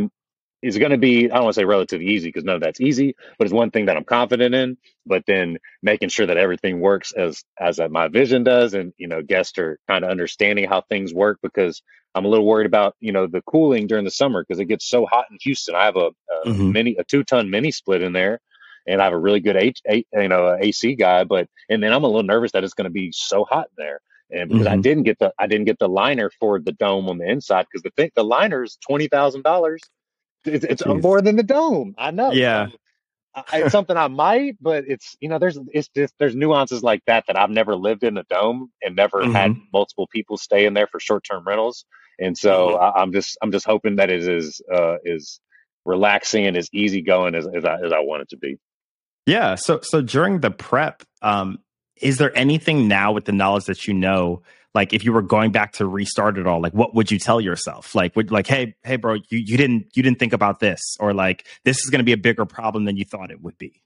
is 0.66 0.78
going 0.78 0.90
to 0.90 0.98
be, 0.98 1.30
I 1.30 1.34
don't 1.34 1.44
want 1.44 1.54
to 1.54 1.60
say 1.60 1.64
relatively 1.64 2.06
easy 2.06 2.28
because 2.28 2.44
none 2.44 2.56
of 2.56 2.60
that's 2.60 2.80
easy, 2.80 3.14
but 3.38 3.46
it's 3.46 3.54
one 3.54 3.70
thing 3.70 3.86
that 3.86 3.96
I'm 3.96 4.04
confident 4.04 4.54
in. 4.54 4.76
But 5.06 5.24
then 5.26 5.58
making 5.82 6.08
sure 6.08 6.26
that 6.26 6.36
everything 6.36 6.80
works 6.80 7.12
as 7.12 7.44
as 7.60 7.80
my 7.90 8.08
vision 8.08 8.42
does, 8.42 8.74
and 8.74 8.92
you 8.98 9.06
know, 9.06 9.22
guests 9.22 9.58
are 9.58 9.78
kind 9.86 10.04
of 10.04 10.10
understanding 10.10 10.68
how 10.68 10.82
things 10.82 11.14
work 11.14 11.38
because 11.42 11.82
I'm 12.14 12.24
a 12.24 12.28
little 12.28 12.46
worried 12.46 12.66
about 12.66 12.96
you 13.00 13.12
know 13.12 13.26
the 13.26 13.42
cooling 13.42 13.86
during 13.86 14.04
the 14.04 14.10
summer 14.10 14.42
because 14.42 14.60
it 14.60 14.66
gets 14.66 14.88
so 14.88 15.06
hot 15.06 15.26
in 15.30 15.38
Houston. 15.42 15.74
I 15.74 15.84
have 15.84 15.96
a, 15.96 16.10
a 16.44 16.48
mm-hmm. 16.48 16.72
mini 16.72 16.96
a 16.98 17.04
two 17.04 17.22
ton 17.22 17.50
mini 17.50 17.70
split 17.70 18.02
in 18.02 18.12
there, 18.12 18.40
and 18.86 19.00
I 19.00 19.04
have 19.04 19.12
a 19.12 19.18
really 19.18 19.40
good 19.40 19.56
H, 19.56 19.80
H 19.86 20.06
you 20.12 20.28
know 20.28 20.56
AC 20.60 20.96
guy, 20.96 21.24
but 21.24 21.48
and 21.68 21.82
then 21.82 21.92
I'm 21.92 22.04
a 22.04 22.08
little 22.08 22.22
nervous 22.22 22.52
that 22.52 22.64
it's 22.64 22.74
going 22.74 22.86
to 22.86 22.90
be 22.90 23.12
so 23.12 23.44
hot 23.44 23.66
in 23.78 23.84
there 23.84 24.00
and 24.30 24.48
because 24.48 24.66
mm-hmm. 24.66 24.74
I 24.74 24.76
didn't 24.78 25.04
get 25.04 25.18
the 25.18 25.32
I 25.38 25.46
didn't 25.46 25.66
get 25.66 25.78
the 25.78 25.88
liner 25.88 26.30
for 26.40 26.60
the 26.60 26.72
dome 26.72 27.08
on 27.08 27.18
the 27.18 27.28
inside 27.28 27.66
because 27.70 27.82
the 27.82 27.90
thing 27.90 28.10
the 28.16 28.24
liner 28.24 28.64
is 28.64 28.76
twenty 28.86 29.08
thousand 29.08 29.42
dollars 29.42 29.80
it's, 30.46 30.64
it's 30.64 30.86
more 30.86 31.20
than 31.20 31.36
the 31.36 31.42
dome. 31.42 31.94
I 31.98 32.10
know. 32.10 32.32
Yeah. 32.32 32.68
it's 33.52 33.72
something 33.72 33.96
I 33.96 34.08
might, 34.08 34.56
but 34.60 34.84
it's 34.86 35.16
you 35.20 35.28
know 35.28 35.38
there's 35.38 35.58
it's 35.72 35.88
just 35.88 36.14
there's 36.18 36.34
nuances 36.34 36.82
like 36.82 37.02
that 37.06 37.24
that 37.26 37.38
I've 37.38 37.50
never 37.50 37.76
lived 37.76 38.02
in 38.02 38.16
a 38.16 38.24
dome 38.24 38.70
and 38.82 38.96
never 38.96 39.22
mm-hmm. 39.22 39.32
had 39.32 39.56
multiple 39.72 40.06
people 40.06 40.36
stay 40.36 40.64
in 40.66 40.74
there 40.74 40.86
for 40.86 41.00
short 41.00 41.24
term 41.24 41.44
rentals, 41.46 41.84
and 42.18 42.36
so 42.36 42.70
mm-hmm. 42.70 42.98
I, 42.98 43.02
am 43.02 43.12
just 43.12 43.36
I'm 43.42 43.52
just 43.52 43.66
hoping 43.66 43.96
that 43.96 44.10
it 44.10 44.26
is 44.26 44.60
uh, 44.72 44.96
is 45.04 45.40
relaxing 45.84 46.46
and 46.46 46.56
as 46.56 46.68
easygoing 46.72 47.34
as 47.34 47.46
as 47.46 47.64
I, 47.64 47.76
as 47.84 47.92
I 47.92 48.00
want 48.00 48.22
it 48.22 48.30
to 48.30 48.36
be. 48.36 48.58
Yeah. 49.26 49.56
So 49.56 49.80
so 49.82 50.00
during 50.00 50.40
the 50.40 50.50
prep, 50.50 51.02
um, 51.20 51.58
is 52.00 52.18
there 52.18 52.36
anything 52.36 52.88
now 52.88 53.12
with 53.12 53.24
the 53.24 53.32
knowledge 53.32 53.64
that 53.66 53.86
you 53.86 53.94
know 53.94 54.42
like 54.76 54.92
if 54.92 55.04
you 55.04 55.12
were 55.12 55.22
going 55.22 55.50
back 55.50 55.72
to 55.72 55.86
restart 55.86 56.36
it 56.36 56.46
all 56.46 56.60
like 56.60 56.74
what 56.74 56.94
would 56.94 57.10
you 57.10 57.18
tell 57.18 57.40
yourself? 57.40 57.94
Like 57.94 58.14
would 58.14 58.30
like 58.30 58.46
hey 58.46 58.76
hey 58.84 58.96
bro 58.96 59.14
you, 59.14 59.38
you 59.38 59.56
didn't 59.56 59.86
you 59.94 60.02
didn't 60.02 60.20
think 60.20 60.34
about 60.34 60.60
this 60.60 60.96
or 61.00 61.14
like 61.14 61.46
this 61.64 61.82
is 61.82 61.90
going 61.90 62.00
to 62.00 62.04
be 62.04 62.12
a 62.12 62.18
bigger 62.18 62.44
problem 62.44 62.84
than 62.84 62.96
you 62.96 63.04
thought 63.04 63.30
it 63.30 63.40
would 63.40 63.58
be. 63.58 63.82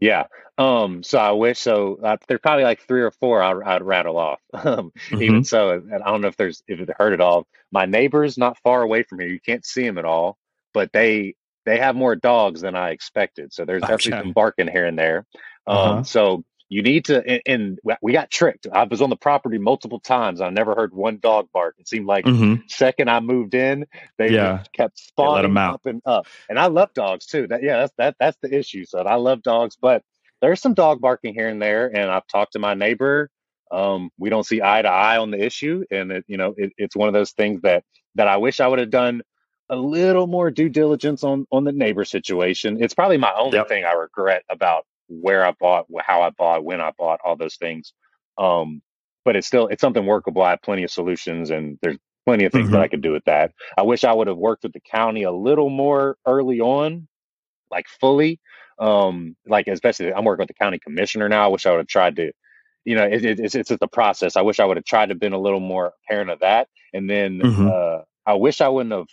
Yeah. 0.00 0.24
Um 0.56 1.02
so 1.02 1.18
i 1.18 1.30
wish 1.30 1.60
so 1.60 1.98
uh, 2.02 2.16
there's 2.26 2.40
probably 2.40 2.64
like 2.64 2.80
three 2.80 3.02
or 3.02 3.10
four 3.10 3.42
I'd, 3.42 3.62
I'd 3.62 3.82
rattle 3.82 4.18
off. 4.18 4.40
Um 4.54 4.90
mm-hmm. 5.10 5.22
even 5.22 5.44
so 5.44 5.70
and 5.70 6.02
i 6.02 6.10
don't 6.10 6.22
know 6.22 6.28
if 6.28 6.36
there's 6.36 6.62
if 6.66 6.80
it 6.80 6.90
hurt 6.98 7.12
at 7.12 7.20
all. 7.20 7.46
My 7.70 7.84
neighbor's 7.84 8.38
not 8.38 8.58
far 8.64 8.82
away 8.82 9.02
from 9.02 9.20
here 9.20 9.28
you 9.28 9.40
can't 9.40 9.64
see 9.64 9.84
them 9.84 9.98
at 9.98 10.06
all 10.06 10.38
but 10.72 10.90
they 10.92 11.34
they 11.66 11.78
have 11.78 11.94
more 11.94 12.16
dogs 12.16 12.62
than 12.62 12.74
i 12.74 12.90
expected. 12.90 13.52
So 13.52 13.66
there's 13.66 13.82
definitely 13.82 14.12
some 14.12 14.32
barking 14.32 14.68
here 14.68 14.86
and 14.86 14.98
there. 14.98 15.26
Um 15.66 15.76
uh-huh. 15.76 16.02
so 16.04 16.44
you 16.68 16.82
need 16.82 17.06
to 17.06 17.40
and, 17.48 17.78
we 18.02 18.12
got 18.12 18.30
tricked 18.30 18.66
i 18.72 18.84
was 18.84 19.00
on 19.00 19.10
the 19.10 19.16
property 19.16 19.58
multiple 19.58 20.00
times 20.00 20.40
i 20.40 20.50
never 20.50 20.74
heard 20.74 20.94
one 20.94 21.18
dog 21.18 21.48
bark 21.52 21.74
it 21.78 21.88
seemed 21.88 22.06
like 22.06 22.24
mm-hmm. 22.24 22.62
second 22.68 23.08
i 23.08 23.20
moved 23.20 23.54
in 23.54 23.86
they 24.18 24.30
yeah. 24.30 24.62
kept 24.72 24.98
spawning 24.98 25.56
up 25.56 25.86
and 25.86 26.02
up 26.04 26.26
and 26.48 26.58
i 26.58 26.66
love 26.66 26.92
dogs 26.94 27.26
too 27.26 27.46
that 27.46 27.62
yeah 27.62 27.78
that's 27.78 27.92
that 27.98 28.16
that's 28.20 28.38
the 28.42 28.54
issue 28.56 28.84
so 28.84 28.98
i 29.00 29.14
love 29.14 29.42
dogs 29.42 29.76
but 29.80 30.02
there's 30.40 30.60
some 30.60 30.74
dog 30.74 31.00
barking 31.00 31.34
here 31.34 31.48
and 31.48 31.60
there 31.60 31.86
and 31.86 32.10
i've 32.10 32.26
talked 32.26 32.52
to 32.52 32.58
my 32.58 32.74
neighbor 32.74 33.30
um, 33.70 34.10
we 34.18 34.30
don't 34.30 34.46
see 34.46 34.62
eye 34.62 34.82
to 34.82 34.88
eye 34.88 35.18
on 35.18 35.30
the 35.30 35.44
issue, 35.44 35.84
and 35.90 36.10
it, 36.10 36.24
you 36.26 36.36
know, 36.36 36.54
it, 36.56 36.72
it's 36.76 36.96
one 36.96 37.08
of 37.08 37.14
those 37.14 37.32
things 37.32 37.62
that 37.62 37.84
that 38.14 38.28
I 38.28 38.38
wish 38.38 38.60
I 38.60 38.66
would 38.66 38.78
have 38.78 38.90
done 38.90 39.22
a 39.68 39.76
little 39.76 40.26
more 40.26 40.50
due 40.50 40.68
diligence 40.68 41.22
on 41.22 41.46
on 41.52 41.64
the 41.64 41.72
neighbor 41.72 42.04
situation. 42.04 42.82
It's 42.82 42.94
probably 42.94 43.18
my 43.18 43.32
only 43.36 43.58
yep. 43.58 43.68
thing 43.68 43.84
I 43.84 43.92
regret 43.92 44.42
about 44.48 44.86
where 45.08 45.44
I 45.44 45.52
bought, 45.58 45.86
how 46.00 46.22
I 46.22 46.30
bought, 46.30 46.64
when 46.64 46.80
I 46.80 46.92
bought, 46.96 47.20
all 47.24 47.36
those 47.36 47.56
things. 47.56 47.92
Um, 48.36 48.82
but 49.24 49.36
it's 49.36 49.46
still 49.46 49.66
it's 49.68 49.80
something 49.80 50.06
workable. 50.06 50.42
I 50.42 50.50
have 50.50 50.62
plenty 50.62 50.84
of 50.84 50.90
solutions, 50.90 51.50
and 51.50 51.78
there's 51.82 51.98
plenty 52.24 52.44
of 52.44 52.52
things 52.52 52.66
mm-hmm. 52.66 52.74
that 52.74 52.82
I 52.82 52.88
could 52.88 53.02
do 53.02 53.12
with 53.12 53.24
that. 53.24 53.52
I 53.76 53.82
wish 53.82 54.04
I 54.04 54.12
would 54.12 54.28
have 54.28 54.36
worked 54.36 54.62
with 54.62 54.72
the 54.72 54.80
county 54.80 55.24
a 55.24 55.32
little 55.32 55.70
more 55.70 56.16
early 56.26 56.60
on, 56.60 57.08
like 57.70 57.86
fully. 58.00 58.40
Um, 58.78 59.36
like 59.46 59.66
especially 59.66 60.12
I'm 60.12 60.24
working 60.24 60.42
with 60.42 60.48
the 60.48 60.54
county 60.54 60.78
commissioner 60.78 61.28
now. 61.28 61.44
I 61.44 61.48
wish 61.48 61.66
I 61.66 61.72
would 61.72 61.78
have 61.78 61.88
tried 61.88 62.16
to 62.16 62.32
you 62.88 62.94
know, 62.94 63.04
it, 63.04 63.22
it, 63.22 63.38
it's 63.38 63.54
it's 63.54 63.68
the 63.68 63.86
process. 63.86 64.34
I 64.34 64.40
wish 64.40 64.58
I 64.58 64.64
would 64.64 64.78
have 64.78 64.86
tried 64.86 65.10
to 65.10 65.14
been 65.14 65.34
a 65.34 65.38
little 65.38 65.60
more 65.60 65.92
apparent 66.06 66.30
of 66.30 66.40
that. 66.40 66.68
And 66.94 67.08
then 67.08 67.38
mm-hmm. 67.38 67.68
uh, 67.68 68.04
I 68.24 68.34
wish 68.34 68.62
I 68.62 68.68
wouldn't 68.68 68.94
have. 68.94 69.08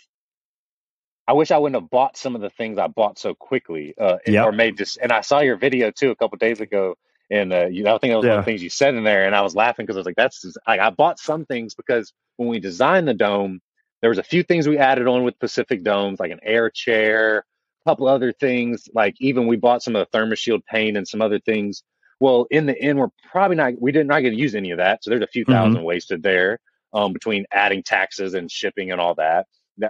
I 1.28 1.32
wish 1.32 1.50
I 1.50 1.58
wouldn't 1.58 1.80
have 1.80 1.90
bought 1.90 2.16
some 2.16 2.34
of 2.34 2.40
the 2.40 2.50
things 2.50 2.78
I 2.78 2.86
bought 2.86 3.18
so 3.18 3.34
quickly, 3.34 3.94
uh, 3.98 4.18
yep. 4.26 4.46
or 4.46 4.52
made 4.52 4.78
just. 4.78 4.98
And 4.98 5.12
I 5.12 5.22
saw 5.22 5.40
your 5.40 5.56
video 5.56 5.90
too 5.90 6.10
a 6.10 6.16
couple 6.16 6.38
days 6.38 6.60
ago, 6.60 6.96
and 7.30 7.52
uh, 7.52 7.66
you, 7.66 7.86
I 7.88 7.98
think 7.98 8.12
that 8.12 8.16
was 8.16 8.24
yeah. 8.24 8.30
one 8.30 8.38
of 8.38 8.44
the 8.44 8.50
things 8.50 8.62
you 8.62 8.70
said 8.70 8.94
in 8.94 9.04
there, 9.04 9.26
and 9.26 9.34
I 9.34 9.42
was 9.42 9.56
laughing 9.56 9.84
because 9.84 9.96
I 9.96 10.00
was 10.00 10.06
like, 10.06 10.16
"That's." 10.16 10.44
Like, 10.66 10.80
I 10.80 10.90
bought 10.90 11.18
some 11.18 11.44
things 11.44 11.74
because 11.74 12.12
when 12.36 12.48
we 12.48 12.60
designed 12.60 13.08
the 13.08 13.14
dome, 13.14 13.60
there 14.00 14.10
was 14.10 14.18
a 14.18 14.22
few 14.22 14.42
things 14.42 14.68
we 14.68 14.78
added 14.78 15.08
on 15.08 15.24
with 15.24 15.38
Pacific 15.38 15.82
domes, 15.82 16.20
like 16.20 16.30
an 16.30 16.40
air 16.42 16.70
chair, 16.70 17.38
a 17.38 17.90
couple 17.90 18.06
other 18.06 18.32
things. 18.32 18.88
Like 18.94 19.16
even 19.18 19.46
we 19.46 19.56
bought 19.56 19.82
some 19.82 19.96
of 19.96 20.06
the 20.10 20.18
thermoshield 20.18 20.64
paint 20.64 20.96
and 20.96 21.08
some 21.08 21.22
other 21.22 21.40
things 21.40 21.82
well, 22.20 22.46
in 22.50 22.66
the 22.66 22.78
end, 22.80 22.98
we're 22.98 23.10
probably 23.30 23.56
not, 23.56 23.74
we 23.80 23.92
did 23.92 24.06
not 24.06 24.20
get 24.20 24.30
to 24.30 24.36
use 24.36 24.54
any 24.54 24.70
of 24.70 24.78
that. 24.78 25.04
So 25.04 25.10
there's 25.10 25.22
a 25.22 25.26
few 25.26 25.44
1000 25.46 25.74
mm-hmm. 25.74 25.84
wasted 25.84 26.22
there 26.22 26.58
um, 26.92 27.12
between 27.12 27.44
adding 27.52 27.82
taxes 27.82 28.34
and 28.34 28.50
shipping 28.50 28.90
and 28.90 29.00
all 29.00 29.14
that. 29.16 29.46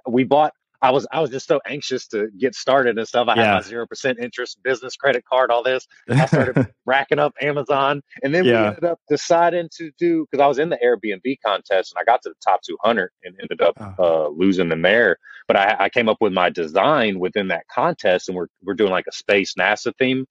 We 0.09 0.25
bought, 0.25 0.53
I 0.83 0.91
was, 0.91 1.07
I 1.11 1.21
was 1.21 1.31
just 1.31 1.47
so 1.47 1.61
anxious 1.67 2.07
to 2.09 2.29
get 2.39 2.55
started 2.55 2.99
and 2.99 3.07
stuff. 3.07 3.29
I 3.29 3.37
yeah. 3.37 3.63
had 3.63 3.73
my 3.73 3.87
0% 3.87 4.19
interest 4.19 4.59
business 4.63 4.97
credit 4.97 5.25
card, 5.25 5.51
all 5.51 5.63
this. 5.63 5.87
I 6.09 6.27
started 6.27 6.69
racking 6.87 7.19
up 7.19 7.35
Amazon. 7.41 8.03
And 8.23 8.35
then 8.35 8.45
yeah. 8.45 8.63
we 8.63 8.67
ended 8.69 8.85
up 8.85 9.01
deciding 9.09 9.69
to 9.79 9.91
do, 9.99 10.27
because 10.31 10.43
I 10.43 10.47
was 10.47 10.59
in 10.59 10.69
the 10.69 10.79
Airbnb 10.85 11.37
contest 11.45 11.93
and 11.95 12.01
I 12.01 12.05
got 12.05 12.23
to 12.23 12.31
the 12.31 12.35
top 12.45 12.63
200 12.63 13.11
and 13.25 13.35
ended 13.41 13.61
up 13.61 13.77
oh. 13.99 14.27
uh, 14.27 14.29
losing 14.29 14.69
them 14.69 14.83
there. 14.83 15.19
But 15.49 15.57
I, 15.57 15.77
I 15.81 15.89
came 15.89 16.09
up 16.09 16.19
with 16.21 16.33
my 16.33 16.51
design 16.51 17.19
within 17.19 17.49
that 17.49 17.67
contest 17.69 18.29
and 18.29 18.37
we're, 18.37 18.49
we're 18.63 18.75
doing 18.75 18.91
like 18.91 19.07
a 19.09 19.13
space 19.13 19.55
NASA 19.55 19.93
theme 19.99 20.27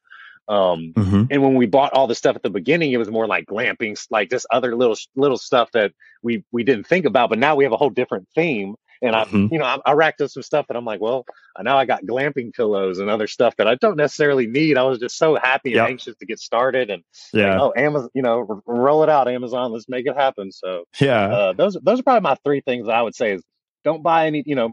um, 0.47 0.93
mm-hmm. 0.95 1.23
and 1.31 1.41
when 1.41 1.55
we 1.55 1.65
bought 1.65 1.93
all 1.93 2.07
the 2.07 2.15
stuff 2.15 2.35
at 2.35 2.43
the 2.43 2.49
beginning, 2.49 2.91
it 2.91 2.97
was 2.97 3.09
more 3.09 3.27
like 3.27 3.45
glamping, 3.45 3.99
like 4.11 4.29
just 4.29 4.45
other 4.51 4.75
little 4.75 4.95
little 5.15 5.37
stuff 5.37 5.71
that 5.71 5.91
we 6.21 6.43
we 6.51 6.63
didn't 6.63 6.85
think 6.85 7.05
about. 7.05 7.29
But 7.29 7.39
now 7.39 7.55
we 7.55 7.63
have 7.63 7.73
a 7.73 7.77
whole 7.77 7.89
different 7.89 8.27
theme. 8.35 8.75
And 9.01 9.15
mm-hmm. 9.15 9.35
I, 9.35 9.49
you 9.51 9.59
know, 9.59 9.65
I, 9.65 9.77
I, 9.85 9.91
racked 9.93 10.21
up 10.21 10.29
some 10.29 10.43
stuff, 10.43 10.67
and 10.69 10.77
I'm 10.77 10.85
like, 10.85 11.01
well, 11.01 11.25
now 11.59 11.77
I 11.77 11.85
got 11.85 12.05
glamping 12.05 12.53
pillows 12.53 12.99
and 12.99 13.09
other 13.09 13.27
stuff 13.27 13.55
that 13.57 13.67
I 13.67 13.75
don't 13.75 13.97
necessarily 13.97 14.47
need. 14.47 14.77
I 14.77 14.83
was 14.83 14.99
just 14.99 15.17
so 15.17 15.35
happy 15.35 15.71
and 15.71 15.75
yep. 15.77 15.89
anxious 15.89 16.15
to 16.17 16.25
get 16.25 16.39
started, 16.39 16.89
and 16.89 17.03
yeah, 17.33 17.59
like, 17.59 17.61
oh, 17.61 17.73
Amazon, 17.75 18.09
you 18.13 18.21
know, 18.21 18.45
r- 18.49 18.61
roll 18.65 19.03
it 19.03 19.09
out, 19.09 19.27
Amazon, 19.27 19.71
let's 19.71 19.89
make 19.89 20.05
it 20.07 20.15
happen. 20.15 20.51
So 20.51 20.85
yeah, 20.99 21.25
uh, 21.25 21.53
those 21.53 21.77
those 21.83 21.99
are 21.99 22.03
probably 22.03 22.21
my 22.21 22.35
three 22.43 22.61
things 22.61 22.87
I 22.87 23.01
would 23.01 23.15
say 23.15 23.33
is 23.33 23.43
don't 23.83 24.03
buy 24.03 24.27
any, 24.27 24.43
you 24.45 24.55
know, 24.55 24.71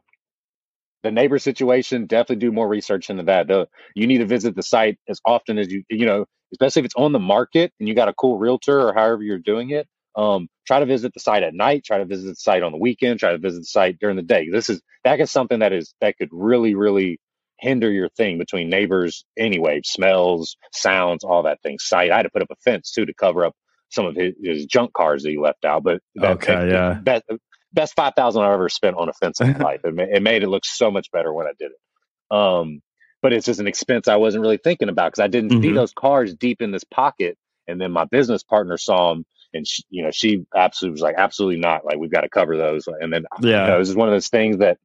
the 1.02 1.10
neighbor 1.10 1.38
situation, 1.38 2.06
definitely 2.06 2.36
do 2.36 2.52
more 2.52 2.68
research 2.68 3.10
into 3.10 3.24
that. 3.24 3.48
The, 3.48 3.68
you 3.94 4.06
need 4.06 4.18
to 4.18 4.26
visit 4.26 4.54
the 4.54 4.62
site 4.62 4.98
as 5.08 5.20
often 5.24 5.58
as 5.58 5.70
you, 5.70 5.84
you 5.90 6.06
know, 6.06 6.26
especially 6.52 6.80
if 6.80 6.86
it's 6.86 6.94
on 6.96 7.12
the 7.12 7.18
market 7.18 7.72
and 7.78 7.88
you 7.88 7.94
got 7.94 8.08
a 8.08 8.14
cool 8.14 8.38
realtor 8.38 8.88
or 8.88 8.94
however 8.94 9.22
you're 9.22 9.38
doing 9.38 9.70
it. 9.70 9.86
Um, 10.14 10.48
try 10.66 10.80
to 10.80 10.86
visit 10.86 11.14
the 11.14 11.20
site 11.20 11.42
at 11.42 11.54
night, 11.54 11.84
try 11.84 11.98
to 11.98 12.04
visit 12.04 12.28
the 12.28 12.36
site 12.36 12.62
on 12.62 12.72
the 12.72 12.78
weekend, 12.78 13.20
try 13.20 13.32
to 13.32 13.38
visit 13.38 13.60
the 13.60 13.66
site 13.66 13.98
during 13.98 14.16
the 14.16 14.22
day. 14.22 14.48
This 14.50 14.68
is, 14.68 14.82
that 15.04 15.20
is 15.20 15.30
something 15.30 15.60
that 15.60 15.72
is, 15.72 15.94
that 16.00 16.18
could 16.18 16.28
really, 16.32 16.74
really 16.74 17.18
hinder 17.58 17.90
your 17.90 18.08
thing 18.10 18.38
between 18.38 18.68
neighbors 18.68 19.24
anyway, 19.38 19.80
smells, 19.84 20.56
sounds, 20.72 21.24
all 21.24 21.44
that 21.44 21.62
thing. 21.62 21.78
Site. 21.78 22.10
I 22.10 22.16
had 22.16 22.24
to 22.24 22.30
put 22.30 22.42
up 22.42 22.50
a 22.50 22.56
fence 22.56 22.90
too 22.90 23.06
to 23.06 23.14
cover 23.14 23.46
up 23.46 23.54
some 23.88 24.04
of 24.04 24.16
his, 24.16 24.34
his 24.42 24.66
junk 24.66 24.92
cars 24.92 25.22
that 25.22 25.30
he 25.30 25.38
left 25.38 25.64
out. 25.64 25.82
But 25.82 26.00
that, 26.16 26.32
okay, 26.32 26.54
that, 26.54 26.68
yeah. 26.68 26.98
That, 27.04 27.24
best 27.72 27.94
five 27.94 28.12
thousand 28.14 28.42
I've 28.42 28.52
ever 28.52 28.68
spent 28.68 28.96
on 28.96 29.08
a 29.08 29.12
fence 29.12 29.40
in 29.40 29.52
my 29.52 29.58
life. 29.58 29.80
It, 29.84 29.94
ma- 29.94 30.02
it 30.02 30.22
made 30.22 30.42
it 30.42 30.48
look 30.48 30.64
so 30.64 30.90
much 30.90 31.10
better 31.10 31.32
when 31.32 31.46
I 31.46 31.52
did 31.58 31.70
it. 31.72 32.36
Um, 32.36 32.80
but 33.20 33.32
it's 33.32 33.46
just 33.46 33.60
an 33.60 33.68
expense 33.68 34.08
I 34.08 34.16
wasn't 34.16 34.42
really 34.42 34.58
thinking 34.58 34.88
about 34.88 35.12
because 35.12 35.22
I 35.22 35.28
didn't 35.28 35.50
mm-hmm. 35.50 35.62
see 35.62 35.72
those 35.72 35.92
cars 35.92 36.34
deep 36.34 36.60
in 36.60 36.72
this 36.72 36.84
pocket. 36.84 37.36
And 37.68 37.80
then 37.80 37.92
my 37.92 38.04
business 38.04 38.42
partner 38.42 38.76
saw 38.76 39.14
them, 39.14 39.24
and 39.54 39.66
she, 39.66 39.82
you 39.90 40.02
know, 40.02 40.10
she 40.10 40.44
absolutely 40.54 40.92
was 40.92 41.02
like, 41.02 41.16
"Absolutely 41.18 41.60
not! 41.60 41.84
Like 41.84 41.98
we've 41.98 42.10
got 42.10 42.22
to 42.22 42.28
cover 42.28 42.56
those." 42.56 42.86
And 42.86 43.12
then, 43.12 43.24
yeah, 43.40 43.64
you 43.64 43.70
know, 43.70 43.78
this 43.78 43.88
is 43.88 43.96
one 43.96 44.08
of 44.08 44.14
those 44.14 44.28
things 44.28 44.58
that 44.58 44.78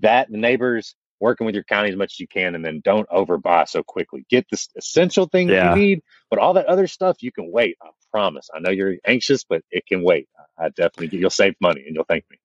that 0.00 0.30
the 0.30 0.38
neighbors 0.38 0.94
working 1.20 1.46
with 1.46 1.54
your 1.54 1.64
county 1.64 1.90
as 1.90 1.96
much 1.96 2.14
as 2.14 2.20
you 2.20 2.28
can, 2.28 2.54
and 2.54 2.64
then 2.64 2.80
don't 2.84 3.08
overbuy 3.08 3.68
so 3.68 3.82
quickly. 3.82 4.26
Get 4.28 4.46
the 4.50 4.64
essential 4.76 5.26
things 5.26 5.50
yeah. 5.50 5.74
you 5.74 5.80
need, 5.80 6.02
but 6.30 6.38
all 6.38 6.54
that 6.54 6.66
other 6.66 6.86
stuff 6.86 7.22
you 7.22 7.32
can 7.32 7.50
wait. 7.50 7.76
I 7.82 7.88
promise. 8.10 8.48
I 8.54 8.60
know 8.60 8.70
you're 8.70 8.96
anxious, 9.06 9.44
but 9.44 9.62
it 9.70 9.86
can 9.86 10.02
wait. 10.02 10.28
I 10.58 10.68
definitely 10.68 11.18
you'll 11.18 11.30
save 11.30 11.54
money 11.60 11.82
and 11.86 11.94
you'll 11.94 12.04
thank 12.04 12.24
me. 12.30 12.38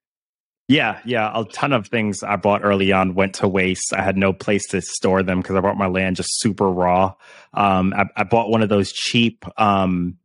Yeah, 0.69 0.99
yeah. 1.03 1.32
A 1.34 1.45
ton 1.45 1.73
of 1.73 1.88
things 1.88 2.21
I 2.21 2.36
bought 2.36 2.63
early 2.63 2.91
on 2.91 3.15
went 3.15 3.36
to 3.36 3.47
waste. 3.47 3.91
I 3.91 4.03
had 4.03 4.17
no 4.17 4.34
place 4.34 4.67
to 4.67 4.82
store 4.82 5.23
them 5.23 5.41
because 5.41 5.55
I 5.55 5.62
bought 5.62 5.77
my 5.77 5.88
land 5.88 6.15
just 6.15 6.39
super 6.39 6.69
raw. 6.69 7.15
Um, 7.55 7.91
I, 7.97 8.05
I, 8.15 8.23
bought 8.23 8.51
one 8.51 8.62
of 8.62 8.69
those 8.69 8.91
cheap, 8.91 9.43
um, 9.60 10.17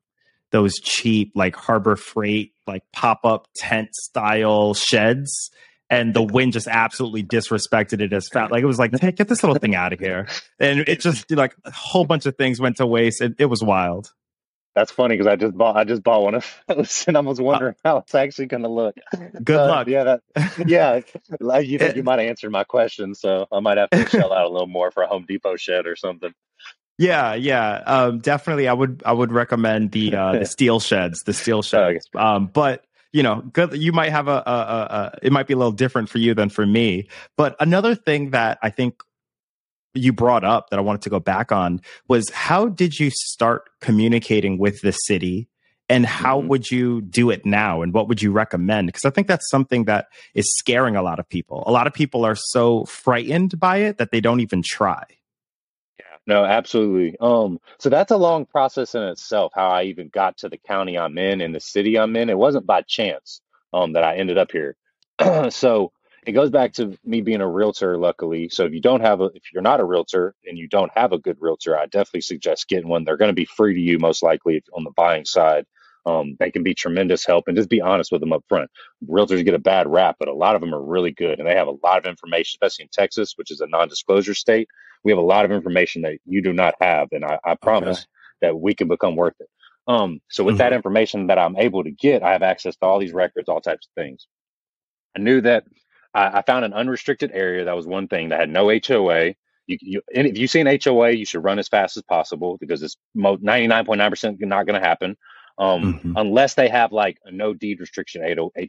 those 0.54 0.78
cheap 0.78 1.32
like 1.34 1.56
Harbor 1.56 1.96
Freight, 1.96 2.52
like 2.64 2.84
pop 2.92 3.24
up 3.24 3.48
tent 3.56 3.92
style 3.92 4.72
sheds. 4.72 5.50
And 5.90 6.14
the 6.14 6.22
wind 6.22 6.52
just 6.52 6.68
absolutely 6.68 7.24
disrespected 7.24 8.00
it 8.00 8.12
as 8.12 8.28
fat. 8.28 8.50
Like 8.52 8.62
it 8.62 8.66
was 8.66 8.78
like, 8.78 8.98
hey, 8.98 9.10
get 9.10 9.28
this 9.28 9.42
little 9.42 9.58
thing 9.58 9.74
out 9.74 9.92
of 9.92 9.98
here. 9.98 10.28
And 10.58 10.80
it 10.80 11.00
just 11.00 11.30
like 11.30 11.54
a 11.64 11.72
whole 11.72 12.04
bunch 12.04 12.24
of 12.24 12.36
things 12.36 12.60
went 12.60 12.76
to 12.76 12.86
waste. 12.86 13.20
It, 13.20 13.34
it 13.38 13.46
was 13.46 13.62
wild. 13.62 14.12
That's 14.76 14.90
funny 14.90 15.14
because 15.14 15.26
I 15.26 15.36
just 15.36 15.56
bought 15.56 15.76
I 15.76 15.84
just 15.84 16.02
bought 16.02 16.22
one 16.22 16.34
of 16.34 16.62
those, 16.68 17.04
and 17.06 17.16
I 17.16 17.20
was 17.20 17.38
uh, 17.38 17.44
wondering 17.44 17.74
how 17.84 17.98
it's 17.98 18.14
actually 18.14 18.46
going 18.46 18.62
to 18.62 18.68
look. 18.68 18.96
Good 19.44 19.56
uh, 19.56 19.66
luck. 19.66 19.86
Yeah, 19.86 20.04
that, 20.04 20.20
yeah. 20.66 21.58
you 21.58 21.78
think 21.78 21.96
you 21.96 22.02
might 22.02 22.18
have 22.18 22.28
answered 22.28 22.50
my 22.50 22.64
question, 22.64 23.14
so 23.14 23.46
I 23.52 23.60
might 23.60 23.78
have 23.78 23.90
to 23.90 24.06
shell 24.08 24.32
out 24.32 24.46
a 24.46 24.48
little 24.48 24.66
more 24.66 24.90
for 24.90 25.04
a 25.04 25.06
Home 25.06 25.26
Depot 25.28 25.56
shed 25.56 25.86
or 25.86 25.94
something. 25.94 26.32
Yeah, 26.98 27.34
yeah, 27.34 27.82
um, 27.86 28.18
definitely. 28.18 28.68
I 28.68 28.72
would 28.72 29.02
I 29.04 29.12
would 29.12 29.32
recommend 29.32 29.92
the 29.92 30.14
uh, 30.14 30.32
the 30.38 30.46
steel 30.46 30.80
sheds, 30.80 31.22
the 31.22 31.32
steel 31.32 31.62
sheds. 31.62 32.08
Um, 32.14 32.46
but 32.46 32.84
you 33.12 33.22
know, 33.22 33.42
good. 33.52 33.74
You 33.74 33.92
might 33.92 34.10
have 34.10 34.28
a, 34.28 34.42
a, 34.46 34.52
a, 34.52 35.18
it 35.22 35.32
might 35.32 35.46
be 35.46 35.54
a 35.54 35.56
little 35.56 35.72
different 35.72 36.08
for 36.08 36.18
you 36.18 36.34
than 36.34 36.50
for 36.50 36.66
me. 36.66 37.08
But 37.36 37.56
another 37.60 37.94
thing 37.94 38.30
that 38.30 38.58
I 38.62 38.70
think 38.70 39.02
you 39.94 40.12
brought 40.12 40.44
up 40.44 40.70
that 40.70 40.78
I 40.78 40.82
wanted 40.82 41.02
to 41.02 41.10
go 41.10 41.20
back 41.20 41.52
on 41.52 41.80
was 42.08 42.28
how 42.30 42.66
did 42.66 42.98
you 42.98 43.10
start 43.10 43.70
communicating 43.80 44.58
with 44.58 44.80
the 44.80 44.92
city 44.92 45.48
and 45.88 46.06
how 46.06 46.38
mm-hmm. 46.38 46.48
would 46.48 46.70
you 46.70 47.02
do 47.02 47.30
it 47.30 47.44
now 47.44 47.82
and 47.82 47.92
what 47.92 48.08
would 48.08 48.22
you 48.22 48.32
recommend 48.32 48.86
because 48.86 49.04
i 49.04 49.10
think 49.10 49.26
that's 49.26 49.48
something 49.50 49.84
that 49.84 50.06
is 50.34 50.50
scaring 50.56 50.96
a 50.96 51.02
lot 51.02 51.18
of 51.18 51.28
people 51.28 51.62
a 51.66 51.72
lot 51.72 51.86
of 51.86 51.92
people 51.92 52.24
are 52.24 52.34
so 52.34 52.84
frightened 52.86 53.58
by 53.60 53.76
it 53.78 53.98
that 53.98 54.10
they 54.10 54.20
don't 54.20 54.40
even 54.40 54.62
try 54.64 55.04
no 56.26 56.44
absolutely. 56.44 57.16
Um 57.20 57.58
so 57.78 57.90
that's 57.90 58.12
a 58.12 58.16
long 58.16 58.46
process 58.46 58.94
in 58.94 59.02
itself 59.04 59.52
how 59.54 59.68
i 59.68 59.84
even 59.84 60.08
got 60.08 60.38
to 60.38 60.48
the 60.48 60.58
county 60.58 60.98
i'm 60.98 61.18
in 61.18 61.40
and 61.42 61.54
the 61.54 61.60
city 61.60 61.98
i'm 61.98 62.16
in. 62.16 62.30
It 62.30 62.38
wasn't 62.38 62.66
by 62.66 62.82
chance 62.82 63.40
um 63.72 63.94
that 63.94 64.04
i 64.04 64.16
ended 64.16 64.38
up 64.38 64.52
here. 64.52 64.76
So 65.50 65.92
it 66.26 66.32
goes 66.32 66.50
back 66.50 66.72
to 66.74 66.98
me 67.04 67.20
being 67.20 67.42
a 67.42 67.48
realtor 67.48 67.98
luckily. 67.98 68.48
So 68.50 68.64
if 68.66 68.72
you 68.72 68.80
don't 68.80 69.02
have 69.02 69.20
a 69.20 69.26
if 69.34 69.52
you're 69.52 69.62
not 69.62 69.80
a 69.80 69.84
realtor 69.84 70.34
and 70.46 70.58
you 70.58 70.68
don't 70.68 70.92
have 70.96 71.12
a 71.12 71.18
good 71.18 71.38
realtor 71.40 71.78
i 71.78 71.86
definitely 71.86 72.22
suggest 72.22 72.68
getting 72.68 72.88
one. 72.88 73.04
They're 73.04 73.18
going 73.18 73.30
to 73.30 73.34
be 73.34 73.46
free 73.46 73.74
to 73.74 73.80
you 73.80 73.98
most 73.98 74.22
likely 74.22 74.62
on 74.74 74.84
the 74.84 74.92
buying 74.96 75.26
side. 75.26 75.66
Um, 76.06 76.36
they 76.38 76.50
can 76.50 76.64
be 76.64 76.74
tremendous 76.74 77.24
help 77.26 77.48
and 77.48 77.56
just 77.56 77.70
be 77.70 77.80
honest 77.80 78.12
with 78.12 78.20
them 78.20 78.32
up 78.34 78.44
front 78.48 78.70
realtors 79.08 79.44
get 79.44 79.54
a 79.54 79.58
bad 79.58 79.88
rap 79.88 80.16
but 80.18 80.28
a 80.28 80.34
lot 80.34 80.54
of 80.54 80.60
them 80.60 80.74
are 80.74 80.82
really 80.82 81.12
good 81.12 81.38
and 81.38 81.48
they 81.48 81.54
have 81.54 81.68
a 81.68 81.76
lot 81.82 81.98
of 81.98 82.06
information 82.06 82.58
especially 82.62 82.82
in 82.84 82.90
texas 82.92 83.34
which 83.36 83.50
is 83.50 83.60
a 83.62 83.66
non-disclosure 83.68 84.34
state 84.34 84.68
we 85.04 85.12
have 85.12 85.18
a 85.18 85.22
lot 85.22 85.44
of 85.44 85.52
information 85.52 86.02
that 86.02 86.18
you 86.24 86.42
do 86.42 86.52
not 86.52 86.74
have 86.80 87.08
and 87.12 87.24
i, 87.24 87.38
I 87.44 87.54
promise 87.54 87.98
okay. 87.98 88.06
that 88.42 88.58
we 88.58 88.74
can 88.74 88.88
become 88.88 89.16
worth 89.16 89.34
it 89.40 89.48
um, 89.86 90.20
so 90.30 90.44
with 90.44 90.54
mm-hmm. 90.54 90.58
that 90.58 90.72
information 90.72 91.26
that 91.28 91.38
i'm 91.38 91.56
able 91.56 91.84
to 91.84 91.90
get 91.90 92.22
i 92.22 92.32
have 92.32 92.42
access 92.42 92.76
to 92.76 92.86
all 92.86 92.98
these 92.98 93.12
records 93.12 93.48
all 93.48 93.60
types 93.60 93.86
of 93.86 94.02
things 94.02 94.26
I 95.16 95.20
knew 95.20 95.40
that 95.42 95.64
I, 96.12 96.38
I 96.38 96.42
found 96.42 96.64
an 96.64 96.72
unrestricted 96.72 97.30
area. 97.32 97.64
That 97.64 97.76
was 97.76 97.86
one 97.86 98.08
thing 98.08 98.28
that 98.28 98.40
had 98.40 98.50
no 98.50 98.68
HOA. 98.68 99.34
You, 99.66 99.78
you, 99.80 100.02
and 100.14 100.26
if 100.26 100.36
you 100.36 100.46
see 100.46 100.60
an 100.60 100.78
HOA, 100.82 101.12
you 101.12 101.24
should 101.24 101.44
run 101.44 101.58
as 101.58 101.68
fast 101.68 101.96
as 101.96 102.02
possible 102.02 102.58
because 102.60 102.82
it's 102.82 102.96
99.9% 103.16 104.40
not 104.40 104.66
going 104.66 104.80
to 104.80 104.86
happen. 104.86 105.16
Um, 105.56 105.94
mm-hmm. 105.94 106.12
unless 106.16 106.54
they 106.54 106.68
have 106.68 106.90
like 106.90 107.16
a 107.24 107.30
no 107.30 107.54
deed 107.54 107.78
restriction 107.78 108.22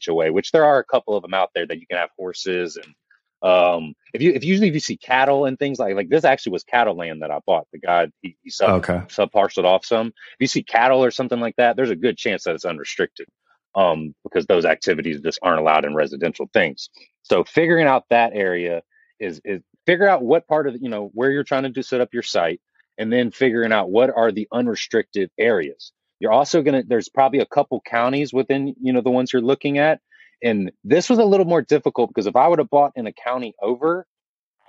HOA, 0.06 0.32
which 0.32 0.52
there 0.52 0.66
are 0.66 0.78
a 0.78 0.84
couple 0.84 1.16
of 1.16 1.24
them 1.24 1.34
out 1.34 1.50
there 1.56 1.66
that 1.66 1.80
you 1.80 1.88
can 1.88 1.98
have 1.98 2.12
horses 2.16 2.76
and 2.76 2.94
Um, 3.42 3.94
if 4.14 4.22
you 4.22 4.32
if 4.34 4.44
usually 4.44 4.70
if 4.70 4.74
you 4.74 4.80
see 4.80 4.98
cattle 4.98 5.46
and 5.46 5.60
things 5.60 5.80
like 5.80 5.96
like 5.96 6.10
this 6.10 6.24
actually 6.24 6.54
was 6.54 6.64
cattle 6.64 6.96
land 6.96 7.22
that 7.22 7.32
I 7.32 7.40
bought. 7.46 7.68
The 7.74 7.80
guy 7.80 8.08
he, 8.22 8.38
he 8.44 8.50
sub 8.50 8.78
Okay. 8.78 9.02
sub 9.10 9.32
parceled 9.32 9.66
off 9.66 9.86
some. 9.86 10.08
If 10.08 10.14
you 10.40 10.48
see 10.48 10.64
cattle 10.64 11.04
or 11.04 11.12
something 11.12 11.40
like 11.40 11.56
that, 11.58 11.76
there's 11.76 11.92
a 11.92 11.96
good 11.96 12.18
chance 12.18 12.44
that 12.46 12.56
it's 12.56 12.66
unrestricted. 12.66 13.28
Um, 13.76 14.16
because 14.24 14.46
those 14.48 14.66
activities 14.66 15.20
just 15.22 15.40
aren't 15.42 15.60
allowed 15.60 15.86
in 15.86 15.96
residential 15.96 16.50
things. 16.54 16.90
So 17.24 17.44
figuring 17.44 17.88
out 17.88 18.06
that 18.10 18.32
area 18.34 18.84
is 19.20 19.42
is 19.46 19.62
figure 19.86 20.08
out 20.08 20.24
what 20.24 20.48
part 20.48 20.68
of 20.68 20.74
the, 20.74 20.80
you 20.82 20.90
know 20.90 21.12
where 21.14 21.32
you're 21.32 21.44
trying 21.44 21.64
to 21.64 21.70
do 21.70 21.84
set 21.84 22.02
up 22.02 22.14
your 22.14 22.24
site, 22.24 22.62
and 22.98 23.12
then 23.12 23.32
figuring 23.32 23.74
out 23.74 23.90
what 23.92 24.12
are 24.16 24.32
the 24.32 24.48
unrestricted 24.52 25.30
areas. 25.38 25.92
You're 26.20 26.32
also 26.32 26.62
gonna 26.64 26.84
there's 26.88 27.10
probably 27.10 27.40
a 27.40 27.46
couple 27.46 27.82
counties 27.86 28.34
within 28.34 28.76
you 28.82 28.94
know 28.94 29.02
the 29.02 29.12
ones 29.12 29.34
you're 29.34 29.42
looking 29.42 29.78
at 29.78 30.00
and 30.46 30.72
this 30.84 31.10
was 31.10 31.20
a 31.20 31.26
little 31.26 31.46
more 31.48 31.64
difficult 31.64 32.10
because 32.12 32.28
if 32.28 32.38
I 32.38 32.48
would 32.48 32.60
have 32.60 32.70
bought 32.70 32.94
in 32.96 33.08
a 33.08 33.14
county 33.14 33.56
over, 33.62 34.08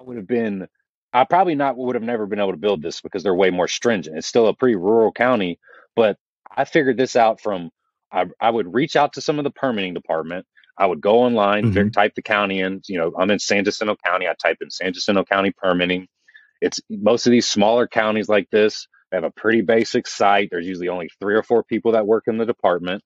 I 0.01 0.05
would 0.05 0.17
have 0.17 0.27
been, 0.27 0.69
I 1.12 1.25
probably 1.25 1.55
not 1.55 1.77
would 1.77 1.97
have 1.97 2.05
never 2.05 2.27
been 2.27 2.41
able 2.41 2.53
to 2.53 2.59
build 2.59 2.83
this 2.83 3.01
because 3.03 3.23
they're 3.23 3.35
way 3.35 3.51
more 3.51 3.69
stringent. 3.69 4.17
It's 4.19 4.27
still 4.27 4.49
a 4.49 4.55
pretty 4.55 4.77
rural 4.77 5.12
county, 5.12 5.61
but 5.95 6.19
I 6.57 6.65
figured 6.65 6.97
this 6.99 7.17
out 7.17 7.41
from, 7.41 7.71
I, 8.12 8.27
I 8.41 8.51
would 8.51 8.75
reach 8.75 8.97
out 8.97 9.15
to 9.15 9.23
some 9.23 9.39
of 9.39 9.45
the 9.45 9.51
permitting 9.51 9.95
department. 9.95 10.47
I 10.79 10.87
would 10.87 11.03
go 11.03 11.21
online, 11.21 11.67
hmm 11.67 11.89
type 11.91 12.15
the 12.17 12.23
county 12.23 12.61
in, 12.61 12.83
you 12.89 12.99
know, 12.99 13.12
I'm 13.19 13.31
in 13.31 13.39
San 13.39 13.65
Jacinto 13.65 13.97
County. 14.05 14.27
I 14.29 14.35
type 14.43 14.59
in 14.62 14.71
San 14.71 14.95
Jacinto 14.95 15.25
County 15.25 15.53
permitting. 15.57 16.09
It's 16.62 16.81
most 16.91 17.27
of 17.27 17.33
these 17.33 17.47
smaller 17.47 17.89
counties 17.89 18.29
like 18.29 18.51
this, 18.51 18.89
they 19.11 19.19
have 19.19 19.25
a 19.25 19.31
pretty 19.31 19.62
basic 19.62 20.07
site. 20.09 20.49
There's 20.51 20.67
usually 20.67 20.89
only 20.89 21.11
three 21.21 21.37
or 21.37 21.43
four 21.43 21.65
people 21.65 21.93
that 21.93 22.07
work 22.07 22.25
in 22.29 22.39
the 22.39 22.47
department 22.47 23.03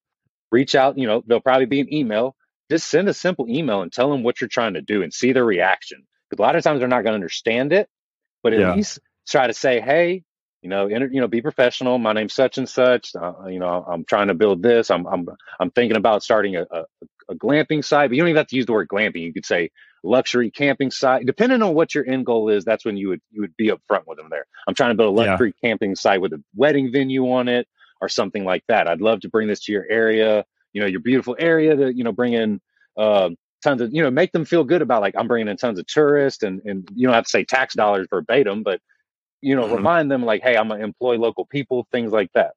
reach 0.53 0.75
out, 0.75 0.99
you 0.99 1.07
know, 1.07 1.23
they'll 1.27 1.41
probably 1.41 1.67
be 1.67 1.81
an 1.81 1.93
email. 1.95 2.37
Just 2.71 2.89
send 2.89 3.09
a 3.09 3.15
simple 3.15 3.47
email 3.49 3.83
and 3.83 3.93
tell 3.93 4.11
them 4.11 4.23
what 4.23 4.41
you're 4.41 4.49
trying 4.49 4.75
to 4.75 4.83
do 4.83 5.03
and 5.03 5.13
see 5.13 5.33
their 5.33 5.45
reaction. 5.45 6.07
Because 6.29 6.41
a 6.41 6.43
lot 6.43 6.57
of 6.57 6.63
times 6.65 6.81
they're 6.81 6.89
not 6.89 7.03
going 7.03 7.13
to 7.13 7.17
understand 7.17 7.73
it, 7.73 7.89
but 8.43 8.53
at 8.53 8.61
Yeah. 8.61 8.75
least 8.75 9.01
try 9.29 9.47
to 9.47 9.55
say, 9.55 9.81
hey, 9.81 10.25
you 10.63 10.71
know, 10.71 10.89
inter, 10.89 11.09
you 11.11 11.21
know, 11.21 11.29
be 11.29 11.43
professional. 11.43 11.99
My 11.99 12.13
name's 12.13 12.35
such 12.35 12.59
and 12.59 12.69
such. 12.69 13.13
Uh, 13.15 13.47
you 13.49 13.59
know, 13.59 13.85
I'm 13.89 14.05
trying 14.05 14.29
to 14.29 14.35
build 14.35 14.63
this. 14.63 14.91
I'm 14.91 15.07
I'm 15.07 15.29
I'm 15.59 15.71
thinking 15.71 15.97
about 15.97 16.23
starting 16.23 16.57
a, 16.57 16.67
a, 16.71 16.85
a 17.31 17.35
glamping 17.35 17.85
site, 17.85 18.11
but 18.11 18.17
you 18.17 18.23
don't 18.23 18.29
even 18.29 18.39
have 18.39 18.49
to 18.49 18.57
use 18.57 18.67
the 18.67 18.73
word 18.73 18.89
glamping. 18.89 19.23
You 19.23 19.33
could 19.33 19.47
say 19.47 19.71
luxury 20.05 20.51
camping 20.51 20.91
site. 20.91 21.27
Depending 21.27 21.63
on 21.63 21.75
what 21.75 21.95
your 21.95 22.07
end 22.09 22.27
goal 22.27 22.51
is, 22.51 22.65
that's 22.65 22.85
when 22.85 22.97
you 22.97 23.09
would 23.11 23.23
you 23.31 23.41
would 23.43 23.57
be 23.57 23.69
upfront 23.71 24.03
with 24.07 24.19
them 24.19 24.29
there. 24.31 24.47
I'm 24.69 24.75
trying 24.75 24.91
to 24.91 24.97
build 24.97 25.15
a 25.15 25.17
Yeah. 25.17 25.27
luxury 25.31 25.55
camping 25.65 25.97
site 25.97 26.21
with 26.21 26.33
a 26.35 26.43
wedding 26.55 26.93
venue 26.93 27.31
on 27.33 27.49
it 27.49 27.67
or 28.01 28.09
something 28.09 28.45
like 28.45 28.65
that. 28.69 28.89
I'd 28.89 29.01
love 29.01 29.21
to 29.21 29.29
bring 29.31 29.49
this 29.49 29.61
to 29.65 29.73
your 29.73 29.87
area, 29.89 30.45
you 30.73 30.81
know, 30.83 30.89
your 30.89 31.01
beautiful 31.01 31.37
area 31.39 31.77
to, 31.77 31.95
you 31.95 32.05
know, 32.05 32.13
bring 32.13 32.35
in 32.35 32.61
uh, 32.99 33.31
tons 33.65 33.83
of, 33.83 33.95
you 33.95 34.03
know, 34.03 34.11
make 34.11 34.33
them 34.33 34.45
feel 34.47 34.65
good 34.65 34.83
about 34.83 35.03
like 35.03 35.15
I'm 35.19 35.29
bringing 35.29 35.49
in 35.49 35.57
tons 35.59 35.79
of 35.79 35.87
tourists 35.87 36.43
and 36.45 36.63
and 36.67 36.89
you 36.95 37.07
don't 37.09 37.15
have 37.15 37.25
to 37.25 37.31
say 37.31 37.45
tax 37.45 37.75
dollars 37.75 38.09
verbatim, 38.11 38.63
but 38.63 38.81
you 39.43 39.57
know, 39.57 39.67
hmm 39.69 39.87
remind 39.87 40.11
them 40.11 40.25
like, 40.25 40.43
hey, 40.43 40.57
I'm 40.57 40.69
gonna 40.69 40.85
employ 40.85 41.17
local 41.19 41.47
people, 41.47 41.87
things 41.93 42.13
like 42.13 42.31
that. 42.35 42.53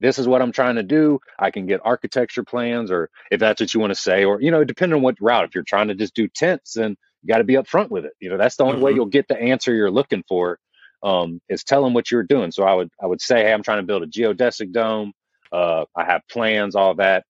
This 0.00 0.18
is 0.18 0.28
what 0.28 0.42
I'm 0.42 0.52
trying 0.52 0.76
to 0.76 0.82
do. 0.82 1.20
I 1.38 1.50
can 1.50 1.66
get 1.66 1.80
architecture 1.84 2.44
plans, 2.44 2.90
or 2.90 3.10
if 3.30 3.40
that's 3.40 3.60
what 3.60 3.72
you 3.74 3.80
want 3.80 3.92
to 3.92 4.00
say, 4.00 4.24
or 4.24 4.40
you 4.42 4.50
know, 4.50 4.64
depending 4.64 4.96
on 4.96 5.02
what 5.02 5.16
route. 5.20 5.46
If 5.46 5.54
you're 5.54 5.64
trying 5.64 5.88
to 5.88 5.94
just 5.94 6.14
do 6.14 6.28
tents, 6.28 6.74
then 6.74 6.96
you 7.22 7.28
got 7.32 7.38
to 7.38 7.44
be 7.44 7.54
upfront 7.54 7.90
with 7.90 8.04
it. 8.04 8.12
You 8.20 8.30
know, 8.30 8.38
that's 8.38 8.56
the 8.56 8.64
only 8.64 8.78
way 8.78 8.92
hmm 8.92 8.94
you'll 8.94 9.06
get 9.06 9.28
the 9.28 9.40
answer 9.40 9.74
you're 9.74 9.90
looking 9.90 10.24
for. 10.28 10.58
Um, 11.02 11.40
is 11.48 11.64
tell 11.64 11.84
them 11.84 11.94
what 11.94 12.10
you're 12.10 12.24
doing. 12.24 12.52
So 12.52 12.64
I 12.64 12.74
would 12.74 12.90
I 13.02 13.06
would 13.06 13.22
say, 13.22 13.42
hey, 13.44 13.52
I'm 13.52 13.62
trying 13.62 13.78
to 13.80 13.86
build 13.86 14.02
a 14.04 14.06
geodesic 14.08 14.72
dome. 14.72 15.12
Uh, 15.52 15.86
I 15.96 16.04
have 16.04 16.22
plans, 16.30 16.76
all 16.76 16.94
that. 16.96 17.24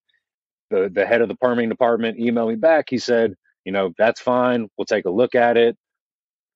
The 0.71 0.89
the 0.93 1.05
head 1.05 1.21
of 1.21 1.29
the 1.29 1.35
permitting 1.35 1.69
department 1.69 2.19
emailed 2.19 2.49
me 2.49 2.55
back. 2.55 2.87
He 2.89 2.99
said, 2.99 3.35
you 3.65 3.71
know, 3.73 3.93
that's 3.97 4.21
fine. 4.21 4.69
We'll 4.77 4.85
take 4.85 5.05
a 5.05 5.11
look 5.11 5.35
at 5.35 5.57
it 5.57 5.73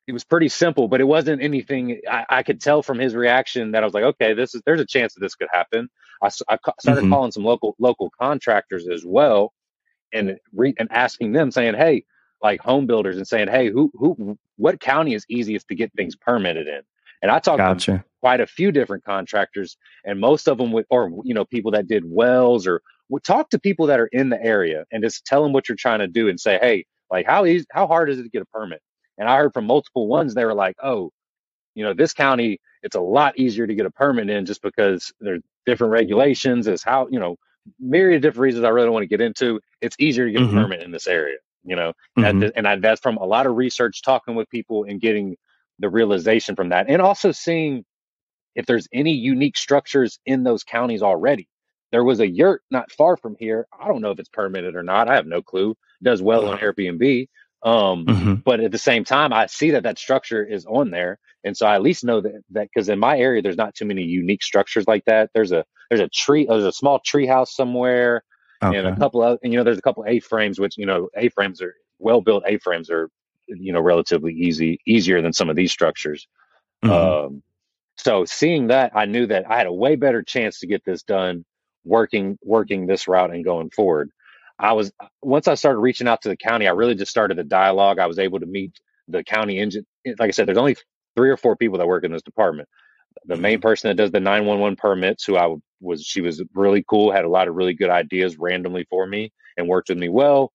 it 0.08 0.12
was 0.12 0.23
pretty 0.23 0.49
simple, 0.49 0.88
but 0.88 0.99
it 0.99 1.06
wasn't 1.06 1.41
anything. 1.41 2.01
I, 2.10 2.25
I 2.30 2.43
could 2.43 2.62
tell 2.62 2.84
from 2.84 2.99
his 2.99 3.15
reaction 3.15 3.71
that 3.71 3.84
I 3.84 3.86
was 3.86 3.93
like, 3.93 4.04
okay, 4.04 4.34
this 4.34 4.54
is 4.54 4.62
there's 4.65 4.82
a 4.82 4.86
chance 4.86 5.13
that 5.13 5.21
this 5.21 5.36
could 5.36 5.47
happen. 5.51 5.89
I, 6.21 6.30
ca- 6.58 6.73
started 6.80 7.06
hmm 7.06 7.10
calling 7.10 7.32
some 7.32 7.43
local 7.43 7.75
local 7.80 8.12
contractors 8.19 8.88
as 8.88 9.06
well, 9.06 9.54
and 10.13 10.38
re, 10.54 10.75
and 10.80 10.91
asking 10.91 11.34
them, 11.34 11.51
saying, 11.51 11.75
hey, 11.75 12.06
like 12.43 12.62
home 12.62 12.88
builders, 12.88 13.17
and 13.17 13.28
saying, 13.28 13.49
hey, 13.49 13.69
who 13.69 13.91
who 13.95 14.38
what 14.58 14.80
county 14.80 15.15
is 15.15 15.25
easiest 15.30 15.67
to 15.69 15.75
get 15.75 15.93
things 15.93 16.15
permitted 16.15 16.67
in? 16.67 16.82
And 17.21 17.32
I 17.32 17.39
talked 17.39 17.67
to 17.67 17.84
Gotcha. 17.86 18.06
Quite 18.25 18.41
a 18.41 18.47
few 18.47 18.71
different 18.71 19.03
contractors, 19.03 19.77
and 20.03 20.19
most 20.19 20.47
of 20.47 20.57
them 20.57 20.71
would, 20.71 20.85
or 20.89 21.11
you 21.23 21.35
know, 21.35 21.45
people 21.45 21.69
that 21.69 21.85
did 21.85 22.03
wells, 22.07 22.65
or 22.65 22.81
would 23.09 23.23
talk 23.23 23.51
to 23.51 23.59
people 23.59 23.85
that 23.85 23.99
are 23.99 24.07
in 24.07 24.29
the 24.29 24.43
area 24.43 24.83
and 24.91 25.03
just 25.03 25.25
tell 25.25 25.43
them 25.43 25.53
what 25.53 25.69
you're 25.69 25.75
trying 25.75 25.99
to 25.99 26.07
do, 26.07 26.27
and 26.27 26.39
say, 26.39 26.57
hey, 26.59 26.85
like 27.11 27.27
how 27.27 27.45
easy, 27.45 27.67
how 27.71 27.85
hard 27.85 28.09
is 28.09 28.17
it 28.17 28.23
to 28.23 28.29
get 28.29 28.41
a 28.41 28.45
permit? 28.45 28.81
And 29.19 29.29
I 29.29 29.38
heard 29.38 29.53
from 29.53 29.67
multiple 29.67 30.07
ones, 30.07 30.33
they 30.33 30.43
were 30.43 30.55
like, 30.55 30.75
oh, 30.81 31.11
you 31.75 31.83
know, 31.83 31.93
this 31.93 32.13
county, 32.13 32.57
it's 32.81 32.95
a 32.95 32.99
lot 32.99 33.38
easier 33.38 33.67
to 33.67 33.75
get 33.75 33.85
a 33.85 33.91
permit 33.91 34.27
in 34.27 34.43
just 34.47 34.63
because 34.63 35.13
there's 35.19 35.43
different 35.67 35.93
regulations, 35.93 36.67
is 36.67 36.81
how, 36.81 37.07
you 37.11 37.19
know, 37.19 37.35
myriad 37.79 38.15
of 38.15 38.21
different 38.23 38.41
reasons 38.41 38.65
I 38.65 38.69
really 38.69 38.88
don't 38.88 38.93
want 38.93 39.03
to 39.03 39.07
get 39.17 39.21
into. 39.21 39.59
It's 39.81 39.97
easier 39.99 40.25
to 40.25 40.31
get 40.31 40.41
a 40.41 40.47
hmm 40.47 40.61
permit 40.61 40.81
in 40.81 40.89
this 40.89 41.05
area, 41.05 41.38
you 41.63 41.75
know, 41.75 41.93
hmm 42.17 42.39
that, 42.39 42.53
and 42.55 42.67
I, 42.67 42.75
that's 42.77 43.01
from 43.01 43.17
a 43.17 43.25
lot 43.25 43.45
of 43.45 43.55
research, 43.55 44.01
talking 44.01 44.33
with 44.33 44.49
people 44.49 44.85
and 44.85 44.99
getting 44.99 45.38
the 45.77 45.89
realization 45.89 46.55
from 46.55 46.69
that. 46.69 46.89
And 46.89 47.03
also 47.03 47.31
seeing 47.31 47.85
if 48.56 48.65
there's 48.65 48.88
any 48.94 49.12
unique 49.12 49.58
structures 49.58 50.20
in 50.26 50.44
those 50.44 50.63
counties 50.63 51.04
already. 51.04 51.48
There 51.91 52.04
was 52.04 52.20
a 52.20 52.28
yurt 52.28 52.62
not 52.72 52.91
far 52.91 53.15
from 53.15 53.36
here. 53.39 53.68
I 53.78 53.88
don't 53.88 54.02
know 54.02 54.12
if 54.12 54.20
it's 54.20 54.30
permitted 54.30 54.76
or 54.76 54.84
not. 54.84 55.08
I 55.08 55.15
have 55.15 55.28
no 55.28 55.41
clue. 55.41 55.72
It 55.72 56.04
does 56.04 56.22
well 56.22 56.48
on 56.50 56.58
Airbnb. 56.58 57.28
Um, 57.63 58.06
hmm 58.06 58.34
but 58.44 58.60
at 58.60 58.72
the 58.72 58.78
same 58.78 59.04
time, 59.04 59.34
I 59.34 59.48
see 59.48 59.72
that 59.72 59.84
that 59.84 59.98
structure 59.98 60.44
is 60.46 60.68
on 60.68 60.91
there, 60.91 61.18
and 61.44 61.58
so 61.58 61.65
I 61.65 61.76
at 61.76 61.82
least 61.82 62.04
know 62.04 62.22
that 62.22 62.44
that 62.52 62.68
because 62.72 62.89
in 62.89 63.00
my 63.00 63.18
area 63.18 63.41
there's 63.41 63.58
not 63.58 63.74
too 63.74 63.86
many 63.86 64.04
unique 64.04 64.44
structures 64.44 64.88
like 64.88 65.04
that. 65.06 65.32
There's 65.34 65.52
a 65.52 65.65
there's 65.89 66.02
a 66.02 66.10
tree 66.10 66.46
there's 66.48 66.63
a 66.63 66.72
small 66.72 67.00
tree 67.00 67.26
house 67.26 67.56
somewhere, 67.56 68.24
and 68.62 68.86
a 68.86 68.96
couple 68.96 69.24
of 69.24 69.39
and 69.41 69.52
you 69.52 69.58
know 69.58 69.63
there's 69.63 69.80
a 69.80 69.82
couple 69.82 70.06
A 70.08 70.20
frames 70.20 70.60
which 70.60 70.78
you 70.78 70.86
know 70.86 71.10
A 71.18 71.30
frames 71.30 71.60
are 71.62 71.74
well 71.98 72.22
built 72.22 72.44
A 72.46 72.60
frames 72.60 72.91
are 72.91 73.10
you 73.48 73.74
know 73.74 73.82
relatively 73.82 74.34
easy 74.34 74.80
easier 74.86 75.22
than 75.24 75.34
some 75.34 75.50
of 75.50 75.56
these 75.56 75.72
structures. 75.72 76.28
hmm 76.84 76.91
Um, 76.91 77.44
so 77.97 78.25
seeing 78.25 78.67
that, 78.67 78.91
I 78.95 79.05
knew 79.05 79.27
that 79.27 79.49
I 79.49 79.58
had 79.58 79.67
a 79.67 79.73
way 79.73 79.95
better 79.95 80.23
chance 80.23 80.60
to 80.60 80.67
get 80.67 80.84
this 80.86 81.03
done 81.03 81.45
working 81.86 82.38
working 82.43 82.88
this 82.88 83.08
route 83.08 83.31
and 83.34 83.43
going 83.45 83.69
forward. 83.71 84.12
I 84.60 84.73
was 84.73 84.91
once 85.21 85.47
I 85.47 85.55
started 85.55 85.79
reaching 85.79 86.08
out 86.08 86.21
to 86.23 86.29
the 86.29 86.38
county, 86.38 86.67
I 86.67 86.71
really 86.71 86.95
just 86.95 87.12
started 87.12 87.39
a 87.39 87.43
dialogue. 87.43 87.99
I 87.99 88.08
was 88.08 88.19
able 88.19 88.39
to 88.39 88.45
meet 88.45 88.73
the 89.08 89.23
county 89.23 89.60
engine. 89.60 89.86
Like 90.05 90.29
I 90.29 90.31
said, 90.31 90.47
there's 90.47 90.58
only 90.58 90.77
three 91.15 91.29
or 91.29 91.38
four 91.38 91.55
people 91.55 91.79
that 91.79 91.88
work 91.88 92.03
in 92.05 92.12
this 92.12 92.23
department. 92.23 92.69
The 93.27 93.38
main 93.38 93.60
hmm 93.60 93.62
person 93.62 93.89
that 93.89 93.95
does 93.97 94.12
the 94.12 94.19
911 94.19 94.77
permits, 94.77 95.25
who 95.25 95.38
I 95.38 95.55
was, 95.81 96.03
she 96.03 96.21
was 96.21 96.43
really 96.55 96.84
cool, 96.89 97.12
had 97.12 97.25
a 97.25 97.29
lot 97.29 97.47
of 97.47 97.55
really 97.55 97.73
good 97.73 97.89
ideas 97.89 98.38
randomly 98.38 98.86
for 98.89 99.08
me 99.08 99.31
and 99.58 99.67
worked 99.67 99.89
with 99.89 99.97
me 99.99 100.10
well 100.10 100.51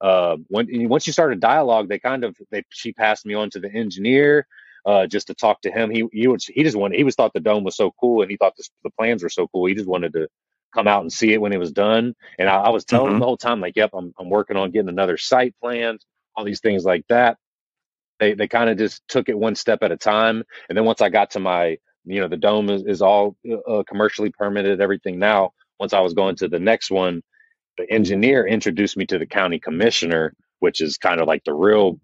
uh, 0.00 0.36
when 0.48 0.68
once 0.88 1.06
you 1.06 1.12
start 1.12 1.32
a 1.32 1.36
dialogue, 1.36 1.88
they 1.88 1.98
kind 1.98 2.24
of 2.24 2.36
they 2.50 2.64
she 2.70 2.92
passed 2.92 3.26
me 3.26 3.34
on 3.34 3.50
to 3.50 3.60
the 3.60 3.72
engineer 3.72 4.46
uh, 4.86 5.06
just 5.06 5.28
to 5.28 5.34
talk 5.34 5.60
to 5.62 5.70
him. 5.70 5.90
He 5.90 6.04
he 6.12 6.28
was 6.28 6.46
he 6.46 6.62
just 6.62 6.76
wanted 6.76 6.96
he 6.98 7.04
was 7.04 7.14
thought 7.14 7.32
the 7.34 7.40
dome 7.40 7.64
was 7.64 7.76
so 7.76 7.92
cool 8.00 8.22
and 8.22 8.30
he 8.30 8.36
thought 8.36 8.54
the 8.56 8.64
the 8.84 8.90
plans 8.90 9.22
were 9.22 9.28
so 9.28 9.48
cool. 9.48 9.66
He 9.66 9.74
just 9.74 9.88
wanted 9.88 10.12
to 10.14 10.28
come 10.74 10.88
out 10.88 11.02
and 11.02 11.12
see 11.12 11.32
it 11.32 11.40
when 11.40 11.52
it 11.52 11.58
was 11.58 11.72
done. 11.72 12.14
And 12.38 12.48
I, 12.48 12.56
I 12.56 12.68
was 12.70 12.84
telling 12.84 13.12
him 13.12 13.18
hmm 13.18 13.20
the 13.20 13.26
whole 13.26 13.36
time 13.36 13.60
like, 13.60 13.76
"Yep, 13.76 13.90
I'm 13.94 14.12
I'm 14.18 14.30
working 14.30 14.56
on 14.56 14.70
getting 14.70 14.88
another 14.88 15.16
site 15.16 15.54
planned, 15.62 16.00
all 16.36 16.44
these 16.44 16.60
things 16.60 16.84
like 16.84 17.04
that." 17.08 17.38
They 18.20 18.34
they 18.34 18.48
kind 18.48 18.70
of 18.70 18.78
just 18.78 19.02
took 19.08 19.28
it 19.28 19.38
one 19.38 19.56
step 19.56 19.80
at 19.82 19.92
a 19.92 19.96
time. 19.98 20.44
And 20.68 20.78
then 20.78 20.84
once 20.86 21.02
I 21.02 21.10
got 21.10 21.32
to 21.32 21.40
my 21.40 21.78
you 22.06 22.20
know 22.20 22.28
the 22.28 22.36
dome 22.38 22.70
is, 22.70 22.84
is 22.84 23.02
all 23.02 23.36
uh, 23.68 23.84
commercially 23.88 24.30
permitted, 24.30 24.80
everything 24.80 25.18
now. 25.18 25.52
Once 25.80 25.92
I 25.94 26.00
was 26.00 26.14
going 26.14 26.36
to 26.36 26.48
the 26.48 26.60
next 26.60 26.90
one 26.90 27.20
the 27.78 27.90
engineer 27.92 28.46
introduced 28.46 28.98
me 28.98 29.06
to 29.08 29.18
the 29.18 29.26
county 29.26 29.60
commissioner, 29.60 30.34
which 30.60 30.82
is 30.82 30.98
kind 30.98 31.20
of 31.20 31.28
like 31.28 31.44
the 31.44 31.54
real 31.54 32.00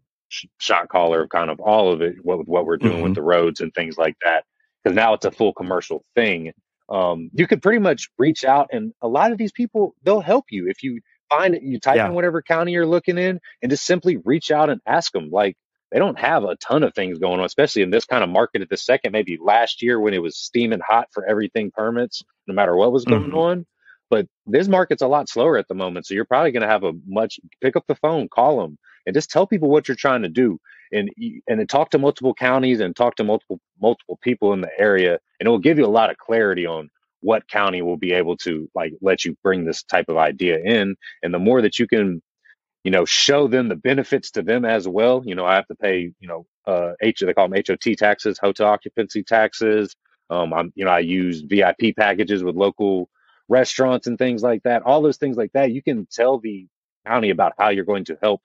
shot 0.61 0.89
caller 0.89 1.25
of 1.25 1.31
kind 1.31 1.51
of 1.51 1.61
all 1.61 1.93
of 1.93 2.03
it, 2.03 2.17
what, 2.23 2.47
what 2.49 2.67
we're 2.67 2.79
doing 2.79 3.03
with 3.03 3.13
hmm 3.13 3.15
the 3.15 3.23
roads 3.23 3.61
and 3.61 3.75
things 3.75 3.99
like 3.99 4.17
that. 4.25 4.45
Because 4.85 4.97
now 4.97 5.15
it's 5.15 5.27
a 5.27 5.31
full 5.33 5.55
commercial 5.55 6.05
thing. 6.15 6.53
Um, 6.91 7.31
you 7.35 7.47
could 7.47 7.63
pretty 7.63 7.81
much 7.81 8.09
reach 8.19 8.45
out, 8.45 8.69
and 8.73 8.93
a 9.03 9.09
lot 9.09 9.33
of 9.33 9.39
these 9.39 9.53
people 9.53 9.95
they'll 10.05 10.21
help 10.21 10.47
you 10.51 10.69
if 10.69 10.83
you 10.83 11.01
find 11.31 11.55
it. 11.55 11.63
You 11.63 11.81
type 11.81 12.05
in 12.05 12.13
whatever 12.15 12.43
county 12.43 12.73
you're 12.73 12.87
looking 12.87 13.19
in, 13.19 13.41
and 13.63 13.71
just 13.71 13.87
simply 13.87 14.19
reach 14.19 14.51
out 14.53 14.71
and 14.71 14.81
ask 14.87 15.13
them. 15.13 15.31
Like 15.31 15.57
they 15.93 15.99
don't 15.99 16.19
have 16.19 16.45
a 16.45 16.57
ton 16.57 16.85
of 16.85 16.95
things 16.95 17.19
going 17.19 17.41
on, 17.41 17.47
especially 17.47 17.83
in 17.83 17.91
this 17.91 18.07
kind 18.07 18.25
of 18.25 18.31
market 18.31 18.63
at 18.63 18.71
the 18.71 18.77
second. 18.77 19.13
Maybe 19.13 19.39
last 19.43 19.83
year 19.83 20.01
when 20.01 20.15
it 20.15 20.23
was 20.23 20.37
steaming 20.39 20.81
hot 20.87 21.09
for 21.13 21.27
everything 21.27 21.71
permits, 21.73 22.23
no 22.47 22.55
matter 22.55 22.77
what 22.77 22.93
was 22.93 23.07
going 23.07 23.33
hmm 23.33 23.35
on 23.35 23.67
but 24.11 24.27
this 24.47 24.69
market's 24.69 25.03
a 25.03 25.09
lot 25.09 25.29
slower 25.29 25.59
at 25.59 25.69
the 25.69 25.75
moment. 25.75 26.07
So 26.07 26.15
you're 26.15 26.25
probably 26.25 26.53
going 26.53 26.63
to 26.63 26.69
have 26.69 26.85
a 26.85 26.93
much 27.07 27.41
pick 27.63 27.77
up 27.77 27.85
the 27.89 27.95
phone, 27.97 28.29
call 28.29 28.61
them, 28.63 28.79
and 29.07 29.15
just 29.15 29.31
tell 29.31 29.47
people 29.47 29.71
what 29.71 29.89
you're 29.89 29.97
trying 29.97 30.23
to 30.23 30.29
do, 30.29 30.59
and 30.93 31.11
and 31.49 31.69
talk 31.69 31.91
to 31.91 31.99
multiple 31.99 32.35
counties 32.35 32.81
and 32.81 32.97
talk 32.97 33.17
to 33.17 33.25
multiple 33.25 33.61
multiple 33.81 34.19
people 34.23 34.53
in 34.53 34.61
the 34.61 34.71
area, 34.79 35.19
and 35.41 35.47
it 35.47 35.51
will 35.51 35.59
give 35.59 35.79
you 35.79 35.87
a 35.87 35.89
lot 35.89 36.11
of 36.11 36.19
clarity 36.19 36.67
on 36.67 36.91
what 37.21 37.49
county 37.49 37.83
will 37.83 37.97
be 37.97 38.13
able 38.13 38.37
to 38.37 38.69
like 38.75 38.93
let 39.01 39.25
you 39.25 39.37
bring 39.43 39.65
this 39.65 39.83
type 39.83 40.09
of 40.09 40.19
idea 40.19 40.59
in. 40.59 40.95
And 41.23 41.33
the 41.33 41.39
more 41.39 41.63
that 41.63 41.79
you 41.79 41.87
can 41.87 42.21
you 42.85 42.91
know, 42.91 43.05
show 43.07 43.49
them 43.49 43.69
the 43.69 43.77
benefits 43.77 44.31
to 44.33 44.43
them 44.43 44.65
as 44.65 44.87
well. 44.87 45.23
You 45.25 45.35
know, 45.35 45.47
I 45.47 45.55
have 45.57 45.67
to 45.69 45.75
pay, 45.75 46.13
you 46.21 46.29
know, 46.29 46.47
uh, 46.67 46.93
H, 47.03 47.21
they 47.21 47.33
call 47.33 47.49
them 47.49 47.63
HOT 47.67 47.97
taxes, 47.97 48.39
hotel 48.39 48.69
occupancy 48.69 49.23
taxes. 49.23 49.97
Um, 50.31 50.53
I'm, 50.53 50.73
you 50.75 50.85
know, 50.85 50.91
I 50.91 51.01
use 51.01 51.41
VIP 51.43 51.97
packages 51.97 52.45
with 52.45 52.57
local 52.57 53.09
restaurants 53.49 54.07
and 54.07 54.19
things 54.19 54.43
like 54.43 54.63
that. 54.65 54.83
All 54.83 55.03
those 55.03 55.17
things 55.17 55.37
like 55.37 55.53
that, 55.55 55.73
you 55.73 55.83
can 55.83 56.07
tell 56.11 56.39
the 56.39 56.67
county 57.07 57.31
about 57.31 57.55
how 57.59 57.71
you're 57.71 57.85
going 57.85 58.05
to 58.07 58.19
help 58.23 58.43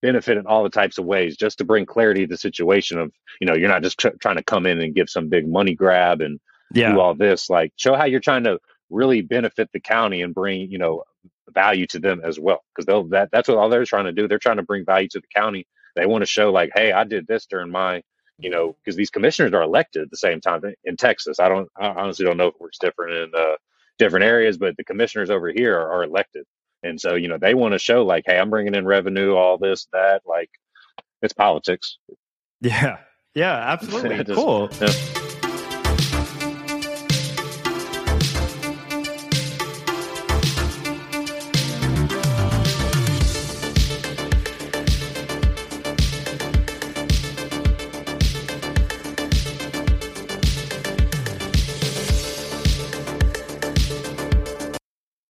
benefit 0.00 0.36
in 0.36 0.46
all 0.46 0.62
the 0.62 0.70
types 0.70 0.98
of 0.98 1.04
ways 1.04 1.36
just 1.36 1.58
to 1.58 1.64
bring 1.64 1.86
clarity 1.86 2.22
to 2.22 2.26
the 2.26 2.36
situation 2.36 2.98
of, 2.98 3.12
you 3.40 3.46
know, 3.46 3.54
you're 3.54 3.68
not 3.68 3.82
just 3.82 3.98
tr- 3.98 4.08
trying 4.20 4.36
to 4.36 4.42
come 4.42 4.66
in 4.66 4.80
and 4.80 4.94
give 4.94 5.10
some 5.10 5.28
big 5.28 5.48
money 5.48 5.74
grab 5.74 6.20
and 6.20 6.40
yeah. 6.72 6.92
do 6.92 7.00
all 7.00 7.14
this. 7.14 7.50
Like, 7.50 7.72
show 7.76 7.96
how 7.96 8.04
you're 8.04 8.20
trying 8.20 8.44
to 8.44 8.58
really 8.90 9.22
benefit 9.22 9.70
the 9.72 9.80
county 9.80 10.22
and 10.22 10.34
bring, 10.34 10.70
you 10.70 10.78
know, 10.78 11.04
value 11.52 11.86
to 11.88 11.98
them 11.98 12.20
as 12.24 12.38
well. 12.38 12.62
Because 12.74 12.86
they'll 12.86 13.04
that 13.08 13.30
that's 13.32 13.48
what 13.48 13.58
all 13.58 13.68
they're 13.68 13.84
trying 13.84 14.04
to 14.04 14.12
do. 14.12 14.28
They're 14.28 14.38
trying 14.38 14.58
to 14.58 14.62
bring 14.62 14.84
value 14.84 15.08
to 15.08 15.20
the 15.20 15.26
county. 15.34 15.66
They 15.96 16.06
want 16.06 16.22
to 16.22 16.26
show 16.26 16.52
like, 16.52 16.70
hey, 16.74 16.92
I 16.92 17.04
did 17.04 17.26
this 17.26 17.46
during 17.46 17.70
my, 17.70 18.02
you 18.38 18.50
know, 18.50 18.76
because 18.78 18.96
these 18.96 19.10
commissioners 19.10 19.52
are 19.52 19.62
elected 19.62 20.02
at 20.02 20.10
the 20.10 20.16
same 20.16 20.40
time 20.40 20.62
in 20.84 20.96
Texas. 20.96 21.40
I 21.40 21.48
don't, 21.48 21.68
I 21.76 21.88
honestly 21.88 22.24
don't 22.24 22.36
know 22.36 22.46
if 22.46 22.54
it 22.54 22.60
works 22.60 22.78
different 22.78 23.14
in 23.14 23.40
uh, 23.40 23.56
different 23.98 24.24
areas, 24.24 24.58
but 24.58 24.76
the 24.76 24.84
commissioners 24.84 25.30
over 25.30 25.50
here 25.50 25.76
are, 25.76 25.90
are 25.94 26.04
elected, 26.04 26.44
and 26.82 27.00
so 27.00 27.14
you 27.14 27.28
know 27.28 27.38
they 27.38 27.54
want 27.54 27.72
to 27.72 27.78
show 27.78 28.04
like, 28.04 28.24
hey, 28.26 28.38
I'm 28.38 28.50
bringing 28.50 28.74
in 28.74 28.86
revenue, 28.86 29.34
all 29.34 29.58
this, 29.58 29.88
that, 29.92 30.22
like, 30.26 30.50
it's 31.22 31.32
politics. 31.32 31.98
Yeah, 32.60 32.98
yeah, 33.34 33.54
absolutely, 33.72 34.24
just, 34.24 34.34
cool. 34.34 34.70
Yeah. 34.80 35.17